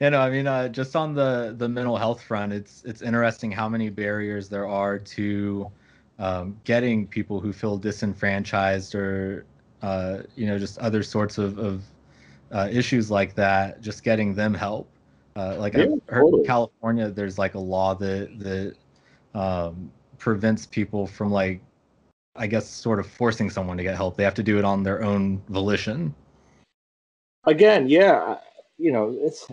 you 0.00 0.10
know, 0.10 0.20
I 0.20 0.30
mean, 0.30 0.46
uh, 0.46 0.68
just 0.68 0.94
on 0.94 1.14
the 1.14 1.54
the 1.56 1.68
mental 1.68 1.96
health 1.96 2.22
front, 2.22 2.52
it's 2.52 2.82
it's 2.84 3.02
interesting 3.02 3.50
how 3.50 3.68
many 3.68 3.90
barriers 3.90 4.48
there 4.48 4.66
are 4.66 4.98
to 4.98 5.70
um, 6.18 6.56
getting 6.64 7.06
people 7.06 7.40
who 7.40 7.52
feel 7.52 7.76
disenfranchised 7.76 8.94
or 8.94 9.44
uh, 9.82 10.18
you 10.36 10.46
know 10.46 10.58
just 10.58 10.78
other 10.78 11.02
sorts 11.02 11.38
of, 11.38 11.58
of 11.58 11.82
uh, 12.52 12.68
issues 12.70 13.10
like 13.10 13.34
that. 13.34 13.80
Just 13.80 14.04
getting 14.04 14.34
them 14.34 14.54
help. 14.54 14.88
Uh, 15.36 15.56
like 15.58 15.74
Yeah, 15.74 15.84
I've 15.84 16.14
heard 16.14 16.34
in. 16.34 16.44
California, 16.44 17.10
there's 17.10 17.38
like 17.38 17.54
a 17.54 17.60
law 17.60 17.94
that 17.96 18.38
that 18.38 18.74
um, 19.34 19.90
prevents 20.18 20.64
people 20.64 21.06
from 21.06 21.30
like, 21.32 21.60
I 22.36 22.46
guess, 22.46 22.68
sort 22.68 23.00
of 23.00 23.06
forcing 23.06 23.50
someone 23.50 23.76
to 23.76 23.82
get 23.82 23.96
help. 23.96 24.16
They 24.16 24.24
have 24.24 24.34
to 24.34 24.42
do 24.44 24.58
it 24.58 24.64
on 24.64 24.84
their 24.84 25.02
own 25.02 25.42
volition. 25.48 26.14
again, 27.44 27.88
yeah, 27.88 28.38
you 28.78 28.92
know, 28.92 29.16
it's 29.20 29.46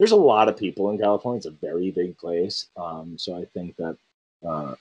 there's 0.00 0.12
a 0.12 0.16
lot 0.16 0.48
of 0.48 0.56
people 0.56 0.88
in 0.90 0.98
California. 0.98 1.36
It's 1.36 1.46
a 1.46 1.50
very 1.50 1.90
big 1.90 2.16
place, 2.16 2.68
um, 2.78 3.18
so 3.18 3.36
I 3.36 3.44
think 3.44 3.76
that 3.76 3.98
uh, 4.44 4.74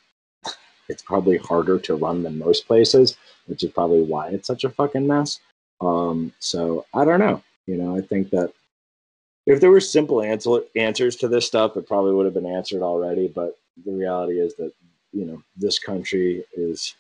it's 0.88 1.04
probably 1.04 1.36
harder 1.38 1.78
to 1.78 1.96
run 1.96 2.24
than 2.24 2.40
most 2.40 2.66
places, 2.66 3.18
which 3.46 3.62
is 3.66 3.72
probably 3.72 4.02
why 4.02 4.30
it's 4.30 4.48
such 4.48 4.64
a 4.64 4.70
fucking 4.70 5.06
mess. 5.06 5.42
Um, 5.82 6.32
so 6.40 6.86
I 6.94 7.04
don't 7.04 7.20
know. 7.20 7.44
You 7.68 7.76
know, 7.76 7.98
I 7.98 8.02
think 8.02 8.30
that 8.30 8.54
if 9.46 9.60
there 9.60 9.72
were 9.72 9.82
simple 9.82 10.22
answer, 10.22 10.62
answers 10.78 11.18
to 11.18 11.28
this 11.28 11.46
stuff, 11.46 11.76
it 11.76 11.86
probably 11.86 12.14
would 12.14 12.26
have 12.26 12.34
been 12.34 12.46
answered 12.46 12.82
already. 12.82 13.28
But 13.28 13.60
the 13.86 13.92
reality 13.92 14.40
is 14.40 14.56
that 14.56 14.72
you 15.12 15.26
know 15.26 15.44
this 15.58 15.80
country 15.80 16.46
is 16.54 16.96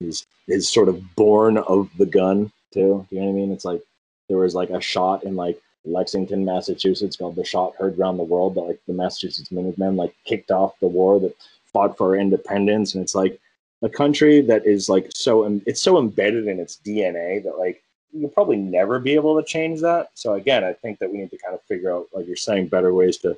is 0.00 0.24
is 0.46 0.70
sort 0.70 0.88
of 0.88 1.16
born 1.16 1.58
of 1.58 1.90
the 1.98 2.06
gun 2.06 2.52
too. 2.72 3.04
You 3.10 3.18
know 3.18 3.26
what 3.26 3.32
I 3.32 3.34
mean? 3.34 3.50
It's 3.50 3.64
like 3.64 3.82
there 4.28 4.38
was 4.38 4.54
like 4.54 4.70
a 4.70 4.80
shot 4.80 5.24
in 5.24 5.34
like 5.34 5.60
Lexington, 5.84 6.44
Massachusetts 6.44 7.16
called 7.16 7.36
the 7.36 7.44
shot 7.44 7.74
heard 7.76 7.98
around 7.98 8.16
the 8.16 8.24
world 8.24 8.54
that 8.54 8.62
like 8.62 8.80
the 8.86 8.94
Massachusetts 8.94 9.52
Minutemen 9.52 9.96
like 9.96 10.14
kicked 10.24 10.50
off 10.50 10.78
the 10.80 10.86
war 10.86 11.20
that 11.20 11.34
fought 11.66 11.96
for 11.96 12.16
independence. 12.16 12.94
And 12.94 13.02
it's 13.02 13.14
like 13.14 13.38
a 13.82 13.88
country 13.88 14.40
that 14.40 14.66
is 14.66 14.88
like 14.88 15.10
so 15.14 15.60
it's 15.66 15.82
so 15.82 15.98
embedded 15.98 16.46
in 16.46 16.58
its 16.58 16.80
DNA 16.84 17.42
that 17.44 17.58
like 17.58 17.82
you'll 18.12 18.30
probably 18.30 18.56
never 18.56 18.98
be 18.98 19.14
able 19.14 19.36
to 19.36 19.46
change 19.46 19.80
that. 19.80 20.10
So 20.14 20.34
again, 20.34 20.64
I 20.64 20.72
think 20.72 20.98
that 21.00 21.10
we 21.10 21.18
need 21.18 21.30
to 21.30 21.38
kind 21.38 21.54
of 21.54 21.62
figure 21.62 21.92
out, 21.92 22.06
like 22.14 22.26
you're 22.26 22.36
saying, 22.36 22.68
better 22.68 22.94
ways 22.94 23.18
to 23.18 23.36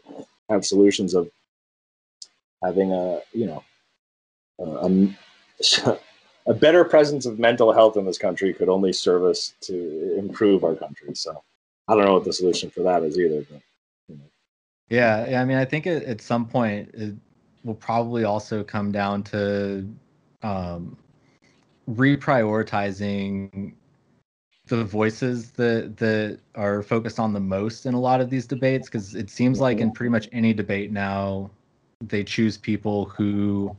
have 0.48 0.64
solutions 0.64 1.14
of 1.14 1.30
having 2.62 2.92
a 2.92 3.20
you 3.32 3.46
know 3.46 3.64
a, 4.60 4.64
a, 4.64 5.98
a 6.46 6.54
better 6.54 6.84
presence 6.84 7.26
of 7.26 7.38
mental 7.38 7.72
health 7.72 7.96
in 7.96 8.04
this 8.04 8.18
country 8.18 8.52
could 8.54 8.68
only 8.68 8.92
serve 8.92 9.24
us 9.24 9.54
to 9.62 10.16
improve 10.18 10.62
our 10.62 10.74
country. 10.74 11.14
So 11.14 11.42
I 11.88 11.94
don't 11.94 12.04
know 12.04 12.14
what 12.14 12.24
the 12.24 12.32
solution 12.32 12.70
for 12.70 12.82
that 12.82 13.02
is 13.02 13.18
either. 13.18 13.44
But 13.50 13.60
you 14.08 14.16
know. 14.16 14.24
Yeah, 14.88 15.28
yeah. 15.28 15.42
I 15.42 15.44
mean, 15.44 15.56
I 15.56 15.64
think 15.64 15.86
at, 15.86 16.02
at 16.04 16.20
some 16.20 16.46
point 16.46 16.90
it 16.94 17.14
will 17.64 17.74
probably 17.74 18.24
also 18.24 18.64
come 18.64 18.92
down 18.92 19.22
to 19.24 19.88
um, 20.42 20.96
reprioritizing 21.88 23.74
the 24.66 24.84
voices 24.84 25.52
that 25.52 25.96
that 25.96 26.40
are 26.56 26.82
focused 26.82 27.20
on 27.20 27.32
the 27.32 27.40
most 27.40 27.86
in 27.86 27.94
a 27.94 28.00
lot 28.00 28.20
of 28.20 28.30
these 28.30 28.46
debates 28.46 28.88
because 28.88 29.14
it 29.14 29.30
seems 29.30 29.60
like 29.60 29.78
in 29.78 29.92
pretty 29.92 30.10
much 30.10 30.28
any 30.32 30.52
debate 30.52 30.90
now 30.90 31.48
they 32.00 32.24
choose 32.24 32.58
people 32.58 33.04
who 33.04 33.74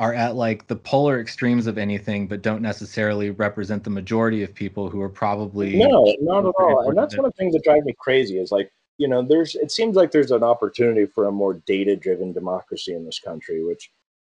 are 0.00 0.14
at 0.14 0.34
like 0.34 0.66
the 0.66 0.74
polar 0.74 1.20
extremes 1.20 1.66
of 1.66 1.76
anything 1.76 2.26
but 2.26 2.40
don't 2.40 2.62
necessarily 2.62 3.28
represent 3.28 3.84
the 3.84 3.90
majority 3.90 4.42
of 4.42 4.54
people 4.54 4.88
who 4.88 5.00
are 5.02 5.10
probably 5.10 5.76
No, 5.76 6.16
not 6.22 6.46
at 6.46 6.54
all. 6.58 6.88
And 6.88 6.96
that's 6.96 7.14
one 7.18 7.26
of 7.26 7.32
the 7.32 7.36
things 7.36 7.52
that 7.52 7.62
drives 7.62 7.84
me 7.84 7.94
crazy 7.98 8.38
is 8.38 8.50
like, 8.50 8.72
you 8.96 9.06
know, 9.06 9.20
there's 9.20 9.54
it 9.56 9.70
seems 9.70 9.96
like 9.96 10.10
there's 10.10 10.30
an 10.30 10.42
opportunity 10.42 11.04
for 11.04 11.26
a 11.26 11.32
more 11.32 11.52
data 11.52 11.96
driven 11.96 12.32
democracy 12.32 12.94
in 12.94 13.04
this 13.04 13.18
country, 13.18 13.62
which 13.62 13.90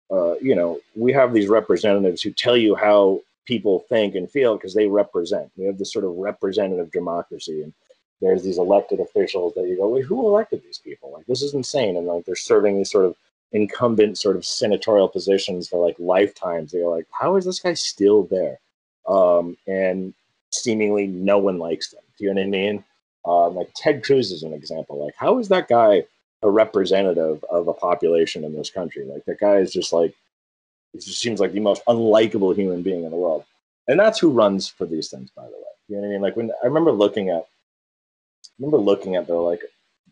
uh, 0.09 0.35
you 0.35 0.55
know, 0.55 0.79
we 0.95 1.13
have 1.13 1.33
these 1.33 1.49
representatives 1.49 2.23
who 2.23 2.31
tell 2.31 2.57
you 2.57 2.77
how 2.77 3.21
people 3.45 3.81
think 3.89 4.15
and 4.15 4.31
feel 4.31 4.57
because 4.57 4.73
they 4.73 4.87
represent. 4.87 5.51
We 5.57 5.67
have 5.67 5.79
this 5.79 5.93
sort 5.93 6.05
of 6.05 6.13
representative 6.13 6.93
democracy 6.93 7.63
and 7.63 7.75
there's 8.23 8.45
these 8.45 8.59
elected 8.59 9.01
officials 9.01 9.53
that 9.55 9.67
you 9.67 9.77
go, 9.77 9.89
wait, 9.89 10.05
who 10.05 10.27
elected 10.29 10.63
these 10.63 10.79
people? 10.79 11.13
Like 11.13 11.27
this 11.27 11.43
is 11.43 11.55
insane. 11.55 11.97
And 11.97 12.07
like 12.07 12.25
they're 12.25 12.37
serving 12.37 12.77
these 12.77 12.91
sort 12.91 13.05
of 13.05 13.17
incumbent 13.53 14.19
sort 14.19 14.37
of 14.37 14.45
senatorial 14.45 15.09
positions 15.09 15.69
for 15.69 15.85
like 15.85 15.97
lifetimes. 15.99 16.73
They're 16.73 16.89
like, 16.89 17.07
how 17.11 17.37
is 17.37 17.45
this 17.45 17.61
guy 17.61 17.75
still 17.75 18.25
there? 18.25 18.59
Um, 19.09 19.57
and 19.67 20.15
seemingly 20.51 21.07
no 21.07 21.39
one 21.39 21.59
likes 21.59 21.91
them. 21.91 22.03
Do 22.19 22.25
you 22.25 22.35
know 22.35 22.41
what 22.41 22.47
I 22.47 22.51
mean? 22.51 22.85
Um, 23.25 23.55
like 23.57 23.71
Ted 23.75 24.05
Cruz 24.05 24.31
is 24.31 24.43
an 24.43 24.53
example. 24.53 25.05
Like, 25.05 25.15
how 25.17 25.39
is 25.39 25.49
that 25.49 25.69
guy 25.69 26.05
a 26.43 26.51
representative 26.51 27.45
of 27.51 27.69
a 27.69 27.73
population 27.73 28.45
in 28.45 28.55
this 28.55 28.71
country? 28.71 29.05
Like, 29.05 29.25
that 29.25 29.41
guy 29.41 29.57
is 29.57 29.73
just 29.73 29.93
like, 29.93 30.15
it 30.95 31.03
just 31.03 31.21
seems 31.21 31.41
like 31.41 31.53
the 31.53 31.61
most 31.61 31.83
unlikable 31.87 32.55
human 32.55 32.83
being 32.83 33.05
in 33.05 33.11
the 33.11 33.17
world. 33.17 33.45
And 33.89 33.99
that's 33.99 34.19
who 34.19 34.31
runs 34.31 34.69
for 34.69 34.87
these 34.87 35.09
things, 35.09 35.31
by 35.31 35.45
the 35.45 35.51
way. 35.51 35.57
You 35.89 35.97
know 35.97 36.03
what 36.03 36.09
I 36.09 36.11
mean? 36.11 36.21
Like, 36.23 36.37
when 36.37 36.51
I 36.63 36.67
remember 36.67 36.93
looking 36.93 37.31
at, 37.31 37.43
I 37.43 38.49
remember 38.59 38.79
looking 38.79 39.17
at 39.17 39.27
the 39.27 39.35
like 39.35 39.63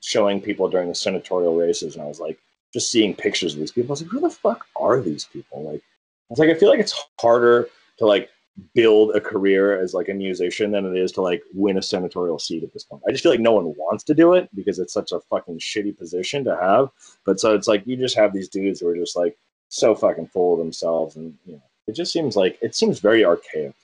showing 0.01 0.41
people 0.41 0.69
during 0.69 0.89
the 0.89 0.95
senatorial 0.95 1.57
races, 1.57 1.95
and 1.95 2.05
I 2.05 2.07
was 2.07 2.21
like, 2.21 2.39
just 2.75 2.91
seeing 2.91 3.15
pictures 3.15 3.55
of 3.55 3.61
these 3.61 3.73
people. 3.73 3.91
I 3.91 3.93
was 3.93 4.03
like, 4.03 4.11
who 4.11 4.21
the 4.21 4.29
fuck 4.29 4.67
are 4.77 5.01
these 5.01 5.25
people? 5.25 5.63
Like, 5.63 5.81
I 5.81 6.29
was 6.29 6.39
like, 6.39 6.51
I 6.51 6.55
feel 6.55 6.69
like 6.69 6.81
it's 6.81 6.95
harder 7.19 7.69
to 7.99 8.07
like 8.07 8.29
build 8.75 9.15
a 9.15 9.21
career 9.21 9.81
as 9.81 9.95
like 9.95 10.09
a 10.09 10.15
musician 10.15 10.73
than 10.73 10.85
it 10.85 10.97
is 10.97 11.13
to 11.13 11.23
like 11.23 11.43
win 11.55 11.79
a 11.79 11.83
senatorial 11.83 12.39
seat 12.39 12.63
at 12.63 12.73
this 12.73 12.85
point. 12.85 13.03
I 13.09 13.13
just 13.13 13.23
feel 13.23 13.33
like 13.33 13.41
no 13.41 13.53
one 13.53 13.75
wants 13.77 14.05
to 14.05 14.15
do 14.15 14.35
it 14.35 14.49
because 14.55 14.79
it's 14.79 14.93
such 14.93 15.13
a 15.13 15.21
fucking 15.21 15.59
shitty 15.61 15.97
position 15.97 16.45
to 16.45 16.57
have. 16.57 16.91
But 17.25 17.41
so 17.41 17.55
it's 17.55 17.69
like 17.69 17.87
you 17.87 17.97
just 17.97 18.17
have 18.17 18.33
these 18.33 18.49
dudes 18.49 18.81
who 18.81 18.89
are 18.89 18.97
just 18.97 19.17
like 19.17 19.37
so 19.69 19.95
fucking 19.95 20.29
full 20.29 20.55
of 20.55 20.59
themselves, 20.59 21.17
and 21.17 21.37
you 21.47 21.55
know, 21.55 21.63
it 21.87 21.95
just 21.95 22.13
seems 22.13 22.37
like 22.37 22.59
it 22.61 22.75
seems 22.75 22.99
very 22.99 23.25
archaic. 23.25 23.75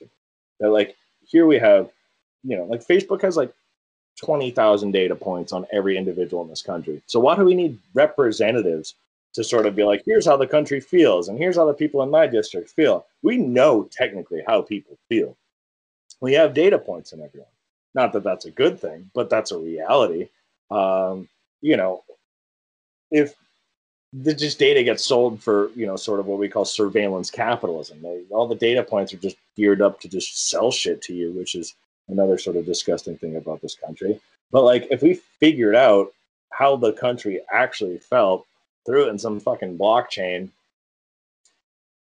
That 0.59 0.69
like 0.69 0.95
here 1.25 1.45
we 1.45 1.57
have, 1.59 1.89
you 2.43 2.57
know, 2.57 2.65
like 2.65 2.85
Facebook 2.85 3.21
has 3.21 3.37
like 3.37 3.53
20,000 4.17 4.91
data 4.91 5.15
points 5.15 5.51
on 5.51 5.65
every 5.71 5.97
individual 5.97 6.43
in 6.43 6.49
this 6.49 6.61
country. 6.61 7.01
So 7.07 7.19
why 7.19 7.35
do 7.35 7.43
we 7.43 7.55
need 7.55 7.79
representatives 7.93 8.95
to 9.33 9.43
sort 9.43 9.65
of 9.65 9.75
be 9.75 9.83
like, 9.83 10.03
here's 10.05 10.25
how 10.25 10.37
the 10.37 10.47
country 10.47 10.79
feels, 10.79 11.27
and 11.27 11.37
here's 11.37 11.55
how 11.55 11.65
the 11.65 11.73
people 11.73 12.03
in 12.03 12.09
my 12.09 12.27
district 12.27 12.69
feel? 12.69 13.05
We 13.23 13.37
know 13.37 13.89
technically 13.91 14.43
how 14.45 14.61
people 14.61 14.97
feel. 15.09 15.35
We 16.19 16.33
have 16.33 16.53
data 16.53 16.77
points 16.77 17.13
in 17.13 17.21
everyone. 17.21 17.47
Not 17.93 18.13
that 18.13 18.23
that's 18.23 18.45
a 18.45 18.51
good 18.51 18.79
thing, 18.79 19.09
but 19.13 19.29
that's 19.29 19.51
a 19.51 19.57
reality. 19.57 20.29
Um, 20.69 21.27
you 21.61 21.77
know, 21.77 22.03
if 23.09 23.35
the 24.13 24.33
just 24.33 24.59
data 24.59 24.83
gets 24.83 25.05
sold 25.05 25.41
for 25.41 25.69
you 25.75 25.85
know 25.85 25.95
sort 25.95 26.19
of 26.19 26.25
what 26.25 26.39
we 26.39 26.49
call 26.49 26.65
surveillance 26.65 27.29
capitalism, 27.31 28.01
they, 28.01 28.21
all 28.29 28.47
the 28.47 28.55
data 28.55 28.83
points 28.83 29.13
are 29.13 29.17
just 29.17 29.37
geared 29.55 29.81
up 29.81 29.99
to 30.01 30.07
just 30.07 30.49
sell 30.49 30.71
shit 30.71 31.01
to 31.03 31.13
you, 31.13 31.31
which 31.31 31.55
is 31.55 31.75
another 32.11 32.37
sort 32.37 32.55
of 32.55 32.65
disgusting 32.65 33.17
thing 33.17 33.35
about 33.35 33.61
this 33.61 33.75
country. 33.75 34.19
But 34.51 34.63
like, 34.63 34.87
if 34.91 35.01
we 35.01 35.15
figured 35.39 35.75
out 35.75 36.13
how 36.49 36.75
the 36.75 36.93
country 36.93 37.41
actually 37.51 37.97
felt, 37.97 38.45
through 38.85 39.07
it 39.07 39.09
in 39.09 39.19
some 39.19 39.39
fucking 39.39 39.77
blockchain, 39.77 40.49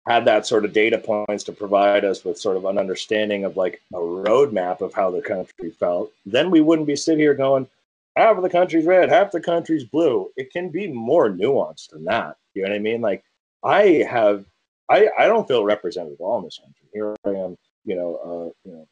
had 0.08 0.26
that 0.26 0.46
sort 0.46 0.66
of 0.66 0.74
data 0.74 0.98
points 1.00 1.44
to 1.46 1.52
provide 1.52 2.06
us 2.06 2.24
with 2.24 2.38
sort 2.38 2.58
of 2.58 2.66
an 2.66 2.78
understanding 2.78 3.44
of 3.44 3.58
like 3.58 3.82
a 3.94 3.98
roadmap 3.98 4.82
of 4.82 4.94
how 4.94 5.10
the 5.10 5.22
country 5.22 5.72
felt, 5.72 6.12
then 6.26 6.52
we 6.52 6.62
wouldn't 6.62 6.88
be 6.88 6.96
sitting 6.96 7.20
here 7.20 7.34
going, 7.34 7.68
half 8.16 8.38
of 8.38 8.44
the 8.44 8.50
country's 8.50 8.86
red, 8.86 9.10
half 9.10 9.32
the 9.32 9.42
country's 9.42 9.84
blue. 9.84 10.30
It 10.38 10.52
can 10.52 10.70
be 10.70 10.88
more 10.88 11.30
nuanced 11.30 11.90
than 11.90 12.06
that. 12.06 12.38
You 12.54 12.64
know 12.64 12.70
what 12.70 12.76
I 12.76 12.80
mean? 12.80 13.02
Like, 13.02 13.24
I 13.64 14.06
have, 14.08 14.46
I, 14.90 15.10
I 15.18 15.26
don't 15.26 15.48
feel 15.48 15.64
represented 15.64 16.14
at 16.14 16.24
all 16.24 16.38
in 16.38 16.46
this 16.46 16.60
country. 16.60 16.88
Here 16.94 17.16
I 17.26 17.30
am, 17.30 17.58
you 17.84 17.96
know, 17.96 18.16
uh, 18.24 18.70
you 18.70 18.76
know, 18.76 18.88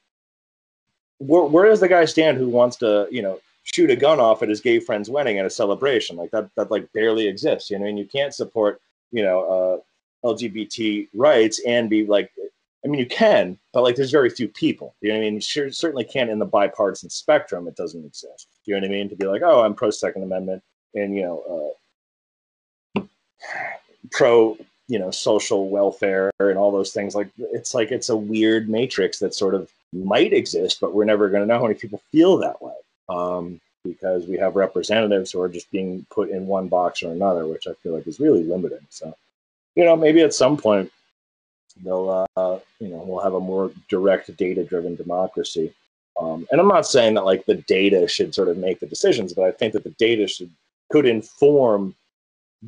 where, 1.26 1.44
where 1.44 1.66
does 1.66 1.80
the 1.80 1.88
guy 1.88 2.06
stand 2.06 2.38
who 2.38 2.50
wants 2.50 2.78
to, 2.78 3.08
you 3.12 3.22
know, 3.22 3.40
shoot 3.64 3.90
a 3.90 3.96
gun 3.96 4.20
off 4.20 4.44
at 4.44 4.50
his 4.50 4.62
gay 4.62 4.80
friend's 4.80 5.10
wedding 5.10 5.40
at 5.40 5.46
a 5.46 5.50
celebration? 5.50 6.18
Like 6.18 6.32
that, 6.32 6.50
that 6.56 6.72
like 6.72 6.92
barely 6.94 7.28
exists. 7.28 7.70
You 7.70 7.80
know, 7.80 7.86
and 7.86 7.98
you 7.98 8.06
can't 8.06 8.34
support, 8.34 8.82
you 9.12 9.24
know, 9.24 9.82
uh, 10.24 10.28
LGBT 10.28 11.10
rights 11.14 11.62
and 11.66 11.90
be 11.90 12.06
like, 12.06 12.32
I 12.86 12.90
mean, 12.90 13.00
you 13.00 13.06
can, 13.06 13.58
but 13.72 13.84
like, 13.84 13.96
there's 13.96 14.12
very 14.12 14.30
few 14.30 14.50
people. 14.50 14.94
You 15.00 15.10
know 15.10 15.16
what 15.16 15.22
I 15.22 15.30
mean? 15.30 15.36
You 15.36 15.72
certainly 15.72 16.04
can't 16.04 16.30
in 16.30 16.40
the 16.40 16.46
bipartisan 16.46 17.10
spectrum. 17.10 17.68
It 17.68 17.78
doesn't 17.78 18.06
exist. 18.06 18.48
You 18.66 18.76
know 18.76 18.82
what 18.82 18.90
I 18.90 18.92
mean? 18.92 19.10
To 19.10 19.16
be 19.16 19.26
like, 19.26 19.42
oh, 19.42 19.62
I'm 19.62 19.74
pro 19.74 19.90
Second 19.90 20.24
Amendment 20.24 20.62
and 20.96 21.16
you 21.16 21.22
know, 21.24 21.76
uh, 22.98 23.02
pro 24.12 24.58
you 24.88 25.00
know 25.00 25.12
social 25.12 25.70
welfare 25.70 26.32
and 26.40 26.58
all 26.58 26.72
those 26.72 26.92
things. 26.92 27.16
Like, 27.16 27.30
it's 27.38 27.74
like 27.74 27.92
it's 27.92 28.10
a 28.10 28.16
weird 28.16 28.70
matrix 28.70 29.20
that 29.20 29.34
sort 29.34 29.56
of 29.56 29.72
might 29.94 30.34
exist, 30.34 30.80
but 30.82 30.94
we're 30.94 31.06
never 31.06 31.30
going 31.30 31.42
to 31.42 31.48
know 31.48 31.60
how 31.60 31.64
many 31.64 31.76
people 31.76 32.02
feel 32.12 32.38
that 32.38 32.62
way 32.62 32.74
um, 33.10 33.60
because 33.84 34.28
we 34.28 34.38
have 34.38 34.56
representatives 34.56 35.32
who 35.32 35.42
are 35.42 35.50
just 35.50 35.70
being 35.72 36.06
put 36.10 36.30
in 36.30 36.48
one 36.48 36.68
box 36.68 37.04
or 37.04 37.12
another, 37.12 37.48
which 37.48 37.68
I 37.68 37.74
feel 37.74 37.94
like 37.94 38.08
is 38.08 38.20
really 38.20 38.44
limiting. 38.44 38.86
So, 38.90 39.14
you 39.76 39.84
know, 39.84 39.96
maybe 39.96 40.22
at 40.22 40.34
some 40.34 40.58
point 40.58 40.92
they'll, 41.84 42.28
uh, 42.38 42.60
you 42.80 42.90
know, 42.90 43.04
we'll 43.06 43.24
have 43.24 43.34
a 43.34 43.40
more 43.40 43.72
direct 43.90 44.36
data-driven 44.38 44.96
democracy. 44.96 45.74
Um, 46.20 46.48
and 46.52 46.62
I'm 46.62 46.68
not 46.68 46.86
saying 46.86 47.16
that 47.16 47.26
like 47.26 47.46
the 47.46 47.56
data 47.56 48.08
should 48.08 48.36
sort 48.36 48.48
of 48.48 48.58
make 48.58 48.80
the 48.80 48.86
decisions, 48.86 49.34
but 49.34 49.46
I 49.46 49.52
think 49.52 49.74
that 49.74 49.84
the 49.84 49.96
data 49.98 50.28
should 50.28 50.52
could 50.92 51.06
inform 51.08 51.96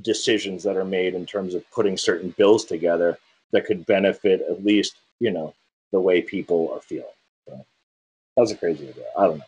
decisions 0.02 0.64
that 0.64 0.76
are 0.76 0.86
made 0.86 1.14
in 1.14 1.26
terms 1.26 1.54
of 1.54 1.70
putting 1.72 1.96
certain 1.96 2.32
bills 2.38 2.66
together 2.66 3.18
that 3.52 3.66
could 3.66 3.86
benefit 3.86 4.42
at 4.50 4.66
least 4.66 4.96
you 5.20 5.32
know 5.32 5.54
the 5.92 6.00
way 6.00 6.22
people 6.22 6.72
are 6.74 6.82
feeling. 6.82 7.06
That 8.36 8.42
was 8.42 8.52
a 8.52 8.58
crazy 8.58 8.90
idea. 8.90 9.06
I 9.18 9.28
don't 9.28 9.38
know. 9.38 9.44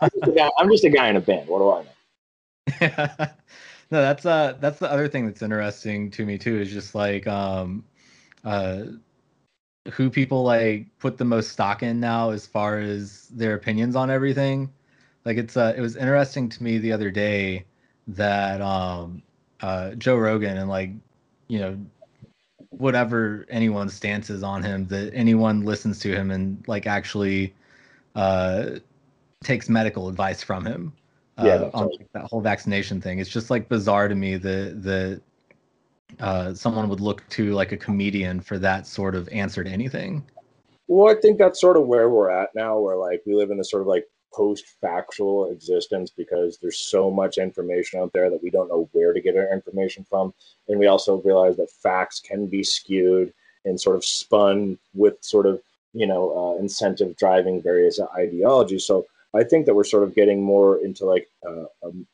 I'm, 0.00 0.10
just 0.24 0.36
guy, 0.36 0.50
I'm 0.58 0.70
just 0.70 0.84
a 0.84 0.90
guy 0.90 1.08
in 1.08 1.16
a 1.16 1.20
band. 1.20 1.48
What 1.48 1.58
do 1.58 1.70
I 1.70 1.82
know? 1.82 1.88
no, 3.90 4.00
that's 4.00 4.24
uh 4.24 4.56
that's 4.60 4.78
the 4.78 4.90
other 4.90 5.08
thing 5.08 5.26
that's 5.26 5.42
interesting 5.42 6.10
to 6.12 6.24
me 6.24 6.38
too 6.38 6.58
is 6.60 6.72
just 6.72 6.94
like 6.94 7.26
um 7.26 7.84
uh 8.44 8.84
who 9.92 10.10
people 10.10 10.42
like 10.42 10.86
put 10.98 11.16
the 11.16 11.24
most 11.24 11.50
stock 11.52 11.82
in 11.82 12.00
now 12.00 12.30
as 12.30 12.46
far 12.46 12.78
as 12.78 13.28
their 13.28 13.54
opinions 13.54 13.94
on 13.94 14.10
everything. 14.10 14.72
Like 15.24 15.36
it's 15.36 15.56
uh 15.56 15.74
it 15.76 15.80
was 15.80 15.96
interesting 15.96 16.48
to 16.48 16.62
me 16.62 16.78
the 16.78 16.92
other 16.92 17.10
day 17.10 17.64
that 18.08 18.60
um 18.60 19.22
uh 19.60 19.92
Joe 19.92 20.16
Rogan 20.16 20.56
and 20.56 20.68
like 20.68 20.90
you 21.48 21.58
know 21.58 21.78
whatever 22.70 23.46
anyone's 23.48 23.94
stances 23.94 24.42
on 24.42 24.62
him 24.62 24.86
that 24.88 25.12
anyone 25.14 25.64
listens 25.64 25.98
to 26.00 26.14
him 26.14 26.30
and 26.30 26.62
like 26.66 26.86
actually 26.86 27.54
uh 28.16 28.78
takes 29.44 29.68
medical 29.68 30.08
advice 30.08 30.42
from 30.42 30.66
him. 30.66 30.92
Uh, 31.38 31.44
Yeah, 31.44 31.70
on 31.74 31.86
right. 31.86 32.08
that 32.14 32.24
whole 32.24 32.40
vaccination 32.40 33.00
thing. 33.00 33.18
It's 33.18 33.30
just 33.30 33.50
like 33.50 33.68
bizarre 33.68 34.08
to 34.08 34.14
me 34.14 34.36
that 34.38 34.82
that 34.82 35.20
uh 36.18 36.54
someone 36.54 36.88
would 36.88 37.00
look 37.00 37.28
to 37.30 37.52
like 37.52 37.72
a 37.72 37.76
comedian 37.76 38.40
for 38.40 38.58
that 38.58 38.86
sort 38.86 39.14
of 39.14 39.28
answer 39.28 39.62
to 39.62 39.70
anything. 39.70 40.24
Well, 40.88 41.14
I 41.14 41.20
think 41.20 41.38
that's 41.38 41.60
sort 41.60 41.76
of 41.76 41.86
where 41.86 42.08
we're 42.08 42.30
at 42.30 42.54
now, 42.54 42.78
where 42.78 42.96
like 42.96 43.22
we 43.26 43.34
live 43.34 43.50
in 43.50 43.58
this 43.58 43.70
sort 43.70 43.82
of 43.82 43.88
like 43.88 44.06
post-factual 44.32 45.50
existence 45.50 46.10
because 46.10 46.58
there's 46.58 46.78
so 46.78 47.10
much 47.10 47.38
information 47.38 48.00
out 48.00 48.12
there 48.12 48.28
that 48.30 48.42
we 48.42 48.50
don't 48.50 48.68
know 48.68 48.88
where 48.92 49.12
to 49.12 49.20
get 49.20 49.36
our 49.36 49.52
information 49.52 50.04
from, 50.08 50.32
and 50.68 50.78
we 50.78 50.86
also 50.86 51.20
realize 51.22 51.56
that 51.56 51.70
facts 51.70 52.20
can 52.20 52.46
be 52.46 52.62
skewed 52.62 53.32
and 53.64 53.80
sort 53.80 53.96
of 53.96 54.04
spun 54.04 54.78
with 54.94 55.16
sort 55.22 55.46
of 55.46 55.60
you 55.92 56.06
know 56.06 56.56
uh, 56.56 56.60
incentive 56.60 57.16
driving 57.16 57.62
various 57.62 58.00
ideologies. 58.16 58.84
So 58.84 59.06
I 59.34 59.44
think 59.44 59.66
that 59.66 59.74
we're 59.74 59.84
sort 59.84 60.02
of 60.02 60.14
getting 60.14 60.42
more 60.42 60.78
into 60.78 61.04
like 61.04 61.28
uh, 61.46 61.64
um, 61.84 62.06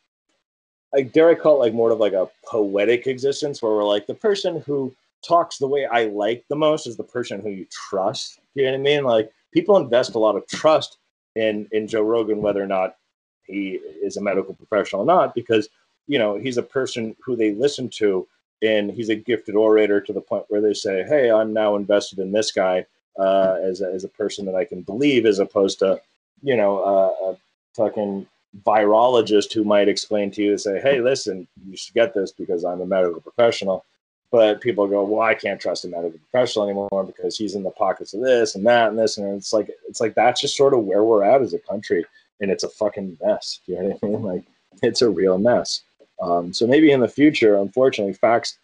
like 0.93 1.13
dare 1.13 1.31
I 1.31 1.35
call 1.35 1.57
it 1.57 1.67
like 1.67 1.75
more 1.75 1.91
of 1.91 2.01
like 2.01 2.13
a 2.13 2.29
poetic 2.45 3.07
existence 3.07 3.63
where 3.63 3.73
we're 3.73 3.85
like 3.85 4.07
the 4.07 4.15
person 4.15 4.61
who 4.67 4.95
talks 5.27 5.59
the 5.59 5.69
way 5.69 5.87
I 5.87 6.05
like 6.07 6.45
the 6.49 6.57
most 6.57 6.87
is 6.87 6.97
the 6.97 7.05
person 7.05 7.41
who 7.41 7.51
you 7.51 7.67
trust. 7.71 8.41
You 8.55 8.65
know 8.65 8.73
what 8.73 8.79
I 8.79 8.83
mean? 8.83 9.05
Like 9.05 9.33
people 9.53 9.77
invest 9.77 10.15
a 10.15 10.19
lot 10.19 10.37
of 10.37 10.47
trust 10.49 10.99
in 11.37 11.69
in 11.73 11.89
Joe 11.89 12.03
Rogan, 12.03 12.43
whether 12.43 12.63
or 12.63 12.67
not 12.67 12.97
he 13.45 13.81
is 14.03 14.17
a 14.17 14.23
medical 14.23 14.55
professional 14.55 15.03
or 15.03 15.07
not, 15.07 15.35
because 15.35 15.69
you 16.07 16.19
know 16.19 16.37
he's 16.37 16.59
a 16.59 16.63
person 16.63 17.17
who 17.25 17.37
they 17.37 17.53
listen 17.53 17.89
to, 17.89 18.27
and 18.63 18.91
he's 18.91 19.09
a 19.09 19.17
gifted 19.17 19.55
orator 19.55 20.01
to 20.01 20.13
the 20.13 20.21
point 20.21 20.45
where 20.49 20.61
they 20.61 20.75
say, 20.75 21.05
"Hey, 21.05 21.31
I'm 21.31 21.53
now 21.53 21.77
invested 21.77 22.19
in 22.19 22.33
this 22.33 22.53
guy 22.53 22.87
uh, 23.19 23.57
as 23.63 23.81
a, 23.81 23.87
as 23.93 24.05
a 24.05 24.09
person 24.09 24.47
that 24.47 24.55
I 24.55 24.65
can 24.65 24.83
believe," 24.83 25.27
as 25.27 25.39
opposed 25.39 25.79
to 25.81 26.01
you 26.43 26.57
know 26.57 26.79
a 26.79 27.37
fucking 27.77 28.27
virologist 28.65 29.53
who 29.53 29.65
might 29.65 29.89
explain 29.89 30.31
to 30.33 30.43
you 30.43 30.51
and 30.51 30.61
say, 30.61 30.81
"Hey, 30.81 31.01
listen, 31.01 31.47
you 31.67 31.77
should 31.77 31.95
get 31.95 32.15
this 32.15 32.33
because 32.33 32.65
I'm 32.65 32.81
a 32.81 32.87
medical 32.87 33.21
professional." 33.21 33.85
But 34.31 34.61
people 34.61 34.87
go, 34.87 35.05
"Well, 35.05 35.23
I 35.23 35.35
can't 35.35 35.61
trust 35.61 35.85
a 35.85 35.89
medical 35.89 36.19
professional 36.19 36.65
anymore 36.65 37.05
because 37.05 37.37
he's 37.37 37.55
in 37.55 37.63
the 37.63 37.71
pockets 37.71 38.15
of 38.15 38.23
this 38.23 38.55
and 38.55 38.67
that 38.67 38.89
and 38.89 38.99
this," 38.99 39.19
and 39.19 39.37
it's 39.37 39.53
like 39.53 39.71
it's 39.89 40.01
like 40.01 40.15
that's 40.15 40.41
just 40.41 40.57
sort 40.57 40.75
of 40.75 40.85
where 40.85 41.05
we're 41.05 41.25
at 41.25 41.43
as 41.43 41.55
a 41.55 41.59
country, 41.59 42.05
and 42.41 42.51
it's 42.51 42.65
a 42.65 42.69
fucking 42.69 43.19
mess. 43.23 43.61
Do 43.67 43.73
you 43.73 43.83
know 43.83 43.89
what 43.89 43.99
I 44.03 44.07
mean? 44.07 44.23
Like 44.33 44.45
it's 44.83 45.03
a 45.03 45.11
real 45.11 45.39
mess. 45.39 45.83
Um, 46.21 46.53
so 46.53 46.67
maybe 46.67 46.93
in 46.93 47.01
the 47.01 47.09
future, 47.09 47.57
unfortunately, 47.57 48.15
facts 48.15 48.59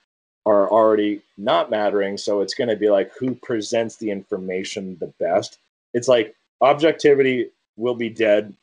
are 0.46 0.70
already 0.70 1.20
not 1.36 1.70
mattering. 1.70 2.16
So 2.16 2.40
it's 2.40 2.54
going 2.54 2.68
to 2.68 2.76
be 2.76 2.88
like 2.88 3.12
who 3.18 3.34
presents 3.34 3.96
the 3.96 4.10
information 4.10 4.96
the 4.98 5.12
best. 5.18 5.58
It's 5.94 6.08
like 6.08 6.34
objectivity 6.60 7.50
will 7.76 7.94
be 7.94 8.08
dead 8.08 8.54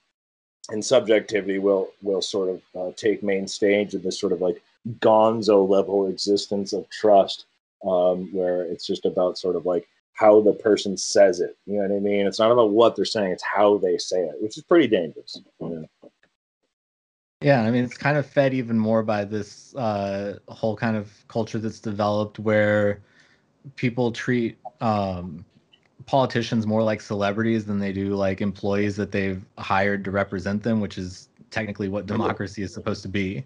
and 0.69 0.83
subjectivity 0.83 1.59
will 1.59 1.89
will 2.01 2.21
sort 2.21 2.49
of 2.49 2.61
uh, 2.75 2.91
take 2.95 3.23
main 3.23 3.47
stage 3.47 3.93
in 3.93 4.01
this 4.01 4.19
sort 4.19 4.33
of 4.33 4.41
like 4.41 4.61
gonzo 4.99 5.67
level 5.67 6.07
existence 6.07 6.73
of 6.73 6.89
trust 6.89 7.45
um, 7.85 8.29
where 8.33 8.63
it's 8.63 8.85
just 8.85 9.05
about 9.05 9.37
sort 9.37 9.55
of 9.55 9.65
like 9.65 9.87
how 10.13 10.41
the 10.41 10.53
person 10.53 10.97
says 10.97 11.39
it 11.39 11.55
you 11.65 11.75
know 11.75 11.87
what 11.87 11.95
i 11.95 11.99
mean 11.99 12.25
it's 12.25 12.39
not 12.39 12.51
about 12.51 12.71
what 12.71 12.95
they're 12.95 13.05
saying 13.05 13.31
it's 13.31 13.43
how 13.43 13.77
they 13.77 13.97
say 13.97 14.21
it 14.21 14.35
which 14.41 14.57
is 14.57 14.63
pretty 14.63 14.87
dangerous 14.87 15.39
you 15.59 15.69
know? 15.69 15.89
Yeah, 17.41 17.61
I 17.61 17.71
mean 17.71 17.83
it's 17.83 17.97
kind 17.97 18.17
of 18.17 18.25
fed 18.25 18.53
even 18.53 18.79
more 18.79 19.03
by 19.03 19.25
this 19.25 19.75
uh, 19.75 20.39
whole 20.47 20.75
kind 20.75 20.95
of 20.95 21.11
culture 21.27 21.59
that's 21.59 21.79
developed 21.79 22.39
where 22.39 23.01
people 23.75 24.11
treat 24.11 24.57
um, 24.81 25.45
politicians 26.05 26.65
more 26.65 26.83
like 26.83 27.01
celebrities 27.01 27.65
than 27.65 27.79
they 27.79 27.91
do 27.91 28.15
like 28.15 28.41
employees 28.41 28.95
that 28.95 29.11
they've 29.11 29.43
hired 29.57 30.03
to 30.05 30.11
represent 30.11 30.63
them, 30.63 30.79
which 30.79 30.97
is 30.97 31.29
technically 31.51 31.89
what 31.89 32.05
democracy 32.05 32.61
is 32.61 32.73
supposed 32.73 33.01
to 33.01 33.09
be. 33.09 33.45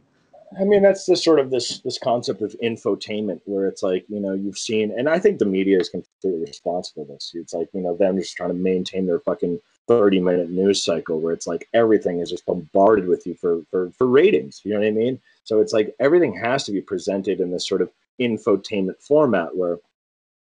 I 0.60 0.64
mean, 0.64 0.82
that's 0.82 1.06
the 1.06 1.16
sort 1.16 1.40
of 1.40 1.52
this 1.52 1.80
this 1.80 2.00
concept 2.00 2.42
of 2.42 2.56
infotainment, 2.64 3.42
where 3.46 3.68
it's 3.68 3.84
like 3.84 4.06
you 4.10 4.20
know 4.20 4.34
you've 4.34 4.58
seen, 4.58 4.92
and 4.98 5.08
I 5.08 5.20
think 5.20 5.38
the 5.38 5.46
media 5.46 5.80
is 5.80 5.90
completely 5.90 6.42
responsible 6.42 7.06
for 7.06 7.14
this. 7.14 7.32
It's 7.36 7.54
like 7.54 7.70
you 7.74 7.82
know 7.82 7.96
them 7.96 8.18
just 8.18 8.36
trying 8.36 8.50
to 8.50 8.56
maintain 8.56 9.06
their 9.06 9.20
fucking 9.20 9.60
thirty 9.90 10.22
minute 10.22 10.52
news 10.52 10.84
cycle, 10.84 11.20
where 11.20 11.34
it's 11.34 11.48
like 11.48 11.68
everything 11.74 12.20
is 12.20 12.30
just 12.30 12.46
bombarded 12.46 13.08
with 13.08 13.26
you 13.28 13.34
for 13.34 13.62
for 13.72 13.92
for 13.98 14.08
ratings. 14.08 14.62
You 14.64 14.74
know 14.74 14.80
what 14.80 14.88
I 14.88 14.92
mean? 14.92 15.20
So 15.44 15.60
it's 15.60 15.74
like 15.74 15.96
everything 16.00 16.34
has 16.36 16.64
to 16.66 16.72
be 16.72 16.80
presented 16.80 17.42
in 17.42 17.52
this 17.52 17.68
sort 17.68 17.82
of 17.82 17.92
infotainment 18.22 19.02
format, 19.02 19.58
where 19.58 19.80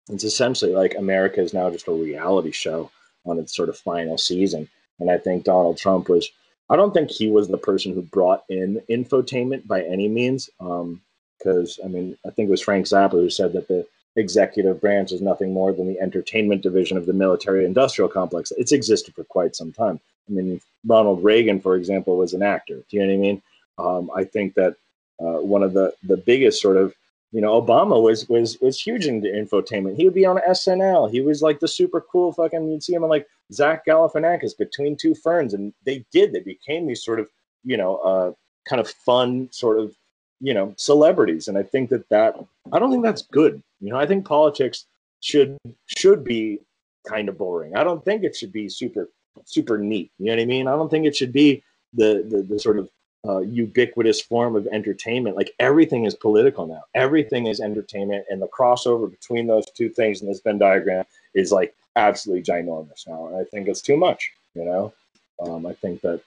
it's 0.10 0.24
essentially 0.24 0.74
like 0.74 0.96
America 0.96 1.42
is 1.42 1.54
now 1.54 1.70
just 1.70 1.90
a 1.90 1.92
reality 1.92 2.52
show 2.52 2.90
on 3.26 3.38
its 3.38 3.56
sort 3.56 3.70
of 3.70 3.78
final 3.78 4.18
season. 4.18 4.70
And 5.00 5.12
I 5.12 5.18
think 5.18 5.44
Donald 5.44 5.78
Trump 5.78 6.08
was 6.08 6.32
I 6.70 6.76
don't 6.76 6.94
think 6.94 7.12
he 7.12 7.30
was 7.30 7.48
the 7.48 7.58
person 7.58 7.94
who 7.94 8.02
brought 8.02 8.44
in 8.50 8.82
infotainment 8.90 9.68
by 9.68 9.84
any 9.84 10.08
means. 10.08 10.50
Because, 10.58 11.80
um, 11.84 11.86
I 11.86 11.88
mean, 11.90 12.18
I 12.26 12.30
think 12.32 12.48
it 12.48 12.52
was 12.52 12.62
Frank 12.62 12.86
Zappa 12.86 13.12
who 13.12 13.30
said 13.30 13.54
that 13.54 13.68
the 13.68 13.86
executive 14.16 14.80
branch 14.82 15.12
is 15.12 15.22
nothing 15.22 15.54
more 15.54 15.74
than 15.74 15.88
the 15.88 16.00
entertainment 16.00 16.62
division 16.62 16.98
of 16.98 17.06
the 17.06 17.14
military 17.14 17.66
industrial 17.66 18.10
complex. 18.10 18.52
It's 18.58 18.72
existed 18.72 19.14
for 19.14 19.24
quite 19.26 19.56
some 19.56 19.72
time. 19.72 20.00
I 20.30 20.32
mean, 20.32 20.62
Ronald 20.86 21.24
Reagan, 21.24 21.60
for 21.60 21.76
example, 21.76 22.18
was 22.18 22.34
an 22.34 22.42
actor. 22.42 22.76
Do 22.90 22.98
you 22.98 23.02
know 23.02 23.08
what 23.08 23.14
I 23.14 23.18
mean? 23.18 23.42
Um, 23.78 24.12
I 24.16 24.24
think 24.24 24.54
that 24.56 24.76
uh, 25.20 25.42
one 25.42 25.64
of 25.64 25.74
the, 25.74 25.94
the 26.04 26.18
biggest 26.18 26.62
sort 26.62 26.78
of 26.78 26.94
you 27.36 27.42
know, 27.42 27.62
Obama 27.62 28.02
was 28.02 28.30
was 28.30 28.58
was 28.62 28.80
huge 28.80 29.08
into 29.08 29.28
infotainment. 29.28 29.98
He 29.98 30.06
would 30.06 30.14
be 30.14 30.26
on 30.26 30.38
SNL. 30.48 31.12
He 31.12 31.20
was 31.20 31.42
like 31.42 31.60
the 31.60 31.68
super 31.68 32.00
cool 32.00 32.32
fucking. 32.32 32.70
You'd 32.70 32.82
see 32.82 32.94
him 32.94 33.04
on 33.04 33.10
like 33.10 33.28
Zach 33.52 33.86
Galifianakis 33.86 34.58
between 34.58 34.96
two 34.96 35.14
ferns, 35.14 35.54
and 35.54 35.74
they 35.86 36.06
did. 36.14 36.32
They 36.32 36.40
became 36.40 36.88
these 36.88 37.04
sort 37.04 37.20
of 37.20 37.30
you 37.66 37.76
know 37.76 37.98
uh, 37.98 38.32
kind 38.70 38.80
of 38.80 38.90
fun 38.90 39.50
sort 39.52 39.80
of 39.80 39.94
you 40.42 40.54
know 40.54 40.74
celebrities. 40.78 41.48
And 41.48 41.58
I 41.58 41.64
think 41.64 41.90
that 41.90 42.08
that 42.10 42.36
I 42.72 42.80
don't 42.80 42.92
think 42.92 43.04
that's 43.04 43.24
good. 43.24 43.62
You 43.82 43.92
know, 43.92 44.00
I 44.00 44.06
think 44.06 44.26
politics 44.26 44.86
should 45.22 45.58
should 45.88 46.24
be 46.24 46.60
kind 47.08 47.30
of 47.30 47.38
boring. 47.38 47.76
I 47.76 47.84
don't 47.84 48.04
think 48.04 48.24
it 48.24 48.36
should 48.36 48.52
be 48.52 48.70
super 48.70 49.10
super 49.46 49.78
neat. 49.78 50.12
You 50.20 50.28
know 50.28 50.34
what 50.34 50.42
I 50.42 50.46
mean? 50.46 50.68
I 50.68 50.76
don't 50.76 50.90
think 50.90 51.06
it 51.06 51.16
should 51.16 51.34
be 51.34 51.64
the 51.94 52.26
the, 52.28 52.42
the 52.42 52.60
sort 52.60 52.80
of 52.80 52.90
uh, 53.28 53.40
ubiquitous 53.40 54.22
form 54.22 54.56
of 54.56 54.68
entertainment. 54.68 55.36
Like 55.36 55.52
everything 55.60 56.06
is 56.06 56.14
political 56.14 56.68
now. 56.68 56.84
Everything 56.94 57.48
is 57.48 57.60
entertainment, 57.60 58.26
and 58.30 58.42
the 58.42 58.48
crossover 58.48 59.10
between 59.10 59.48
those 59.48 59.66
two 59.72 59.90
things 59.90 60.22
in 60.22 60.28
this 60.28 60.42
Venn 60.42 60.60
diagram 60.60 61.06
is 61.34 61.52
like 61.52 61.76
absolutely 61.96 62.44
ginormous 62.44 63.08
now. 63.08 63.28
And 63.28 63.38
I 63.38 63.44
think 63.46 63.68
it's 63.68 63.82
too 63.82 63.98
much. 63.98 64.32
You 64.54 64.66
know, 64.66 64.94
um, 65.40 65.66
I 65.66 65.74
think 65.74 66.02
that 66.02 66.22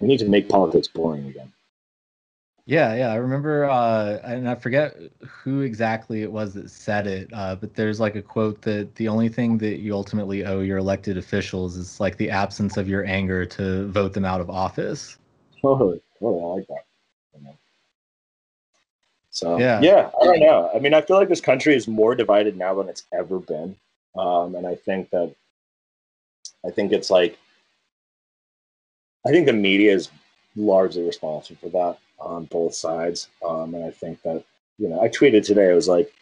we 0.00 0.08
need 0.08 0.18
to 0.18 0.28
make 0.28 0.48
politics 0.48 0.88
boring 0.88 1.26
again. 1.26 1.52
Yeah, 2.66 2.94
yeah. 2.94 3.12
I 3.12 3.14
remember, 3.14 3.64
uh, 3.64 4.18
and 4.24 4.48
I 4.48 4.56
forget 4.56 4.96
who 5.24 5.60
exactly 5.60 6.22
it 6.22 6.32
was 6.32 6.54
that 6.54 6.68
said 6.68 7.06
it, 7.06 7.30
uh, 7.32 7.54
but 7.54 7.74
there's 7.74 8.00
like 8.00 8.16
a 8.16 8.22
quote 8.22 8.60
that 8.62 8.92
the 8.96 9.06
only 9.06 9.28
thing 9.28 9.56
that 9.58 9.78
you 9.78 9.94
ultimately 9.94 10.44
owe 10.44 10.60
your 10.60 10.78
elected 10.78 11.16
officials 11.16 11.76
is 11.76 12.00
like 12.00 12.16
the 12.16 12.28
absence 12.28 12.76
of 12.76 12.88
your 12.88 13.06
anger 13.06 13.46
to 13.46 13.86
vote 13.88 14.12
them 14.12 14.24
out 14.24 14.40
of 14.40 14.50
office. 14.50 15.16
Totally. 15.62 16.00
Totally, 16.18 16.42
I 16.42 16.46
like 16.46 16.66
that. 16.68 16.86
So 19.36 19.58
yeah. 19.58 19.82
yeah, 19.82 20.10
I 20.18 20.24
don't 20.24 20.40
know. 20.40 20.70
I 20.74 20.78
mean, 20.78 20.94
I 20.94 21.02
feel 21.02 21.18
like 21.18 21.28
this 21.28 21.42
country 21.42 21.76
is 21.76 21.86
more 21.86 22.14
divided 22.14 22.56
now 22.56 22.72
than 22.72 22.88
it's 22.88 23.04
ever 23.12 23.38
been, 23.38 23.76
um, 24.16 24.54
and 24.54 24.66
I 24.66 24.76
think 24.76 25.10
that 25.10 25.34
I 26.64 26.70
think 26.70 26.90
it's 26.90 27.10
like 27.10 27.38
I 29.26 29.30
think 29.32 29.44
the 29.44 29.52
media 29.52 29.92
is 29.92 30.08
largely 30.56 31.02
responsible 31.02 31.58
for 31.60 31.68
that 31.68 31.98
on 32.26 32.44
both 32.46 32.74
sides, 32.74 33.28
um, 33.46 33.74
and 33.74 33.84
I 33.84 33.90
think 33.90 34.22
that 34.22 34.44
you 34.78 34.88
know 34.88 35.00
I 35.00 35.08
tweeted 35.08 35.44
today. 35.44 35.70
I 35.70 35.74
was 35.74 35.88
like, 35.88 36.12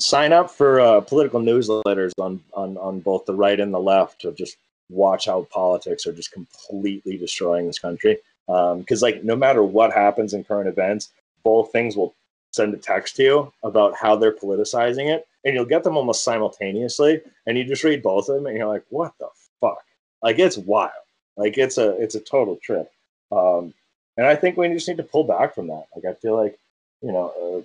sign 0.00 0.32
up 0.32 0.50
for 0.50 0.80
uh, 0.80 1.00
political 1.00 1.40
newsletters 1.40 2.12
on 2.18 2.42
on 2.54 2.76
on 2.78 3.00
both 3.00 3.26
the 3.26 3.34
right 3.34 3.58
and 3.58 3.72
the 3.74 3.80
left 3.80 4.20
to 4.22 4.32
just 4.32 4.56
watch 4.90 5.26
how 5.26 5.42
politics 5.50 6.06
are 6.06 6.12
just 6.12 6.32
completely 6.32 7.16
destroying 7.16 7.66
this 7.66 7.78
country. 7.78 8.18
Because 8.46 9.02
um, 9.02 9.06
like 9.06 9.24
no 9.24 9.36
matter 9.36 9.62
what 9.62 9.92
happens 9.92 10.32
in 10.32 10.42
current 10.42 10.68
events 10.68 11.10
both 11.44 11.72
things 11.72 11.96
will 11.96 12.14
send 12.52 12.74
a 12.74 12.78
text 12.78 13.16
to 13.16 13.22
you 13.22 13.52
about 13.62 13.94
how 13.94 14.16
they're 14.16 14.34
politicizing 14.34 15.14
it 15.14 15.26
and 15.44 15.54
you'll 15.54 15.64
get 15.64 15.84
them 15.84 15.96
almost 15.96 16.24
simultaneously 16.24 17.20
and 17.46 17.56
you 17.56 17.64
just 17.64 17.84
read 17.84 18.02
both 18.02 18.28
of 18.28 18.36
them 18.36 18.46
and 18.46 18.56
you're 18.56 18.66
like 18.66 18.84
what 18.90 19.12
the 19.20 19.28
fuck? 19.60 19.84
Like 20.22 20.38
it's 20.38 20.58
wild. 20.58 20.92
Like 21.36 21.58
it's 21.58 21.78
a 21.78 21.90
it's 22.02 22.14
a 22.14 22.20
total 22.20 22.58
trip. 22.62 22.90
Um, 23.30 23.74
and 24.18 24.26
i 24.26 24.36
think 24.36 24.56
we 24.56 24.68
just 24.68 24.88
need 24.88 24.98
to 24.98 25.02
pull 25.02 25.24
back 25.24 25.54
from 25.54 25.68
that 25.68 25.86
like 25.96 26.04
i 26.04 26.12
feel 26.12 26.36
like 26.36 26.58
you 27.00 27.10
know 27.10 27.32
uh, 27.42 27.62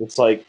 it's 0.00 0.18
like 0.18 0.44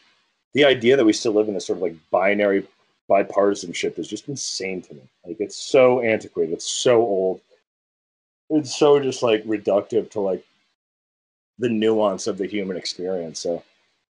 the 0.54 0.64
idea 0.64 0.96
that 0.96 1.04
we 1.04 1.12
still 1.12 1.32
live 1.32 1.46
in 1.46 1.54
this 1.54 1.66
sort 1.66 1.78
of 1.78 1.82
like 1.82 1.94
binary 2.10 2.66
bipartisanship 3.08 3.98
is 3.98 4.08
just 4.08 4.28
insane 4.28 4.82
to 4.82 4.94
me 4.94 5.02
like 5.24 5.36
it's 5.38 5.56
so 5.56 6.00
antiquated 6.00 6.54
it's 6.54 6.68
so 6.68 7.00
old 7.02 7.40
it's 8.50 8.76
so 8.76 8.98
just 8.98 9.22
like 9.22 9.44
reductive 9.44 10.10
to 10.10 10.20
like 10.20 10.44
the 11.58 11.68
nuance 11.68 12.26
of 12.26 12.38
the 12.38 12.46
human 12.46 12.76
experience. 12.76 13.40
So, 13.40 13.62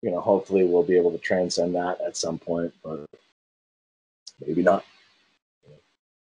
you 0.02 0.10
know, 0.10 0.20
hopefully 0.20 0.64
we'll 0.64 0.82
be 0.82 0.96
able 0.96 1.12
to 1.12 1.18
transcend 1.18 1.74
that 1.74 2.00
at 2.00 2.16
some 2.16 2.38
point, 2.38 2.72
but 2.82 3.06
maybe 4.44 4.62
not. 4.62 4.84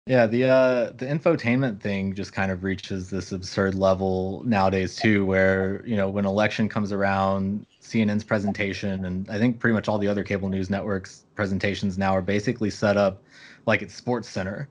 Yeah, 0.06 0.28
the 0.28 0.50
uh 0.50 0.86
the 0.98 1.06
infotainment 1.06 1.80
thing 1.80 2.14
just 2.14 2.34
kind 2.34 2.52
of 2.52 2.64
reaches 2.64 3.10
this 3.10 3.32
absurd 3.32 3.76
level 3.76 4.42
nowadays 4.46 4.98
too, 4.98 5.26
where 5.26 5.82
you 5.86 5.96
know 5.96 6.10
when 6.10 6.26
election 6.26 6.68
comes 6.68 6.92
around, 6.92 7.66
CNN's 7.82 8.24
presentation 8.24 9.06
and 9.06 9.30
I 9.30 9.38
think 9.38 9.60
pretty 9.60 9.74
much 9.74 9.88
all 9.88 9.98
the 9.98 10.10
other 10.10 10.24
cable 10.24 10.50
news 10.50 10.70
networks 10.70 11.24
presentations 11.36 11.98
now 11.98 12.14
are 12.16 12.22
basically 12.22 12.70
set 12.70 12.98
up 12.98 13.24
like 13.66 13.82
it's 13.82 13.94
Sports 13.94 14.28
Center 14.28 14.68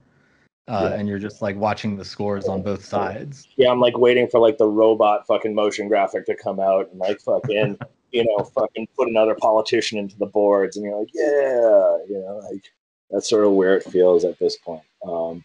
uh, 0.68 0.88
Yeah. 0.90 0.98
and 0.98 1.08
you're 1.08 1.18
just 1.18 1.40
like 1.40 1.56
watching 1.56 1.96
the 1.96 2.04
scores 2.04 2.46
on 2.46 2.62
both 2.62 2.84
sides. 2.84 3.48
Yeah, 3.56 3.70
I'm 3.70 3.80
like 3.80 3.96
waiting 3.96 4.28
for 4.28 4.38
like 4.38 4.58
the 4.58 4.66
robot 4.66 5.26
fucking 5.26 5.54
motion 5.54 5.88
graphic 5.88 6.26
to 6.26 6.34
come 6.34 6.60
out 6.60 6.90
and 6.90 7.00
like 7.00 7.20
fucking, 7.20 7.78
you 8.12 8.24
know, 8.24 8.44
fucking 8.44 8.86
put 8.96 9.08
another 9.08 9.34
politician 9.34 9.98
into 9.98 10.16
the 10.18 10.26
boards, 10.26 10.76
and 10.76 10.84
you're 10.84 10.98
like, 10.98 11.10
yeah, 11.14 11.98
you 12.08 12.22
know, 12.24 12.40
like 12.50 12.64
that's 13.10 13.28
sort 13.28 13.44
of 13.44 13.52
where 13.52 13.76
it 13.76 13.84
feels 13.84 14.24
at 14.24 14.38
this 14.38 14.56
point. 14.56 14.82
Um, 15.06 15.44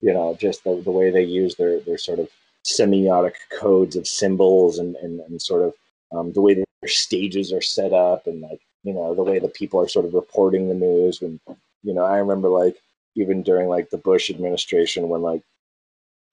you 0.00 0.12
know, 0.12 0.36
just 0.38 0.64
the, 0.64 0.80
the 0.82 0.90
way 0.90 1.10
they 1.10 1.22
use 1.24 1.54
their 1.54 1.80
their 1.80 1.98
sort 1.98 2.18
of 2.18 2.28
semiotic 2.64 3.34
codes 3.58 3.96
of 3.96 4.06
symbols 4.06 4.78
and 4.78 4.96
and, 4.96 5.20
and 5.20 5.40
sort 5.40 5.62
of 5.62 5.74
um, 6.16 6.32
the 6.32 6.40
way 6.40 6.54
their 6.54 6.64
stages 6.86 7.52
are 7.52 7.62
set 7.62 7.92
up 7.92 8.26
and 8.26 8.40
like 8.40 8.60
you 8.82 8.92
know 8.92 9.14
the 9.14 9.22
way 9.22 9.38
the 9.38 9.48
people 9.48 9.80
are 9.80 9.88
sort 9.88 10.04
of 10.04 10.14
reporting 10.14 10.68
the 10.68 10.74
news 10.74 11.20
when 11.20 11.38
you 11.82 11.94
know 11.94 12.04
i 12.04 12.16
remember 12.18 12.48
like 12.48 12.76
even 13.14 13.42
during 13.42 13.68
like 13.68 13.88
the 13.90 13.98
bush 13.98 14.28
administration 14.28 15.08
when 15.08 15.22
like 15.22 15.42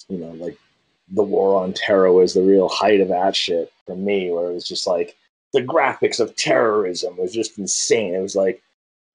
you 0.07 0.17
know 0.17 0.31
like 0.31 0.57
the 1.11 1.23
war 1.23 1.63
on 1.63 1.71
terror 1.73 2.11
was 2.11 2.33
the 2.33 2.41
real 2.41 2.67
height 2.67 2.99
of 2.99 3.07
that 3.07 3.35
shit 3.35 3.71
for 3.85 3.95
me 3.95 4.31
where 4.31 4.49
it 4.49 4.53
was 4.53 4.67
just 4.67 4.87
like 4.87 5.15
the 5.53 5.61
graphics 5.61 6.19
of 6.19 6.35
terrorism 6.35 7.17
was 7.17 7.33
just 7.33 7.57
insane. 7.57 8.13
It 8.13 8.21
was 8.21 8.35
like 8.35 8.61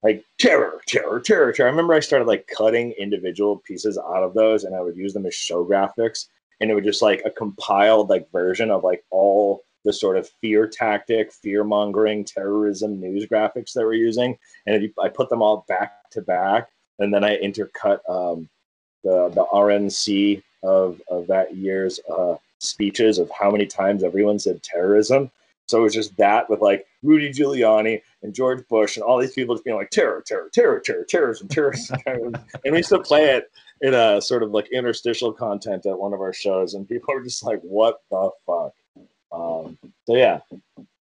like 0.05 0.24
terror 0.38 0.80
terror 0.86 1.18
terror 1.18 1.52
terror 1.52 1.68
i 1.68 1.70
remember 1.70 1.94
i 1.94 2.00
started 2.00 2.28
like 2.28 2.48
cutting 2.57 2.92
individual 2.92 3.57
pieces 3.66 3.98
out 3.98 4.22
of 4.22 4.34
those 4.34 4.62
and 4.62 4.76
i 4.76 4.80
would 4.80 4.96
use 4.96 5.12
them 5.12 5.26
as 5.26 5.34
show 5.34 5.64
graphics 5.64 6.26
and 6.61 6.70
it 6.70 6.74
would 6.74 6.84
just 6.84 7.02
like 7.02 7.22
a 7.24 7.30
compiled 7.30 8.09
like 8.09 8.30
version 8.30 8.70
of 8.70 8.84
like 8.84 9.02
all 9.11 9.64
the 9.84 9.92
sort 9.92 10.16
of 10.16 10.28
fear 10.40 10.66
tactic, 10.66 11.32
fear 11.32 11.62
mongering, 11.62 12.24
terrorism 12.24 13.00
news 13.00 13.26
graphics 13.26 13.72
that 13.74 13.84
we're 13.84 13.94
using, 13.94 14.38
and 14.66 14.82
you, 14.82 14.92
I 15.02 15.09
put 15.09 15.28
them 15.28 15.42
all 15.42 15.64
back 15.68 16.11
to 16.12 16.22
back, 16.22 16.70
and 16.98 17.12
then 17.12 17.22
I 17.22 17.36
intercut 17.36 17.98
um, 18.09 18.48
the 19.02 19.28
the 19.28 19.44
RNC 19.52 20.42
of 20.62 21.00
of 21.09 21.26
that 21.26 21.55
year's 21.55 22.00
uh, 22.11 22.36
speeches 22.59 23.18
of 23.18 23.30
how 23.38 23.50
many 23.50 23.66
times 23.66 24.02
everyone 24.02 24.38
said 24.38 24.62
terrorism. 24.62 25.30
So 25.66 25.78
it 25.78 25.82
was 25.82 25.94
just 25.94 26.16
that 26.16 26.48
with 26.48 26.61
like 26.61 26.86
Rudy 27.02 27.30
Giuliani 27.30 28.02
and 28.24 28.34
George 28.34 28.66
Bush 28.68 28.96
and 28.96 29.04
all 29.04 29.18
these 29.18 29.34
people 29.34 29.54
just 29.54 29.64
being 29.64 29.76
like 29.76 29.90
terror, 29.90 30.24
terror, 30.26 30.50
terror, 30.52 30.80
terror, 30.80 31.04
terrorism, 31.04 31.46
terrorism, 31.46 31.98
terrorism. 32.04 32.34
and 32.64 32.72
we 32.72 32.78
used 32.78 32.88
to 32.88 32.98
play 32.98 33.36
it 33.36 33.52
in 33.82 33.92
a 33.92 34.20
sort 34.20 34.42
of 34.42 34.50
like 34.50 34.66
interstitial 34.72 35.30
content 35.30 35.84
at 35.84 35.98
one 35.98 36.14
of 36.14 36.20
our 36.20 36.32
shows, 36.32 36.72
and 36.72 36.88
people 36.88 37.14
were 37.14 37.22
just 37.22 37.44
like, 37.44 37.60
"What 37.60 37.98
the 38.10 38.30
fuck." 38.46 38.72
Um, 39.30 39.78
so 40.06 40.16
yeah, 40.16 40.40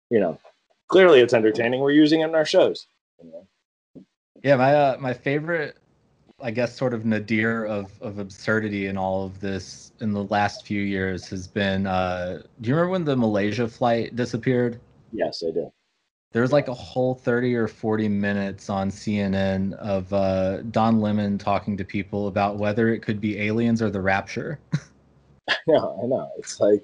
you 0.09 0.19
know, 0.19 0.39
clearly 0.87 1.19
it's 1.19 1.33
entertaining. 1.33 1.81
We're 1.81 1.91
using 1.91 2.21
it 2.21 2.29
in 2.29 2.35
our 2.35 2.45
shows. 2.45 2.87
you 3.21 3.31
know. 3.31 4.05
Yeah, 4.41 4.55
my 4.55 4.73
uh, 4.73 4.97
my 4.97 5.13
favorite, 5.13 5.77
I 6.41 6.51
guess, 6.51 6.73
sort 6.73 6.93
of 6.93 7.05
nadir 7.05 7.65
of 7.65 7.91
of 8.01 8.19
absurdity 8.19 8.87
in 8.87 8.97
all 8.97 9.25
of 9.25 9.41
this 9.41 9.91
in 9.99 10.13
the 10.13 10.23
last 10.23 10.65
few 10.65 10.81
years 10.81 11.27
has 11.27 11.49
been. 11.49 11.85
Uh, 11.85 12.43
do 12.61 12.69
you 12.69 12.75
remember 12.75 12.91
when 12.91 13.03
the 13.03 13.17
Malaysia 13.17 13.67
flight 13.67 14.15
disappeared? 14.15 14.79
Yes, 15.11 15.43
I 15.45 15.51
do. 15.51 15.69
There 16.31 16.43
was 16.43 16.51
like 16.51 16.67
a 16.67 16.73
whole 16.73 17.15
30 17.15 17.55
or 17.55 17.67
40 17.67 18.07
minutes 18.07 18.69
on 18.69 18.91
CNN 18.91 19.73
of 19.73 20.13
uh, 20.13 20.61
Don 20.63 21.01
Lemon 21.01 21.37
talking 21.37 21.75
to 21.77 21.83
people 21.83 22.27
about 22.27 22.57
whether 22.57 22.89
it 22.89 22.99
could 22.99 23.19
be 23.19 23.39
aliens 23.39 23.81
or 23.81 23.89
the 23.89 24.01
rapture. 24.01 24.59
No, 25.67 25.99
I 26.01 26.07
know. 26.07 26.31
It's 26.37 26.59
like 26.59 26.83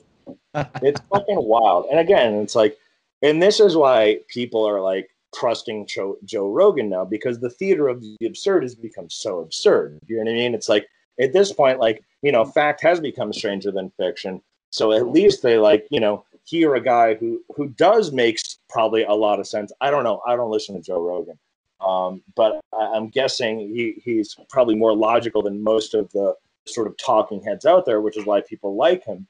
it's 0.81 1.01
fucking 1.11 1.43
wild. 1.43 1.87
And 1.91 1.99
again, 1.99 2.35
it's 2.35 2.55
like, 2.55 2.77
and 3.21 3.41
this 3.41 3.59
is 3.59 3.75
why 3.75 4.19
people 4.27 4.67
are 4.67 4.81
like 4.81 5.09
trusting 5.33 5.87
Joe 5.87 6.49
Rogan 6.49 6.89
now 6.89 7.05
because 7.05 7.39
the 7.39 7.49
theater 7.49 7.87
of 7.87 8.01
the 8.01 8.17
absurd 8.25 8.63
has 8.63 8.75
become 8.75 9.09
so 9.09 9.39
absurd. 9.39 9.99
You 10.07 10.17
know 10.17 10.23
what 10.23 10.31
I 10.31 10.35
mean? 10.35 10.53
It's 10.53 10.69
like 10.69 10.87
at 11.19 11.33
this 11.33 11.51
point, 11.51 11.79
like 11.79 12.03
you 12.21 12.31
know, 12.31 12.45
fact 12.45 12.81
has 12.81 12.99
become 12.99 13.33
stranger 13.33 13.71
than 13.71 13.91
fiction. 13.97 14.41
So 14.71 14.91
at 14.91 15.07
least 15.07 15.41
they 15.41 15.57
like 15.57 15.87
you 15.89 15.99
know 15.99 16.25
hear 16.45 16.75
a 16.75 16.81
guy 16.81 17.15
who 17.15 17.43
who 17.55 17.67
does 17.69 18.11
makes 18.11 18.59
probably 18.69 19.03
a 19.03 19.13
lot 19.13 19.39
of 19.39 19.47
sense. 19.47 19.71
I 19.81 19.91
don't 19.91 20.03
know. 20.03 20.21
I 20.25 20.35
don't 20.35 20.51
listen 20.51 20.75
to 20.75 20.81
Joe 20.81 21.01
Rogan, 21.01 21.37
um, 21.81 22.21
but 22.35 22.61
I, 22.73 22.93
I'm 22.95 23.09
guessing 23.09 23.59
he 23.59 23.95
he's 24.03 24.35
probably 24.49 24.75
more 24.75 24.95
logical 24.95 25.41
than 25.41 25.63
most 25.63 25.93
of 25.93 26.11
the 26.11 26.35
sort 26.65 26.87
of 26.87 26.97
talking 26.97 27.43
heads 27.43 27.65
out 27.65 27.85
there, 27.85 28.01
which 28.01 28.17
is 28.17 28.25
why 28.25 28.41
people 28.41 28.75
like 28.75 29.03
him 29.03 29.27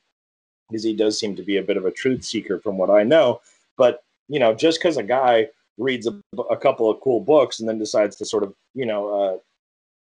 because 0.70 0.84
he 0.84 0.96
does 0.96 1.20
seem 1.20 1.36
to 1.36 1.44
be 1.44 1.58
a 1.58 1.64
bit 1.64 1.78
of 1.78 1.86
a 1.86 1.92
truth 1.92 2.24
seeker 2.24 2.60
from 2.60 2.78
what 2.78 2.90
I 2.90 3.04
know. 3.04 3.42
But 3.78 4.04
you 4.28 4.40
know, 4.40 4.54
just 4.54 4.80
because 4.80 4.98
a 4.98 5.04
guy 5.04 5.50
reads 5.78 6.08
a, 6.08 6.20
a 6.50 6.58
couple 6.58 6.90
of 6.90 7.00
cool 7.02 7.20
books 7.20 7.60
and 7.60 7.68
then 7.68 7.78
decides 7.78 8.16
to 8.18 8.26
sort 8.26 8.44
of 8.44 8.54
you 8.74 8.86
know 8.86 9.08
uh, 9.14 9.38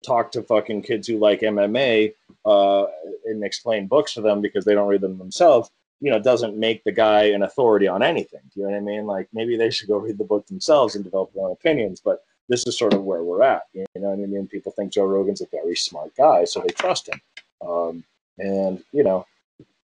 talk 0.05 0.31
to 0.31 0.43
fucking 0.43 0.81
kids 0.81 1.07
who 1.07 1.17
like 1.17 1.41
MMA 1.41 2.13
uh, 2.45 2.85
and 3.25 3.43
explain 3.43 3.87
books 3.87 4.13
to 4.15 4.21
them 4.21 4.41
because 4.41 4.65
they 4.65 4.73
don't 4.73 4.87
read 4.87 5.01
them 5.01 5.17
themselves, 5.17 5.69
you 6.01 6.11
know, 6.11 6.19
doesn't 6.19 6.57
make 6.57 6.83
the 6.83 6.91
guy 6.91 7.23
an 7.23 7.43
authority 7.43 7.87
on 7.87 8.03
anything. 8.03 8.41
Do 8.53 8.59
you 8.59 8.65
know 8.67 8.73
what 8.73 8.77
I 8.77 8.81
mean? 8.81 9.05
Like 9.05 9.27
maybe 9.33 9.57
they 9.57 9.69
should 9.69 9.87
go 9.87 9.97
read 9.97 10.17
the 10.17 10.23
book 10.23 10.45
themselves 10.47 10.95
and 10.95 11.03
develop 11.03 11.33
their 11.33 11.45
own 11.45 11.51
opinions. 11.51 12.01
But 12.03 12.23
this 12.49 12.67
is 12.67 12.77
sort 12.77 12.93
of 12.93 13.03
where 13.03 13.23
we're 13.23 13.43
at. 13.43 13.63
You 13.73 13.85
know 13.95 14.09
what 14.09 14.23
I 14.23 14.27
mean? 14.27 14.47
People 14.47 14.71
think 14.71 14.91
Joe 14.91 15.05
Rogan's 15.05 15.41
a 15.41 15.47
very 15.47 15.75
smart 15.75 16.15
guy, 16.15 16.45
so 16.45 16.59
they 16.61 16.73
trust 16.73 17.09
him. 17.09 17.21
Um, 17.65 18.03
and 18.37 18.83
you 18.91 19.03
know, 19.03 19.25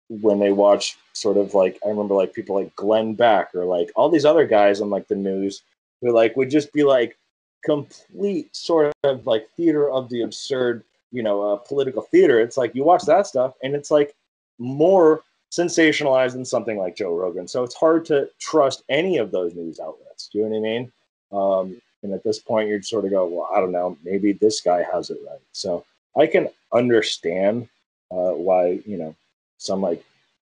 when 0.08 0.38
they 0.38 0.52
watch 0.52 0.96
sort 1.12 1.36
of 1.36 1.54
like 1.54 1.78
I 1.84 1.88
remember 1.88 2.14
like 2.14 2.32
people 2.32 2.56
like 2.56 2.74
Glenn 2.74 3.14
Beck 3.14 3.54
or 3.54 3.64
like 3.64 3.90
all 3.94 4.08
these 4.08 4.24
other 4.24 4.46
guys 4.46 4.80
on 4.80 4.90
like 4.90 5.08
the 5.08 5.16
news 5.16 5.62
who 6.00 6.12
like 6.12 6.36
would 6.36 6.50
just 6.50 6.72
be 6.72 6.84
like 6.84 7.18
complete 7.64 8.54
sort 8.56 8.92
of 9.04 9.26
like 9.26 9.48
theater 9.56 9.90
of 9.90 10.08
the 10.08 10.22
absurd, 10.22 10.84
you 11.12 11.22
know, 11.22 11.42
uh, 11.42 11.56
political 11.56 12.02
theater. 12.02 12.40
It's 12.40 12.56
like 12.56 12.74
you 12.74 12.84
watch 12.84 13.04
that 13.04 13.26
stuff 13.26 13.54
and 13.62 13.74
it's 13.74 13.90
like 13.90 14.14
more 14.58 15.22
sensationalized 15.50 16.32
than 16.32 16.44
something 16.44 16.78
like 16.78 16.96
Joe 16.96 17.16
Rogan. 17.16 17.48
So 17.48 17.64
it's 17.64 17.74
hard 17.74 18.04
to 18.06 18.28
trust 18.38 18.82
any 18.88 19.18
of 19.18 19.30
those 19.30 19.54
news 19.54 19.80
outlets. 19.80 20.28
Do 20.28 20.38
you 20.38 20.44
know 20.44 20.50
what 20.50 20.56
I 20.56 20.60
mean? 20.60 20.92
Um, 21.32 21.82
and 22.02 22.12
at 22.12 22.22
this 22.22 22.38
point, 22.38 22.68
you'd 22.68 22.84
sort 22.84 23.04
of 23.04 23.10
go, 23.10 23.26
well, 23.26 23.48
I 23.54 23.60
don't 23.60 23.72
know, 23.72 23.96
maybe 24.04 24.32
this 24.32 24.60
guy 24.60 24.84
has 24.92 25.10
it 25.10 25.18
right. 25.26 25.40
So 25.52 25.84
I 26.16 26.26
can 26.26 26.48
understand 26.72 27.68
uh, 28.10 28.32
why 28.32 28.80
you 28.86 28.96
know 28.96 29.14
some 29.58 29.80
like 29.80 30.04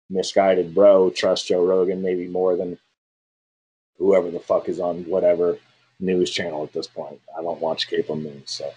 misguided 0.10 0.74
bro 0.74 1.10
trust 1.10 1.48
Joe 1.48 1.66
Rogan 1.66 2.02
maybe 2.02 2.28
more 2.28 2.56
than 2.56 2.78
whoever 3.98 4.32
the 4.32 4.39
fuck 4.39 4.70
is 4.70 4.80
on 4.80 5.04
whatever 5.06 5.58
news 6.00 6.30
channel 6.30 6.64
at 6.64 6.74
this 6.74 6.88
point. 6.88 7.20
I 7.38 7.41
don't 7.41 7.60
watch 7.60 7.89
cable 7.89 8.16
news, 8.16 8.43
so 8.45 8.72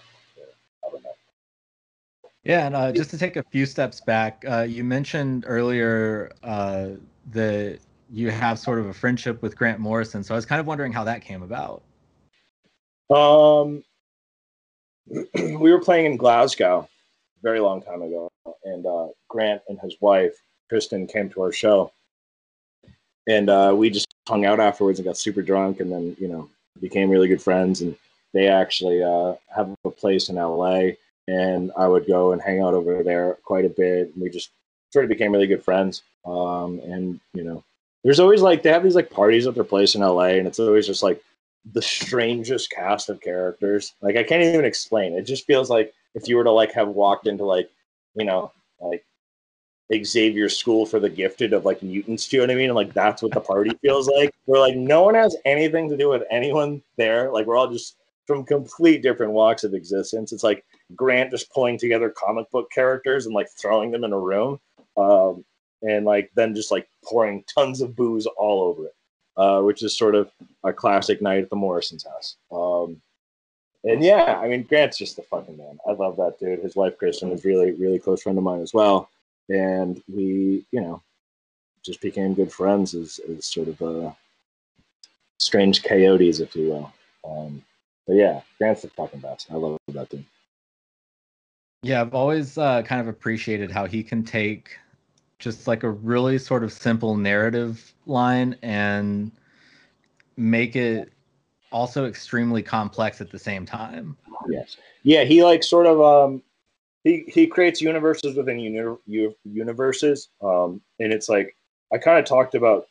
Yeah, 2.43 2.65
and 2.65 2.75
uh, 2.75 2.91
just 2.91 3.11
to 3.11 3.17
take 3.17 3.35
a 3.35 3.43
few 3.43 3.65
steps 3.65 4.01
back, 4.01 4.43
uh, 4.49 4.61
you 4.61 4.83
mentioned 4.83 5.45
earlier 5.47 6.31
uh, 6.43 6.89
that 7.31 7.79
you 8.11 8.31
have 8.31 8.57
sort 8.57 8.79
of 8.79 8.87
a 8.87 8.93
friendship 8.93 9.41
with 9.41 9.55
Grant 9.55 9.79
Morrison. 9.79 10.23
So 10.23 10.33
I 10.33 10.37
was 10.37 10.45
kind 10.45 10.59
of 10.59 10.65
wondering 10.65 10.91
how 10.91 11.03
that 11.03 11.21
came 11.21 11.43
about. 11.43 11.83
Um, 13.15 13.83
we 15.35 15.71
were 15.71 15.79
playing 15.79 16.07
in 16.07 16.17
Glasgow 16.17 16.87
a 16.89 17.41
very 17.43 17.59
long 17.59 17.81
time 17.81 18.01
ago, 18.01 18.31
and 18.63 18.85
uh, 18.85 19.07
Grant 19.29 19.61
and 19.69 19.79
his 19.79 19.95
wife 20.01 20.33
Kristan 20.71 21.11
came 21.11 21.29
to 21.29 21.41
our 21.41 21.51
show, 21.51 21.91
and 23.27 23.49
uh, 23.49 23.73
we 23.75 23.89
just 23.89 24.07
hung 24.27 24.45
out 24.45 24.59
afterwards 24.59 24.97
and 24.97 25.05
got 25.05 25.17
super 25.17 25.41
drunk, 25.41 25.79
and 25.79 25.91
then 25.91 26.15
you 26.19 26.27
know 26.27 26.49
became 26.79 27.09
really 27.09 27.27
good 27.27 27.41
friends. 27.41 27.81
And 27.81 27.95
they 28.33 28.47
actually 28.47 29.03
uh, 29.03 29.35
have 29.53 29.75
a 29.85 29.89
place 29.91 30.29
in 30.29 30.37
LA, 30.37 30.91
and 31.31 31.71
I 31.77 31.87
would 31.87 32.05
go 32.07 32.33
and 32.33 32.41
hang 32.41 32.61
out 32.61 32.73
over 32.73 33.03
there 33.03 33.37
quite 33.43 33.65
a 33.65 33.69
bit. 33.69 34.11
And 34.13 34.21
we 34.21 34.29
just 34.29 34.49
sort 34.91 35.05
of 35.05 35.09
became 35.09 35.31
really 35.31 35.47
good 35.47 35.63
friends. 35.63 36.03
Um, 36.25 36.79
and 36.83 37.19
you 37.33 37.43
know, 37.43 37.63
there's 38.03 38.19
always 38.19 38.41
like 38.41 38.63
they 38.63 38.71
have 38.71 38.83
these 38.83 38.95
like 38.95 39.09
parties 39.09 39.47
at 39.47 39.55
their 39.55 39.63
place 39.63 39.95
in 39.95 40.01
LA, 40.01 40.35
and 40.37 40.47
it's 40.47 40.59
always 40.59 40.87
just 40.87 41.03
like 41.03 41.21
the 41.73 41.81
strangest 41.81 42.69
cast 42.71 43.09
of 43.09 43.21
characters. 43.21 43.93
Like 44.01 44.17
I 44.17 44.23
can't 44.23 44.43
even 44.43 44.65
explain. 44.65 45.13
It 45.13 45.23
just 45.23 45.45
feels 45.45 45.69
like 45.69 45.93
if 46.15 46.27
you 46.27 46.35
were 46.35 46.43
to 46.43 46.51
like 46.51 46.73
have 46.73 46.89
walked 46.89 47.27
into 47.27 47.45
like, 47.45 47.69
you 48.15 48.25
know, 48.25 48.51
like 48.79 49.05
Xavier 50.03 50.49
School 50.49 50.85
for 50.85 50.99
the 50.99 51.09
Gifted 51.09 51.53
of 51.53 51.65
like 51.65 51.83
mutants. 51.83 52.27
Do 52.27 52.37
you 52.37 52.41
know 52.41 52.47
what 52.47 52.55
I 52.55 52.57
mean? 52.57 52.69
And 52.69 52.75
like 52.75 52.93
that's 52.93 53.21
what 53.21 53.33
the 53.33 53.41
party 53.41 53.71
feels 53.81 54.09
like. 54.09 54.33
We're 54.47 54.59
like 54.59 54.75
no 54.75 55.03
one 55.03 55.15
has 55.15 55.35
anything 55.45 55.89
to 55.89 55.97
do 55.97 56.09
with 56.09 56.23
anyone 56.29 56.81
there. 56.97 57.31
Like 57.31 57.45
we're 57.45 57.57
all 57.57 57.69
just 57.69 57.95
from 58.25 58.45
complete 58.45 59.01
different 59.01 59.33
walks 59.33 59.63
of 59.63 59.73
existence. 59.73 60.31
It's 60.31 60.43
like 60.43 60.63
Grant 60.95 61.31
just 61.31 61.51
pulling 61.51 61.77
together 61.77 62.09
comic 62.09 62.49
book 62.51 62.71
characters 62.71 63.25
and 63.25 63.35
like 63.35 63.47
throwing 63.49 63.91
them 63.91 64.03
in 64.03 64.13
a 64.13 64.19
room, 64.19 64.59
um, 64.97 65.43
and 65.81 66.05
like 66.05 66.31
then 66.35 66.55
just 66.55 66.71
like 66.71 66.87
pouring 67.03 67.43
tons 67.53 67.81
of 67.81 67.95
booze 67.95 68.25
all 68.25 68.61
over 68.63 68.85
it 68.85 68.95
uh, 69.37 69.61
which 69.61 69.83
is 69.83 69.97
sort 69.97 70.15
of 70.15 70.31
a 70.63 70.73
classic 70.73 71.21
night 71.21 71.43
at 71.43 71.49
the 71.49 71.55
Morrison's 71.55 72.05
house. 72.05 72.35
Um, 72.51 73.01
and 73.83 74.03
yeah, 74.03 74.39
I 74.39 74.47
mean, 74.47 74.63
Grant's 74.63 74.97
just 74.97 75.15
the 75.15 75.23
fucking 75.23 75.57
man. 75.57 75.79
I 75.87 75.93
love 75.93 76.17
that 76.17 76.39
dude. 76.39 76.59
His 76.59 76.75
wife 76.75 76.97
Kristan 76.99 77.33
is 77.33 77.45
really, 77.45 77.71
really 77.71 77.99
close 77.99 78.21
friend 78.21 78.37
of 78.37 78.43
mine 78.43 78.61
as 78.61 78.73
well, 78.73 79.09
and 79.49 80.01
we, 80.07 80.65
you 80.71 80.81
know, 80.81 81.01
just 81.83 82.01
became 82.01 82.35
good 82.35 82.51
friends 82.51 82.93
as, 82.93 83.19
as 83.27 83.45
sort 83.45 83.69
of 83.69 83.81
uh, 83.81 84.11
strange 85.39 85.81
coyotes, 85.83 86.39
if 86.39 86.55
you 86.55 86.67
will. 86.67 86.93
Um, 87.27 87.63
but 88.05 88.17
yeah, 88.17 88.41
Grant's 88.59 88.83
the 88.83 88.89
fucking 88.89 89.21
best. 89.21 89.47
I 89.49 89.55
love 89.55 89.79
that 89.87 90.09
dude. 90.09 90.25
Yeah, 91.83 92.01
I've 92.01 92.13
always 92.13 92.59
uh, 92.59 92.83
kind 92.83 93.01
of 93.01 93.07
appreciated 93.07 93.71
how 93.71 93.87
he 93.87 94.03
can 94.03 94.23
take 94.23 94.77
just 95.39 95.67
like 95.67 95.81
a 95.81 95.89
really 95.89 96.37
sort 96.37 96.63
of 96.63 96.71
simple 96.71 97.17
narrative 97.17 97.93
line 98.05 98.55
and 98.61 99.31
make 100.37 100.75
it 100.75 101.11
also 101.71 102.05
extremely 102.05 102.61
complex 102.61 103.19
at 103.19 103.31
the 103.31 103.39
same 103.39 103.65
time. 103.65 104.15
Yes. 104.47 104.77
Yeah, 105.01 105.23
he 105.23 105.43
like 105.43 105.63
sort 105.63 105.87
of 105.87 106.01
um 106.01 106.43
he 107.03 107.23
he 107.27 107.47
creates 107.47 107.81
universes 107.81 108.35
within 108.35 108.59
uni- 108.59 109.35
universes 109.43 110.29
um 110.43 110.81
and 110.99 111.11
it's 111.11 111.29
like 111.29 111.55
I 111.91 111.97
kind 111.97 112.19
of 112.19 112.25
talked 112.25 112.53
about 112.53 112.87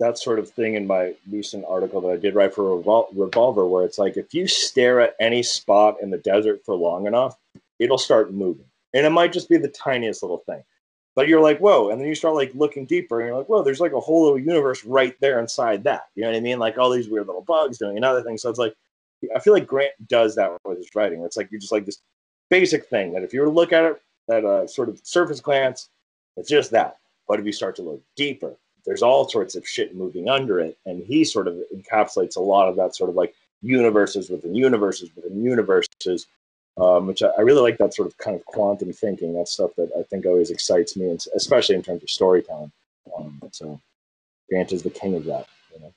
that 0.00 0.18
sort 0.18 0.40
of 0.40 0.50
thing 0.50 0.74
in 0.74 0.86
my 0.86 1.14
recent 1.30 1.64
article 1.68 2.00
that 2.00 2.10
I 2.10 2.16
did 2.16 2.34
write 2.34 2.54
for 2.54 2.64
Revol- 2.64 3.08
Revolver 3.14 3.66
where 3.66 3.84
it's 3.84 3.98
like 3.98 4.16
if 4.16 4.34
you 4.34 4.48
stare 4.48 5.00
at 5.00 5.14
any 5.20 5.44
spot 5.44 5.98
in 6.02 6.10
the 6.10 6.18
desert 6.18 6.64
for 6.64 6.74
long 6.74 7.06
enough, 7.06 7.36
it'll 7.82 7.98
start 7.98 8.32
moving. 8.32 8.66
And 8.94 9.06
it 9.06 9.10
might 9.10 9.32
just 9.32 9.48
be 9.48 9.56
the 9.56 9.68
tiniest 9.68 10.22
little 10.22 10.42
thing. 10.46 10.62
But 11.14 11.28
you're 11.28 11.42
like, 11.42 11.58
whoa, 11.58 11.90
and 11.90 12.00
then 12.00 12.08
you 12.08 12.14
start 12.14 12.34
like 12.34 12.54
looking 12.54 12.86
deeper, 12.86 13.20
and 13.20 13.28
you're 13.28 13.36
like, 13.36 13.48
whoa, 13.48 13.62
there's 13.62 13.80
like 13.80 13.92
a 13.92 14.00
whole 14.00 14.22
little 14.22 14.38
universe 14.38 14.84
right 14.84 15.14
there 15.20 15.40
inside 15.40 15.84
that. 15.84 16.04
You 16.14 16.22
know 16.22 16.30
what 16.30 16.36
I 16.36 16.40
mean? 16.40 16.58
Like 16.58 16.78
all 16.78 16.90
these 16.90 17.08
weird 17.08 17.26
little 17.26 17.42
bugs 17.42 17.78
doing 17.78 17.98
another 17.98 18.22
thing. 18.22 18.38
So 18.38 18.48
it's 18.48 18.58
like, 18.58 18.74
I 19.36 19.38
feel 19.38 19.52
like 19.52 19.66
Grant 19.66 19.92
does 20.08 20.34
that 20.36 20.52
with 20.64 20.78
his 20.78 20.88
writing. 20.94 21.22
It's 21.22 21.36
like 21.36 21.50
you're 21.50 21.60
just 21.60 21.72
like 21.72 21.84
this 21.84 21.98
basic 22.48 22.86
thing 22.86 23.12
that 23.12 23.22
if 23.22 23.34
you 23.34 23.40
were 23.40 23.46
to 23.46 23.52
look 23.52 23.72
at 23.72 23.84
it 23.84 24.02
at 24.30 24.44
a 24.44 24.66
sort 24.66 24.88
of 24.88 25.00
surface 25.04 25.40
glance, 25.40 25.90
it's 26.36 26.48
just 26.48 26.70
that. 26.70 26.96
But 27.28 27.40
if 27.40 27.46
you 27.46 27.52
start 27.52 27.76
to 27.76 27.82
look 27.82 28.02
deeper, 28.16 28.56
there's 28.84 29.02
all 29.02 29.28
sorts 29.28 29.54
of 29.54 29.68
shit 29.68 29.94
moving 29.94 30.28
under 30.28 30.58
it, 30.58 30.76
and 30.86 31.04
he 31.04 31.24
sort 31.24 31.46
of 31.46 31.56
encapsulates 31.74 32.36
a 32.36 32.40
lot 32.40 32.68
of 32.68 32.76
that 32.76 32.96
sort 32.96 33.10
of 33.10 33.16
like 33.16 33.34
universes 33.60 34.28
within 34.28 34.54
universes 34.54 35.10
within 35.14 35.44
universes 35.44 36.26
um, 36.76 37.06
which 37.06 37.22
I, 37.22 37.28
I, 37.38 37.42
really 37.42 37.60
like 37.60 37.78
that 37.78 37.94
sort 37.94 38.08
of 38.08 38.16
kind 38.18 38.34
of 38.34 38.44
quantum 38.46 38.92
thinking. 38.92 39.34
That's 39.34 39.52
stuff 39.52 39.72
that 39.76 39.90
I 39.98 40.02
think 40.02 40.26
always 40.26 40.50
excites 40.50 40.96
me, 40.96 41.10
and 41.10 41.24
especially 41.34 41.74
in 41.74 41.82
terms 41.82 42.02
of 42.02 42.10
storytelling. 42.10 42.72
Um, 43.16 43.42
so 43.52 43.80
Grant 44.48 44.72
is 44.72 44.82
the 44.82 44.90
king 44.90 45.14
of 45.14 45.24
that. 45.24 45.46
You 45.74 45.80
know? 45.80 45.92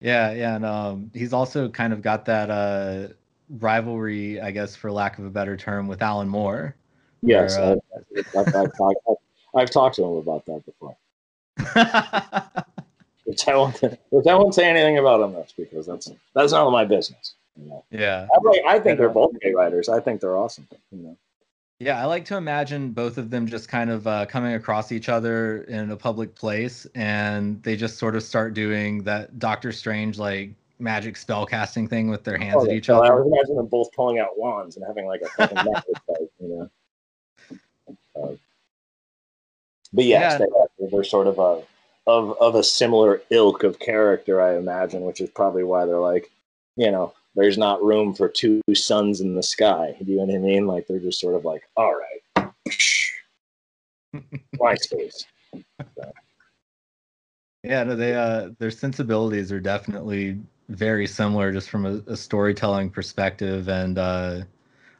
Yeah, 0.00 0.32
yeah, 0.32 0.56
and 0.56 0.64
um, 0.64 1.10
he's 1.14 1.32
also 1.32 1.68
kind 1.68 1.92
of 1.92 2.02
got 2.02 2.24
that 2.26 2.50
uh, 2.50 3.08
rivalry, 3.58 4.40
I 4.40 4.50
guess, 4.50 4.76
for 4.76 4.92
lack 4.92 5.18
of 5.18 5.24
a 5.24 5.30
better 5.30 5.56
term, 5.56 5.88
with 5.88 6.02
Alan 6.02 6.28
Moore. 6.28 6.76
Yes, 7.22 7.58
where, 7.58 7.72
uh, 7.72 7.76
I've, 8.38 8.54
I've, 8.54 8.76
talked, 8.76 9.00
I've, 9.54 9.70
talked 9.70 9.96
to 9.96 10.04
him 10.04 10.16
about 10.16 10.46
that 10.46 10.64
before. 10.64 10.96
which 13.24 13.46
I 13.46 13.56
won't, 13.56 13.78
which 14.10 14.26
I 14.26 14.34
won't 14.34 14.54
say 14.54 14.68
anything 14.68 14.98
about 14.98 15.20
on 15.20 15.34
this 15.34 15.52
because 15.56 15.86
that's 15.86 16.10
that's 16.34 16.52
none 16.52 16.66
of 16.66 16.72
my 16.72 16.84
business. 16.84 17.34
You 17.56 17.68
know? 17.68 17.84
Yeah. 17.90 18.26
I, 18.32 18.38
like, 18.42 18.62
I 18.66 18.78
think 18.78 18.98
they're 18.98 19.08
both 19.08 19.38
great 19.40 19.54
writers. 19.54 19.88
I 19.88 20.00
think 20.00 20.20
they're 20.20 20.36
awesome. 20.36 20.68
You 20.92 21.02
know. 21.02 21.16
Yeah, 21.80 22.00
I 22.00 22.04
like 22.04 22.26
to 22.26 22.36
imagine 22.36 22.90
both 22.90 23.16
of 23.16 23.30
them 23.30 23.46
just 23.46 23.68
kind 23.68 23.90
of 23.90 24.06
uh, 24.06 24.26
coming 24.26 24.52
across 24.52 24.92
each 24.92 25.08
other 25.08 25.62
in 25.62 25.90
a 25.90 25.96
public 25.96 26.34
place, 26.34 26.86
and 26.94 27.62
they 27.62 27.74
just 27.74 27.96
sort 27.96 28.16
of 28.16 28.22
start 28.22 28.52
doing 28.52 29.02
that 29.04 29.38
Doctor 29.38 29.72
Strange 29.72 30.18
like 30.18 30.50
magic 30.78 31.16
spell 31.16 31.46
casting 31.46 31.88
thing 31.88 32.10
with 32.10 32.22
their 32.22 32.36
hands 32.36 32.56
oh, 32.58 32.64
at 32.66 32.72
each 32.72 32.86
so 32.86 32.96
other. 32.96 33.12
I 33.12 33.16
was 33.16 33.26
imagining 33.26 33.56
them 33.56 33.66
both 33.66 33.90
pulling 33.92 34.18
out 34.18 34.38
wands 34.38 34.76
and 34.76 34.84
having 34.86 35.06
like 35.06 35.22
a 35.22 35.28
fucking 35.28 35.54
necklace 35.72 36.00
fight, 36.06 36.30
you 36.38 36.48
know. 36.48 36.70
Uh, 38.14 38.34
but 39.94 40.04
yes, 40.04 40.38
yeah. 40.38 40.46
they, 40.78 40.86
they're 40.90 41.02
sort 41.02 41.26
of 41.26 41.38
a 41.38 41.62
of 42.06 42.36
of 42.40 42.54
a 42.56 42.62
similar 42.62 43.22
ilk 43.30 43.62
of 43.62 43.78
character, 43.78 44.42
I 44.42 44.56
imagine, 44.56 45.02
which 45.02 45.22
is 45.22 45.30
probably 45.30 45.62
why 45.62 45.86
they're 45.86 45.98
like, 45.98 46.30
you 46.76 46.90
know, 46.90 47.14
there's 47.34 47.58
not 47.58 47.82
room 47.82 48.14
for 48.14 48.28
two 48.28 48.60
suns 48.74 49.20
in 49.20 49.34
the 49.34 49.42
sky. 49.42 49.94
Do 50.02 50.10
you 50.10 50.18
know 50.18 50.24
what 50.24 50.34
I 50.34 50.38
mean? 50.38 50.66
Like 50.66 50.86
they're 50.86 50.98
just 50.98 51.20
sort 51.20 51.34
of 51.34 51.44
like, 51.44 51.62
all 51.76 51.94
right, 51.94 52.50
my 54.58 54.74
space. 54.74 55.24
So. 55.54 56.12
Yeah, 57.62 57.84
no, 57.84 57.94
they 57.94 58.14
uh, 58.14 58.50
their 58.58 58.70
sensibilities 58.70 59.52
are 59.52 59.60
definitely 59.60 60.38
very 60.68 61.06
similar, 61.06 61.52
just 61.52 61.68
from 61.68 61.84
a, 61.84 62.00
a 62.06 62.16
storytelling 62.16 62.90
perspective, 62.90 63.68
and 63.68 63.98
uh, 63.98 64.40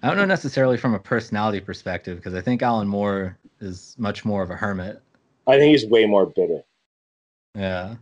I 0.03 0.09
don't 0.09 0.17
know 0.17 0.27
necessarily 0.27 0.77
from 0.77 0.95
a 0.95 0.99
personality 0.99 1.61
perspective 1.61 2.19
because 2.19 2.35
I 2.35 2.43
think 2.43 2.63
Alan 2.63 2.87
Moore 2.87 3.39
is 3.61 3.95
much 3.99 4.25
more 4.25 4.43
of 4.43 4.51
a 4.51 4.57
hermit. 4.57 5.01
I 5.47 5.59
think 5.59 5.71
he's 5.71 5.87
way 5.87 6.05
more 6.05 6.27
bitter. 6.27 6.63
Yeah, 7.55 7.97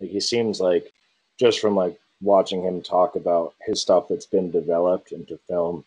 like 0.00 0.10
he 0.10 0.20
seems 0.20 0.60
like 0.60 0.92
just 1.38 1.58
from 1.58 1.74
like 1.74 1.98
watching 2.20 2.62
him 2.62 2.82
talk 2.82 3.16
about 3.16 3.54
his 3.60 3.80
stuff 3.80 4.08
that's 4.08 4.26
been 4.26 4.50
developed 4.50 5.12
into 5.12 5.38
film. 5.48 5.84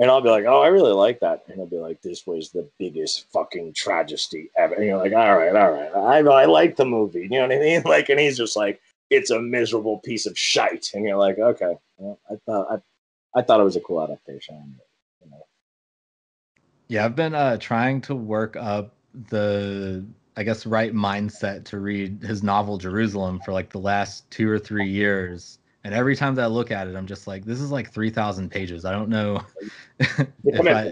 And 0.00 0.10
I'll 0.10 0.20
be 0.20 0.30
like, 0.30 0.44
oh, 0.44 0.62
I 0.62 0.68
really 0.68 0.92
like 0.92 1.20
that. 1.20 1.42
And 1.46 1.56
he'll 1.56 1.66
be 1.66 1.76
like, 1.76 2.00
this 2.02 2.24
was 2.24 2.50
the 2.50 2.68
biggest 2.78 3.26
fucking 3.32 3.72
tragedy 3.74 4.48
ever. 4.56 4.74
And 4.74 4.84
you're 4.84 4.96
like, 4.96 5.12
all 5.12 5.36
right, 5.36 5.56
all 5.56 5.72
right. 5.72 5.92
I, 5.94 6.18
I 6.18 6.44
like 6.44 6.76
the 6.76 6.84
movie. 6.84 7.22
You 7.22 7.30
know 7.30 7.48
what 7.48 7.52
I 7.52 7.58
mean? 7.58 7.82
Like, 7.84 8.08
and 8.08 8.20
he's 8.20 8.36
just 8.36 8.56
like, 8.56 8.80
it's 9.10 9.30
a 9.30 9.40
miserable 9.40 9.98
piece 9.98 10.26
of 10.26 10.38
shite. 10.38 10.90
And 10.94 11.04
you're 11.04 11.16
like, 11.16 11.38
okay. 11.38 11.76
Well, 11.96 12.18
I 12.30 12.36
thought 12.46 12.66
I, 12.70 13.38
I 13.38 13.42
thought 13.42 13.60
it 13.60 13.64
was 13.64 13.76
a 13.76 13.80
cool 13.80 14.02
adaptation. 14.02 14.78
You 15.24 15.30
know. 15.30 15.46
Yeah, 16.86 17.04
I've 17.04 17.16
been 17.16 17.34
uh, 17.34 17.56
trying 17.56 18.00
to 18.02 18.14
work 18.14 18.56
up 18.56 18.94
the 19.30 20.06
I 20.38 20.44
guess, 20.44 20.64
right 20.66 20.94
mindset 20.94 21.64
to 21.64 21.80
read 21.80 22.22
his 22.22 22.44
novel 22.44 22.78
Jerusalem 22.78 23.40
for 23.44 23.52
like 23.52 23.70
the 23.70 23.80
last 23.80 24.30
two 24.30 24.48
or 24.48 24.56
three 24.56 24.88
years. 24.88 25.58
And 25.82 25.92
every 25.92 26.14
time 26.14 26.36
that 26.36 26.44
I 26.44 26.46
look 26.46 26.70
at 26.70 26.86
it, 26.86 26.94
I'm 26.94 27.08
just 27.08 27.26
like, 27.26 27.44
this 27.44 27.60
is 27.60 27.72
like 27.72 27.90
3,000 27.90 28.48
pages. 28.48 28.84
I 28.84 28.92
don't 28.92 29.08
know. 29.08 29.42
I, 30.00 30.28
it's, 30.44 30.62
not, 30.62 30.86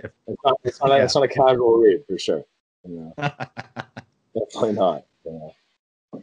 it's, 0.64 0.82
not, 0.82 0.90
yeah. 0.90 1.04
it's, 1.04 1.14
not, 1.14 1.22
a 1.22 1.28
casual 1.28 1.76
read 1.76 2.02
for 2.08 2.18
sure. 2.18 2.44
Definitely 2.84 4.72
not. 4.72 5.04
Yeah. 5.24 6.18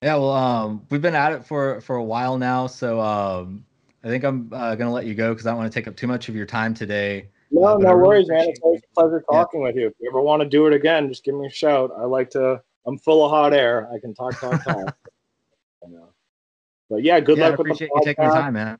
yeah, 0.00 0.14
well, 0.16 0.32
um, 0.32 0.86
we've 0.88 1.02
been 1.02 1.14
at 1.14 1.32
it 1.32 1.44
for, 1.44 1.82
for 1.82 1.96
a 1.96 2.04
while 2.04 2.38
now. 2.38 2.66
So 2.66 2.98
um, 2.98 3.62
I 4.02 4.08
think 4.08 4.24
I'm 4.24 4.48
uh, 4.54 4.74
going 4.74 4.88
to 4.88 4.94
let 4.94 5.04
you 5.04 5.14
go 5.14 5.34
because 5.34 5.46
I 5.46 5.50
don't 5.50 5.58
want 5.58 5.70
to 5.70 5.78
take 5.78 5.86
up 5.86 5.96
too 5.96 6.06
much 6.06 6.30
of 6.30 6.34
your 6.34 6.46
time 6.46 6.72
today. 6.72 7.28
No, 7.50 7.64
uh, 7.64 7.76
no 7.78 7.96
worries, 7.96 8.28
man. 8.28 8.48
It's 8.48 8.60
always 8.60 8.82
a 8.82 8.94
pleasure 8.94 9.24
talking 9.30 9.60
yeah. 9.60 9.66
with 9.66 9.76
you. 9.76 9.86
If 9.88 9.94
you 10.00 10.08
ever 10.10 10.20
want 10.20 10.42
to 10.42 10.48
do 10.48 10.66
it 10.66 10.72
again, 10.72 11.08
just 11.08 11.24
give 11.24 11.34
me 11.34 11.46
a 11.46 11.50
shout. 11.50 11.90
I 11.96 12.04
like 12.04 12.30
to. 12.30 12.62
I'm 12.86 12.98
full 12.98 13.24
of 13.24 13.30
hot 13.30 13.52
air. 13.52 13.88
I 13.92 13.98
can 13.98 14.14
talk, 14.14 14.38
talk, 14.38 14.62
talk. 14.64 14.96
you 15.82 15.94
know. 15.94 16.08
But 16.88 17.02
yeah, 17.02 17.20
good 17.20 17.38
yeah, 17.38 17.48
luck 17.48 17.58
with 17.58 17.68
the 17.68 17.74
podcast. 17.74 17.80
you 17.80 18.02
taking 18.04 18.24
your 18.24 18.34
time, 18.34 18.54
man. 18.54 18.78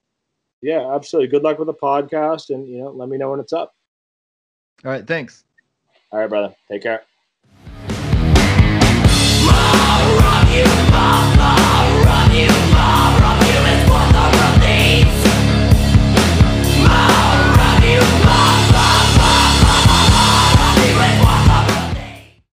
Yeah, 0.62 0.94
absolutely. 0.94 1.28
Good 1.28 1.42
luck 1.42 1.58
with 1.58 1.66
the 1.66 1.74
podcast, 1.74 2.50
and 2.50 2.68
you 2.68 2.78
know, 2.78 2.90
let 2.90 3.08
me 3.08 3.18
know 3.18 3.30
when 3.30 3.40
it's 3.40 3.52
up. 3.52 3.74
All 4.84 4.90
right, 4.90 5.06
thanks. 5.06 5.44
All 6.12 6.20
right, 6.20 6.28
brother. 6.28 6.54
Take 6.68 6.82
care. 6.82 7.02